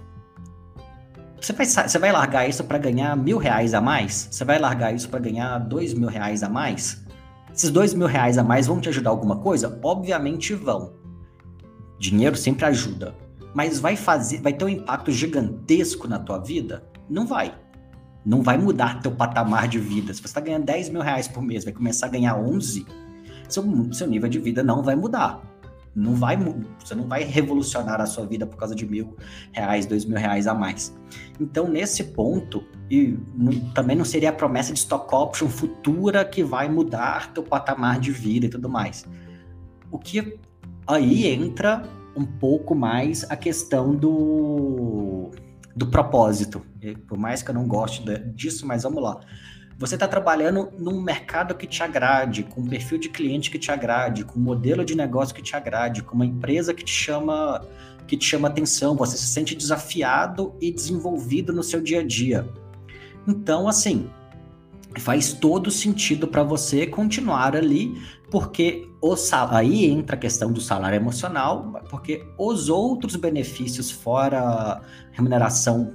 você 1.41 1.53
vai, 1.53 1.67
você 1.67 1.99
vai 1.99 2.13
largar 2.13 2.49
isso 2.49 2.63
para 2.63 2.79
ganhar 2.79 3.17
mil 3.17 3.37
reais 3.37 3.75
a 3.75 3.81
mais? 3.81 4.29
Você 4.31 4.45
vai 4.45 4.61
largar 4.61 4.95
isso 4.95 5.09
para 5.09 5.19
ganhar 5.19 5.59
dois 5.59 5.93
mil 5.93 6.09
reais 6.09 6.45
a 6.45 6.49
mais? 6.49 7.05
Esses 7.53 7.69
dois 7.69 7.93
mil 7.93 8.07
reais 8.07 8.39
a 8.39 8.45
mais 8.45 8.69
vão 8.69 8.81
te 8.81 8.89
ajudar 8.89 9.11
alguma 9.11 9.39
coisa? 9.39 9.77
Obviamente 9.83 10.55
vão. 10.55 10.93
Dinheiro 11.99 12.37
sempre 12.37 12.65
ajuda, 12.65 13.13
mas 13.53 13.81
vai 13.81 13.97
fazer, 13.97 14.41
vai 14.41 14.53
ter 14.53 14.65
um 14.65 14.69
impacto 14.69 15.11
gigantesco 15.11 16.07
na 16.07 16.21
tua 16.21 16.39
vida? 16.39 16.85
Não 17.11 17.27
vai. 17.27 17.53
Não 18.25 18.43
vai 18.43 18.57
mudar 18.57 19.01
teu 19.01 19.11
patamar 19.11 19.67
de 19.67 19.81
vida. 19.81 20.15
Se 20.15 20.21
você 20.21 20.29
está 20.29 20.41
ganhando 20.41 20.65
10 20.67 20.91
mil 20.91 21.03
reais 21.03 21.27
por 21.27 21.43
mês, 21.43 21.65
vai 21.65 21.73
começar 21.73 22.07
a 22.07 22.11
ganhar 22.11 22.37
11, 22.37 22.87
seu, 23.49 23.65
seu 23.93 24.07
nível 24.07 24.29
de 24.29 24.39
vida 24.39 24.63
não 24.63 24.81
vai 24.81 24.95
mudar. 24.95 25.43
Não 25.97 26.15
vai, 26.15 26.37
você 26.79 26.95
não 26.95 27.09
vai 27.09 27.25
revolucionar 27.25 28.03
a 28.03 28.07
sua 28.07 28.27
vida 28.27 28.47
por 28.47 28.59
causa 28.59 28.75
de 28.75 28.87
mil 28.87 29.17
reais, 29.51 29.87
dois 29.87 30.05
mil 30.05 30.19
reais 30.19 30.47
a 30.47 30.53
mais. 30.53 30.95
Então, 31.41 31.67
nesse 31.67 32.05
ponto, 32.05 32.63
e 32.91 33.19
não, 33.35 33.53
também 33.71 33.97
não 33.97 34.05
seria 34.05 34.29
a 34.29 34.33
promessa 34.33 34.75
de 34.75 34.79
stock 34.79 35.13
option 35.15 35.49
futura 35.49 36.23
que 36.23 36.45
vai 36.45 36.69
mudar 36.69 37.33
teu 37.33 37.43
patamar 37.43 37.99
de 37.99 38.13
vida 38.13 38.45
e 38.45 38.49
tudo 38.51 38.69
mais. 38.69 39.07
O 39.91 39.99
que 39.99 40.39
aí 40.87 41.27
entra 41.27 41.83
um 42.15 42.27
pouco 42.27 42.75
mais 42.75 43.25
a 43.31 43.37
questão 43.37 43.95
do, 43.95 45.31
do 45.75 45.87
propósito. 45.87 46.61
por 47.07 47.17
mais 47.17 47.43
que 47.43 47.51
eu 47.51 47.55
não 47.55 47.67
goste 47.67 48.05
disso, 48.35 48.67
mas 48.67 48.83
vamos 48.83 49.03
lá. 49.03 49.21
Você 49.79 49.95
está 49.95 50.09
trabalhando 50.09 50.71
num 50.79 51.01
mercado 51.03 51.55
que 51.55 51.67
te 51.67 51.83
agrade, 51.83 52.45
com 52.45 52.63
um 52.63 52.67
perfil 52.67 52.99
de 52.99 53.11
cliente 53.11 53.51
que 53.51 53.59
te 53.59 53.71
agrade, 53.71 54.25
com 54.25 54.39
um 54.39 54.43
modelo 54.43 54.85
de 54.85 54.95
negócio 54.95 55.35
que 55.35 55.43
te 55.43 55.55
agrade, 55.55 56.03
com 56.03 56.15
uma 56.15 56.25
empresa 56.25 56.73
que 56.73 56.85
te 56.85 56.93
chama 56.93 57.61
que 58.07 58.17
te 58.17 58.25
chama 58.25 58.47
atenção, 58.47 58.95
você 58.95 59.17
se 59.17 59.27
sente 59.27 59.57
desafiado 59.57 60.55
e 60.61 60.71
desenvolvido 60.71 61.53
no 61.53 61.63
seu 61.63 61.81
dia 61.81 62.01
a 62.01 62.07
dia. 62.07 62.49
Então, 63.27 63.69
assim, 63.69 64.09
faz 64.99 65.33
todo 65.33 65.73
sentido 65.73 66.29
para 66.29 66.45
você 66.45 66.87
continuar 66.87 67.57
ali, 67.57 68.01
porque 68.31 68.89
o 69.03 69.17
sal... 69.17 69.49
aí 69.51 69.87
entra 69.87 70.15
a 70.15 70.19
questão 70.19 70.53
do 70.53 70.61
salário 70.61 70.97
emocional, 70.97 71.83
porque 71.91 72.25
os 72.39 72.69
outros 72.69 73.17
benefícios 73.17 73.91
fora 73.91 74.81
remuneração 75.11 75.93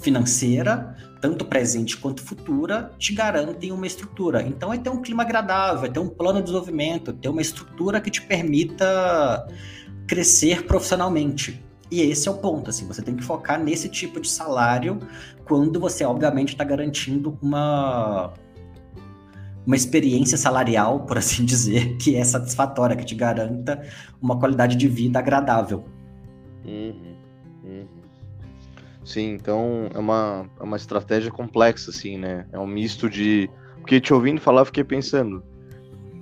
financeira, 0.00 0.96
tanto 1.20 1.44
presente 1.44 1.96
quanto 1.96 2.22
futura, 2.22 2.90
te 2.98 3.12
garantem 3.12 3.72
uma 3.72 3.86
estrutura. 3.86 4.42
Então 4.42 4.72
é 4.72 4.78
ter 4.78 4.90
um 4.90 5.02
clima 5.02 5.22
agradável, 5.22 5.84
é 5.84 5.88
ter 5.88 6.00
um 6.00 6.08
plano 6.08 6.38
de 6.38 6.46
desenvolvimento, 6.46 7.12
ter 7.12 7.28
uma 7.28 7.42
estrutura 7.42 8.00
que 8.00 8.10
te 8.10 8.22
permita 8.22 9.46
crescer 10.06 10.64
profissionalmente. 10.66 11.62
E 11.90 12.00
esse 12.02 12.28
é 12.28 12.30
o 12.30 12.38
ponto, 12.38 12.70
assim, 12.70 12.86
você 12.86 13.02
tem 13.02 13.16
que 13.16 13.24
focar 13.24 13.62
nesse 13.62 13.88
tipo 13.88 14.20
de 14.20 14.28
salário 14.28 15.00
quando 15.44 15.80
você, 15.80 16.04
obviamente, 16.04 16.50
está 16.50 16.62
garantindo 16.62 17.36
uma, 17.42 18.32
uma 19.66 19.74
experiência 19.74 20.38
salarial, 20.38 21.00
por 21.00 21.18
assim 21.18 21.44
dizer, 21.44 21.96
que 21.96 22.14
é 22.14 22.24
satisfatória, 22.24 22.96
que 22.96 23.04
te 23.04 23.16
garanta 23.16 23.82
uma 24.22 24.38
qualidade 24.38 24.76
de 24.76 24.86
vida 24.86 25.18
agradável. 25.18 25.84
Uhum. 26.64 27.09
Sim, 29.10 29.32
então 29.32 29.88
é 29.92 29.98
uma, 29.98 30.48
é 30.60 30.62
uma 30.62 30.76
estratégia 30.76 31.32
complexa, 31.32 31.90
assim, 31.90 32.16
né? 32.16 32.46
É 32.52 32.58
um 32.60 32.66
misto 32.66 33.10
de. 33.10 33.50
Porque 33.78 34.00
te 34.00 34.14
ouvindo 34.14 34.40
falar, 34.40 34.64
fiquei 34.64 34.84
pensando. 34.84 35.42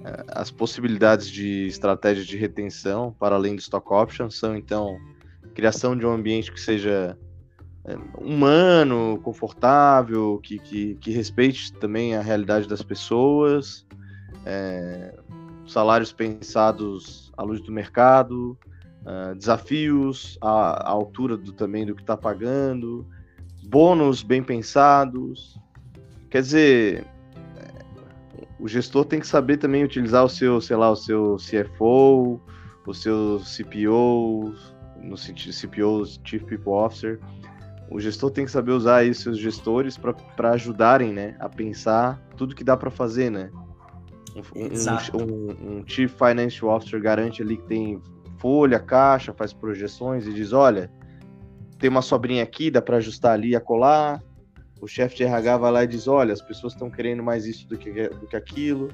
É, 0.07 0.25
as 0.29 0.51
possibilidades 0.51 1.31
de 1.31 1.67
estratégia 1.67 2.25
de 2.25 2.39
retenção, 2.39 3.15
para 3.19 3.37
além 3.37 3.55
do 3.55 3.59
stock 3.59 3.93
option, 3.93 4.31
são 4.31 4.57
então 4.57 4.97
criação 5.55 5.95
de 5.95 6.07
um 6.07 6.13
ambiente 6.13 6.51
que 6.51 6.59
seja 6.59 7.15
humano, 8.19 9.21
confortável, 9.23 10.41
que, 10.43 10.59
que, 10.59 10.95
que, 10.95 11.11
respeite 11.11 11.71
também 11.75 12.17
a 12.17 12.23
realidade 12.23 12.67
das 12.67 12.83
pessoas, 12.83 13.87
é, 14.47 15.15
salários 15.67 16.11
pensados 16.11 17.31
à 17.37 17.43
luz 17.43 17.61
do 17.61 17.71
mercado, 17.71 18.59
uh, 19.09 19.35
desafios 19.35 20.39
à, 20.41 20.89
à, 20.89 20.91
altura 20.91 21.37
do, 21.37 21.53
também 21.53 21.87
do 21.87 21.95
que 21.95 22.03
está 22.03 22.17
pagando, 22.17 23.07
bônus 23.65 24.23
bem 24.23 24.43
pensados. 24.43 25.59
Quer 26.31 26.43
dizer, 26.43 27.07
o 28.59 28.67
gestor 28.67 29.05
tem 29.05 29.21
que 29.21 29.27
saber 29.27 29.57
também 29.57 29.85
utilizar 29.85 30.25
o 30.25 30.29
seu, 30.29 30.61
sei 30.61 30.77
lá, 30.77 30.91
o 30.91 30.97
seu 30.97 31.37
CFO, 31.37 32.41
o 32.87 32.95
seu 32.95 33.41
CPO, 33.41 34.55
no 35.01 35.17
sentido 35.17 35.55
CPO, 35.55 36.05
Chief 36.25 36.43
People 36.45 36.73
Officer, 36.73 37.21
o 37.91 38.01
gestor 38.01 38.31
tem 38.31 38.45
que 38.45 38.51
saber 38.51 38.73
usar 38.73 38.97
aí 38.97 39.15
seus 39.15 39.39
gestores 39.39 39.97
para 39.97 40.51
ajudarem, 40.51 41.13
né, 41.13 41.37
a 41.39 41.49
pensar 41.49 42.21
tudo 42.37 42.55
que 42.55 42.65
dá 42.65 42.77
para 42.77 42.91
fazer, 42.91 43.31
né? 43.31 43.51
Um, 44.55 45.21
um, 45.21 45.79
um, 45.79 45.85
Chief 45.87 46.13
Financial 46.13 46.71
Officer 46.71 47.01
garante 47.01 47.43
ali 47.43 47.57
que 47.57 47.65
tem 47.65 48.01
folha, 48.39 48.79
caixa, 48.79 49.33
faz 49.33 49.53
projeções 49.53 50.27
e 50.27 50.33
diz, 50.33 50.53
olha, 50.53 50.91
tem 51.79 51.89
uma 51.91 52.03
sobrinha 52.03 52.43
aqui, 52.43 52.71
dá 52.71 52.83
para 52.83 52.97
ajustar 52.97 53.33
ali 53.33 53.55
a 53.55 53.61
colar. 53.61 54.23
O 54.81 54.87
chefe 54.87 55.17
de 55.17 55.25
RH 55.25 55.57
vai 55.59 55.73
lá 55.73 55.85
e 55.85 55.87
diz, 55.87 56.07
olha, 56.07 56.33
as 56.33 56.43
pessoas 56.43 56.73
estão 56.73 56.91
querendo 56.91 57.23
mais 57.23 57.47
isso 57.47 57.67
do 57.69 57.77
que, 57.77 58.09
do 58.09 58.27
que 58.27 58.37
aquilo. 58.37 58.89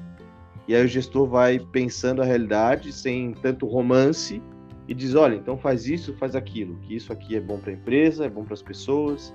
E 0.67 0.75
aí 0.75 0.83
o 0.83 0.87
gestor 0.87 1.27
vai 1.27 1.59
pensando 1.59 2.21
a 2.21 2.25
realidade 2.25 2.91
sem 2.91 3.33
tanto 3.33 3.67
romance 3.67 4.41
e 4.87 4.93
diz: 4.93 5.15
olha, 5.15 5.35
então 5.35 5.57
faz 5.57 5.87
isso, 5.87 6.13
faz 6.15 6.35
aquilo, 6.35 6.77
que 6.79 6.95
isso 6.95 7.11
aqui 7.11 7.35
é 7.35 7.41
bom 7.41 7.59
para 7.59 7.71
a 7.71 7.73
empresa, 7.73 8.25
é 8.25 8.29
bom 8.29 8.43
para 8.43 8.53
as 8.53 8.61
pessoas, 8.61 9.33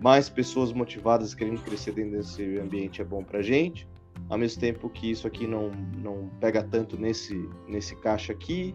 mais 0.00 0.28
pessoas 0.28 0.72
motivadas 0.72 1.34
querendo 1.34 1.60
crescer 1.62 1.92
dentro 1.92 2.18
desse 2.18 2.58
ambiente 2.58 3.00
é 3.00 3.04
bom 3.04 3.22
para 3.22 3.38
a 3.38 3.42
gente, 3.42 3.88
ao 4.28 4.38
mesmo 4.38 4.60
tempo 4.60 4.88
que 4.88 5.10
isso 5.10 5.26
aqui 5.26 5.46
não, 5.46 5.70
não 5.96 6.28
pega 6.40 6.62
tanto 6.62 6.98
nesse, 6.98 7.48
nesse 7.68 7.96
caixa 7.96 8.32
aqui. 8.32 8.74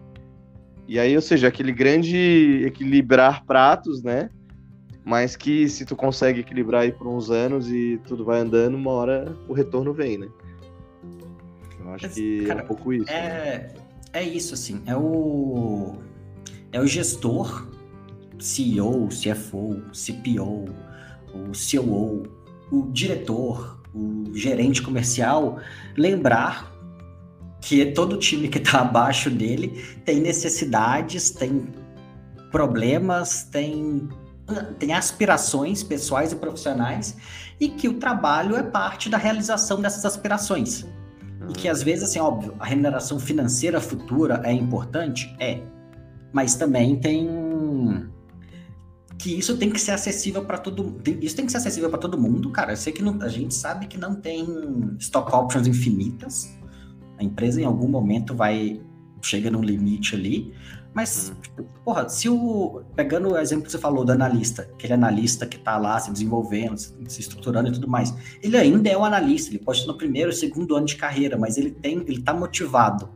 E 0.88 0.98
aí, 0.98 1.14
ou 1.14 1.20
seja, 1.20 1.48
aquele 1.48 1.70
grande 1.70 2.62
equilibrar 2.64 3.44
pratos, 3.44 4.02
né? 4.02 4.30
Mas 5.04 5.36
que 5.36 5.68
se 5.68 5.84
tu 5.84 5.94
consegue 5.94 6.40
equilibrar 6.40 6.82
aí 6.82 6.92
por 6.92 7.06
uns 7.06 7.30
anos 7.30 7.70
e 7.70 8.00
tudo 8.06 8.24
vai 8.24 8.40
andando, 8.40 8.74
uma 8.74 8.90
hora 8.92 9.36
o 9.46 9.52
retorno 9.52 9.92
vem, 9.92 10.16
né? 10.16 10.28
Eu 11.78 11.90
acho 11.90 12.08
que 12.08 12.44
cara, 12.46 12.60
é 12.60 12.64
um 12.64 12.66
pouco 12.66 12.92
isso. 12.92 13.10
É, 13.10 13.22
né? 13.22 13.74
é 14.14 14.22
isso, 14.22 14.54
assim. 14.54 14.82
É 14.86 14.96
o. 14.96 15.96
É 16.72 16.80
o 16.80 16.86
gestor, 16.86 17.68
CEO, 18.38 19.08
CFO, 19.08 19.82
CPO, 19.92 20.64
o 21.34 21.52
COO, 21.52 22.22
o 22.70 22.90
diretor, 22.92 23.82
o 23.94 24.24
gerente 24.34 24.82
comercial, 24.82 25.60
lembrar 25.96 26.77
que 27.60 27.86
todo 27.86 28.16
time 28.16 28.48
que 28.48 28.58
está 28.58 28.80
abaixo 28.82 29.30
dele 29.30 29.84
tem 30.04 30.20
necessidades, 30.20 31.30
tem 31.30 31.66
problemas, 32.50 33.44
tem, 33.44 34.08
tem 34.78 34.92
aspirações 34.92 35.82
pessoais 35.82 36.32
e 36.32 36.36
profissionais 36.36 37.16
e 37.60 37.68
que 37.68 37.88
o 37.88 37.94
trabalho 37.94 38.56
é 38.56 38.62
parte 38.62 39.08
da 39.08 39.18
realização 39.18 39.80
dessas 39.80 40.04
aspirações. 40.04 40.86
E 41.48 41.52
que 41.52 41.68
às 41.68 41.82
vezes, 41.82 42.04
assim, 42.04 42.18
óbvio, 42.18 42.54
a 42.58 42.64
remuneração 42.64 43.18
financeira 43.18 43.80
futura 43.80 44.40
é 44.44 44.52
importante? 44.52 45.34
É. 45.38 45.60
Mas 46.32 46.54
também 46.54 46.96
tem 46.96 48.08
que 49.18 49.36
isso 49.36 49.56
tem 49.56 49.68
que 49.68 49.80
ser 49.80 49.90
acessível 49.90 50.44
para 50.44 50.58
todo 50.58 51.00
isso 51.20 51.34
tem 51.34 51.44
que 51.44 51.50
ser 51.50 51.58
acessível 51.58 51.90
para 51.90 51.98
todo 51.98 52.20
mundo, 52.20 52.50
cara. 52.50 52.72
Eu 52.72 52.76
sei 52.76 52.92
que 52.92 53.02
não, 53.02 53.20
a 53.20 53.28
gente 53.28 53.54
sabe 53.54 53.86
que 53.86 53.98
não 53.98 54.14
tem 54.14 54.46
stock 54.98 55.34
options 55.34 55.66
infinitas. 55.66 56.56
A 57.18 57.24
empresa 57.24 57.60
em 57.60 57.64
algum 57.64 57.88
momento 57.88 58.34
vai 58.34 58.80
chega 59.20 59.50
num 59.50 59.60
limite 59.60 60.14
ali, 60.14 60.54
mas, 60.98 61.32
hum. 61.56 61.64
porra, 61.84 62.08
se 62.08 62.28
o. 62.28 62.82
Pegando 62.96 63.32
o 63.32 63.38
exemplo 63.38 63.64
que 63.64 63.70
você 63.70 63.78
falou 63.78 64.04
do 64.04 64.12
analista, 64.12 64.62
aquele 64.62 64.94
analista 64.94 65.46
que 65.46 65.56
está 65.56 65.76
lá 65.76 65.98
se 66.00 66.10
desenvolvendo, 66.10 66.76
se 66.76 67.20
estruturando 67.20 67.68
e 67.68 67.72
tudo 67.72 67.88
mais, 67.88 68.12
ele 68.42 68.56
ainda 68.56 68.88
é 68.88 68.96
um 68.96 69.04
analista, 69.04 69.50
ele 69.50 69.60
pode 69.60 69.78
estar 69.78 69.92
no 69.92 69.98
primeiro, 69.98 70.32
segundo 70.32 70.74
ano 70.74 70.86
de 70.86 70.96
carreira, 70.96 71.36
mas 71.36 71.56
ele 71.56 71.70
tem, 71.70 71.98
ele 71.98 72.18
está 72.18 72.34
motivado. 72.34 73.10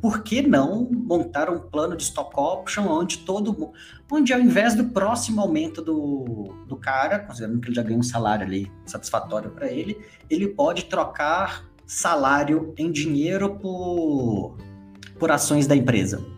Por 0.00 0.22
que 0.22 0.40
não 0.40 0.88
montar 0.90 1.50
um 1.50 1.58
plano 1.58 1.96
de 1.96 2.04
stock 2.04 2.32
option 2.38 2.86
onde 2.86 3.18
todo 3.18 3.72
onde 4.10 4.32
ao 4.32 4.40
invés 4.40 4.74
do 4.74 4.84
próximo 4.84 5.40
aumento 5.40 5.82
do, 5.82 6.54
do 6.66 6.76
cara, 6.76 7.18
considerando 7.18 7.60
que 7.60 7.68
ele 7.68 7.74
já 7.74 7.82
ganha 7.82 7.98
um 7.98 8.02
salário 8.02 8.46
ali 8.46 8.70
satisfatório 8.84 9.50
para 9.50 9.70
ele, 9.70 9.98
ele 10.30 10.48
pode 10.48 10.84
trocar 10.84 11.66
salário 11.86 12.74
em 12.76 12.90
dinheiro 12.90 13.56
por, 13.56 14.56
por 15.18 15.30
ações 15.30 15.66
da 15.66 15.76
empresa? 15.76 16.36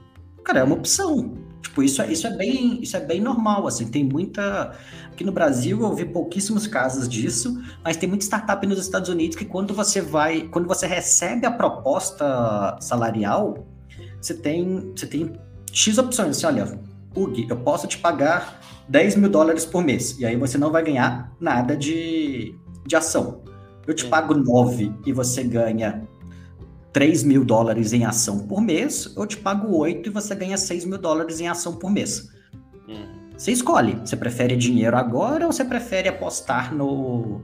cara, 0.49 0.61
é 0.61 0.65
uma 0.65 0.75
opção. 0.75 1.35
Tipo, 1.61 1.83
isso 1.83 2.01
é, 2.01 2.11
isso 2.11 2.27
é 2.27 2.31
bem, 2.31 2.83
isso 2.83 2.97
é 2.97 3.01
bem 3.01 3.21
normal, 3.21 3.67
assim, 3.67 3.89
tem 3.89 4.03
muita 4.03 4.73
aqui 5.13 5.25
no 5.25 5.33
Brasil 5.33 5.83
eu 5.83 5.93
vi 5.93 6.05
pouquíssimos 6.05 6.69
casos 6.69 7.09
disso, 7.09 7.61
mas 7.83 7.97
tem 7.97 8.09
muita 8.09 8.25
startup 8.25 8.65
nos 8.65 8.79
Estados 8.79 9.09
Unidos 9.09 9.37
que 9.37 9.45
quando 9.45 9.75
você 9.75 10.01
vai, 10.01 10.43
quando 10.43 10.69
você 10.69 10.87
recebe 10.87 11.45
a 11.45 11.51
proposta 11.51 12.79
salarial, 12.81 13.67
você 14.21 14.35
tem, 14.35 14.93
você 14.97 15.07
tem 15.07 15.33
X 15.73 15.99
opções, 15.99 16.37
assim, 16.37 16.47
olha, 16.47 16.81
Hug, 17.15 17.47
eu 17.51 17.57
posso 17.57 17.89
te 17.89 17.99
pagar 17.99 18.61
10 18.89 19.17
mil 19.17 19.29
dólares 19.29 19.67
por 19.67 19.83
mês, 19.83 20.17
e 20.19 20.25
aí 20.25 20.37
você 20.37 20.57
não 20.57 20.71
vai 20.71 20.85
ganhar 20.85 21.33
nada 21.41 21.77
de, 21.77 22.55
de 22.87 22.97
ação. 22.97 23.43
Eu 23.89 23.95
te 23.95 24.05
pago 24.05 24.35
9 24.35 24.93
e 25.07 25.15
você 25.15 25.43
ganha 25.43 26.07
3 26.93 27.25
mil 27.25 27.43
dólares 27.43 27.95
em 27.95 28.05
ação 28.05 28.41
por 28.41 28.61
mês, 28.61 29.15
eu 29.17 29.27
te 29.27 29.39
pago 29.39 29.75
8 29.75 30.11
e 30.11 30.13
você 30.13 30.35
ganha 30.35 30.59
6 30.59 30.85
mil 30.85 30.99
dólares 30.99 31.41
em 31.41 31.49
ação 31.49 31.77
por 31.77 31.91
mês. 31.91 32.29
Uhum. 32.87 33.31
Você 33.35 33.51
escolhe. 33.51 33.95
Você 33.95 34.15
prefere 34.15 34.57
dinheiro 34.57 34.95
agora 34.95 35.47
ou 35.47 35.53
você 35.53 35.65
prefere 35.65 36.07
apostar 36.07 36.75
no, 36.75 37.41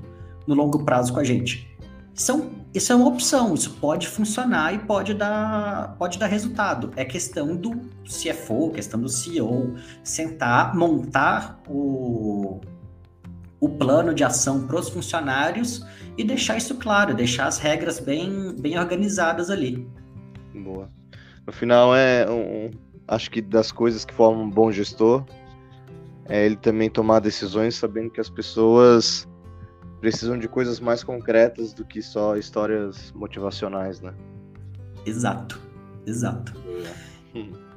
no 0.47 0.55
longo 0.55 0.85
prazo 0.85 1.15
com 1.15 1.21
a 1.21 1.25
gente? 1.25 1.67
São, 2.13 2.51
isso 2.75 2.93
é 2.93 2.95
uma 2.95 3.09
opção, 3.09 3.55
isso 3.55 3.79
pode 3.81 4.07
funcionar 4.07 4.75
e 4.75 4.81
pode 4.81 5.15
dar, 5.15 5.97
pode 5.99 6.19
dar 6.19 6.27
resultado. 6.27 6.93
É 6.95 7.07
questão 7.07 7.57
do 7.57 7.71
CFO, 8.05 8.71
questão 8.71 9.01
do 9.01 9.09
CEO, 9.09 9.77
sentar, 10.03 10.77
montar 10.77 11.59
o, 11.67 12.61
o 13.61 13.69
plano 13.69 14.13
de 14.13 14.25
ação 14.25 14.67
para 14.67 14.77
os 14.77 14.89
funcionários 14.89 15.85
e 16.17 16.25
deixar 16.25 16.57
isso 16.57 16.75
claro, 16.77 17.15
deixar 17.15 17.47
as 17.47 17.59
regras 17.59 17.99
bem, 17.99 18.55
bem 18.59 18.79
organizadas 18.79 19.51
ali. 19.51 19.89
Boa. 20.55 20.89
No 21.47 21.53
final, 21.53 21.95
é 21.95 22.31
um, 22.31 22.71
acho 23.09 23.31
que 23.31 23.41
das 23.41 23.73
coisas 23.73 24.05
que 24.05 24.15
formam 24.15 24.45
um 24.45 24.51
bom 24.51 24.71
gestor 24.71 25.25
é 26.27 26.47
ele 26.47 26.57
também 26.57 26.89
tomar 26.89 27.21
decisões 27.21 27.75
sabendo 27.75 28.11
que 28.11 28.21
as 28.21 28.31
pessoas 28.31 29.29
precisam 30.01 30.39
de 30.39 30.49
coisas 30.49 30.81
mais 30.81 31.03
concretas 31.03 31.73
do 31.73 31.85
que 31.85 32.03
só 32.03 32.37
histórias 32.37 33.13
motivacionais, 33.13 34.01
né? 34.01 34.13
Exato, 35.05 35.61
exato. 36.07 36.55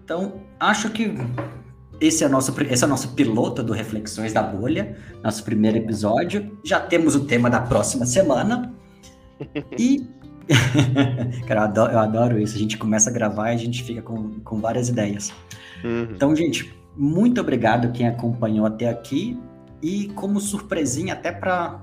Então, 0.04 0.42
acho 0.60 0.90
que 0.92 1.14
esse 2.00 2.24
é, 2.24 2.28
nosso, 2.28 2.54
esse 2.62 2.84
é 2.84 2.88
o 2.88 2.90
nosso 2.90 3.10
piloto 3.14 3.64
do 3.64 3.74
Reflexões 3.74 4.34
da 4.34 4.44
Bolha, 4.44 4.96
nosso 5.24 5.44
primeiro 5.44 5.78
episódio. 5.78 6.58
Já 6.64 6.80
temos 6.80 7.16
o 7.16 7.26
tema 7.26 7.50
da 7.50 7.62
próxima 7.62 8.06
semana. 8.06 8.74
E. 9.78 10.04
Cara, 11.46 11.60
eu 11.60 11.64
adoro, 11.64 11.92
eu 11.92 12.00
adoro, 12.00 12.40
isso. 12.40 12.56
A 12.56 12.60
gente 12.60 12.78
começa 12.78 13.10
a 13.10 13.14
gravar 13.14 13.52
e 13.52 13.56
a 13.56 13.58
gente 13.58 13.84
fica 13.84 14.02
com, 14.02 14.40
com 14.40 14.60
várias 14.60 14.90
ideias. 14.90 15.32
Uhum. 15.84 16.08
Então, 16.16 16.36
gente, 16.36 16.74
muito 16.96 17.40
obrigado 17.40 17.92
quem 17.92 18.08
acompanhou 18.08 18.66
até 18.66 18.90
aqui. 18.90 19.38
E 19.82 20.08
como 20.16 20.40
surpresinha, 20.40 21.14
até 21.14 21.32
para 21.32 21.82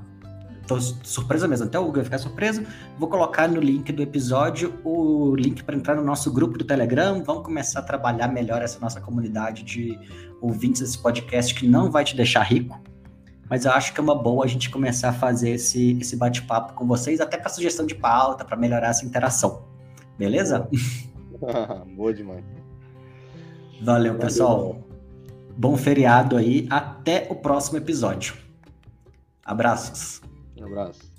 Tô 0.67 0.81
surpresa 0.81 1.47
mesmo, 1.47 1.67
até 1.67 1.79
o 1.79 1.83
Hugo 1.83 1.95
vai 1.95 2.05
ficar 2.05 2.19
surpreso. 2.19 2.65
Vou 2.99 3.09
colocar 3.09 3.47
no 3.49 3.61
link 3.61 3.93
do 3.93 4.03
episódio 4.03 4.79
o 4.83 5.35
link 5.37 5.62
para 5.62 5.77
entrar 5.77 5.95
no 5.95 6.03
nosso 6.03 6.33
grupo 6.33 6.57
do 6.57 6.65
Telegram. 6.65 7.23
Vamos 7.23 7.45
começar 7.45 7.81
a 7.81 7.83
trabalhar 7.83 8.29
melhor 8.29 8.62
essa 8.62 8.79
nossa 8.81 9.01
comunidade 9.01 9.62
de 9.62 9.99
ouvintes 10.41 10.81
desse 10.81 10.99
podcast 10.99 11.55
que 11.55 11.67
não 11.67 11.91
vai 11.91 12.05
te 12.05 12.17
deixar 12.17 12.43
rico. 12.43 12.81
Mas 13.49 13.65
eu 13.65 13.73
acho 13.73 13.93
que 13.93 14.01
é 14.01 14.03
uma 14.03 14.15
boa 14.15 14.45
a 14.45 14.49
gente 14.49 14.71
começar 14.71 15.11
a 15.11 15.12
fazer 15.12 15.51
esse, 15.51 15.99
esse 16.01 16.17
bate-papo 16.17 16.73
com 16.73 16.87
vocês, 16.87 17.21
até 17.21 17.37
para 17.37 17.51
sugestão 17.51 17.85
de 17.85 17.95
pauta, 17.95 18.45
para 18.45 18.57
melhorar 18.57 18.89
essa 18.89 19.05
interação. 19.05 19.65
Beleza? 20.19 20.69
boa 21.95 22.15
demais. 22.15 22.45
Valeu, 23.83 24.15
pessoal. 24.17 24.79
Bom 25.57 25.77
feriado 25.77 26.37
aí. 26.37 26.67
Até 26.71 27.27
o 27.31 27.35
próximo 27.35 27.77
episódio. 27.77 28.35
Abraços. 29.45 30.23
Um 30.57 30.64
abraço. 30.64 31.14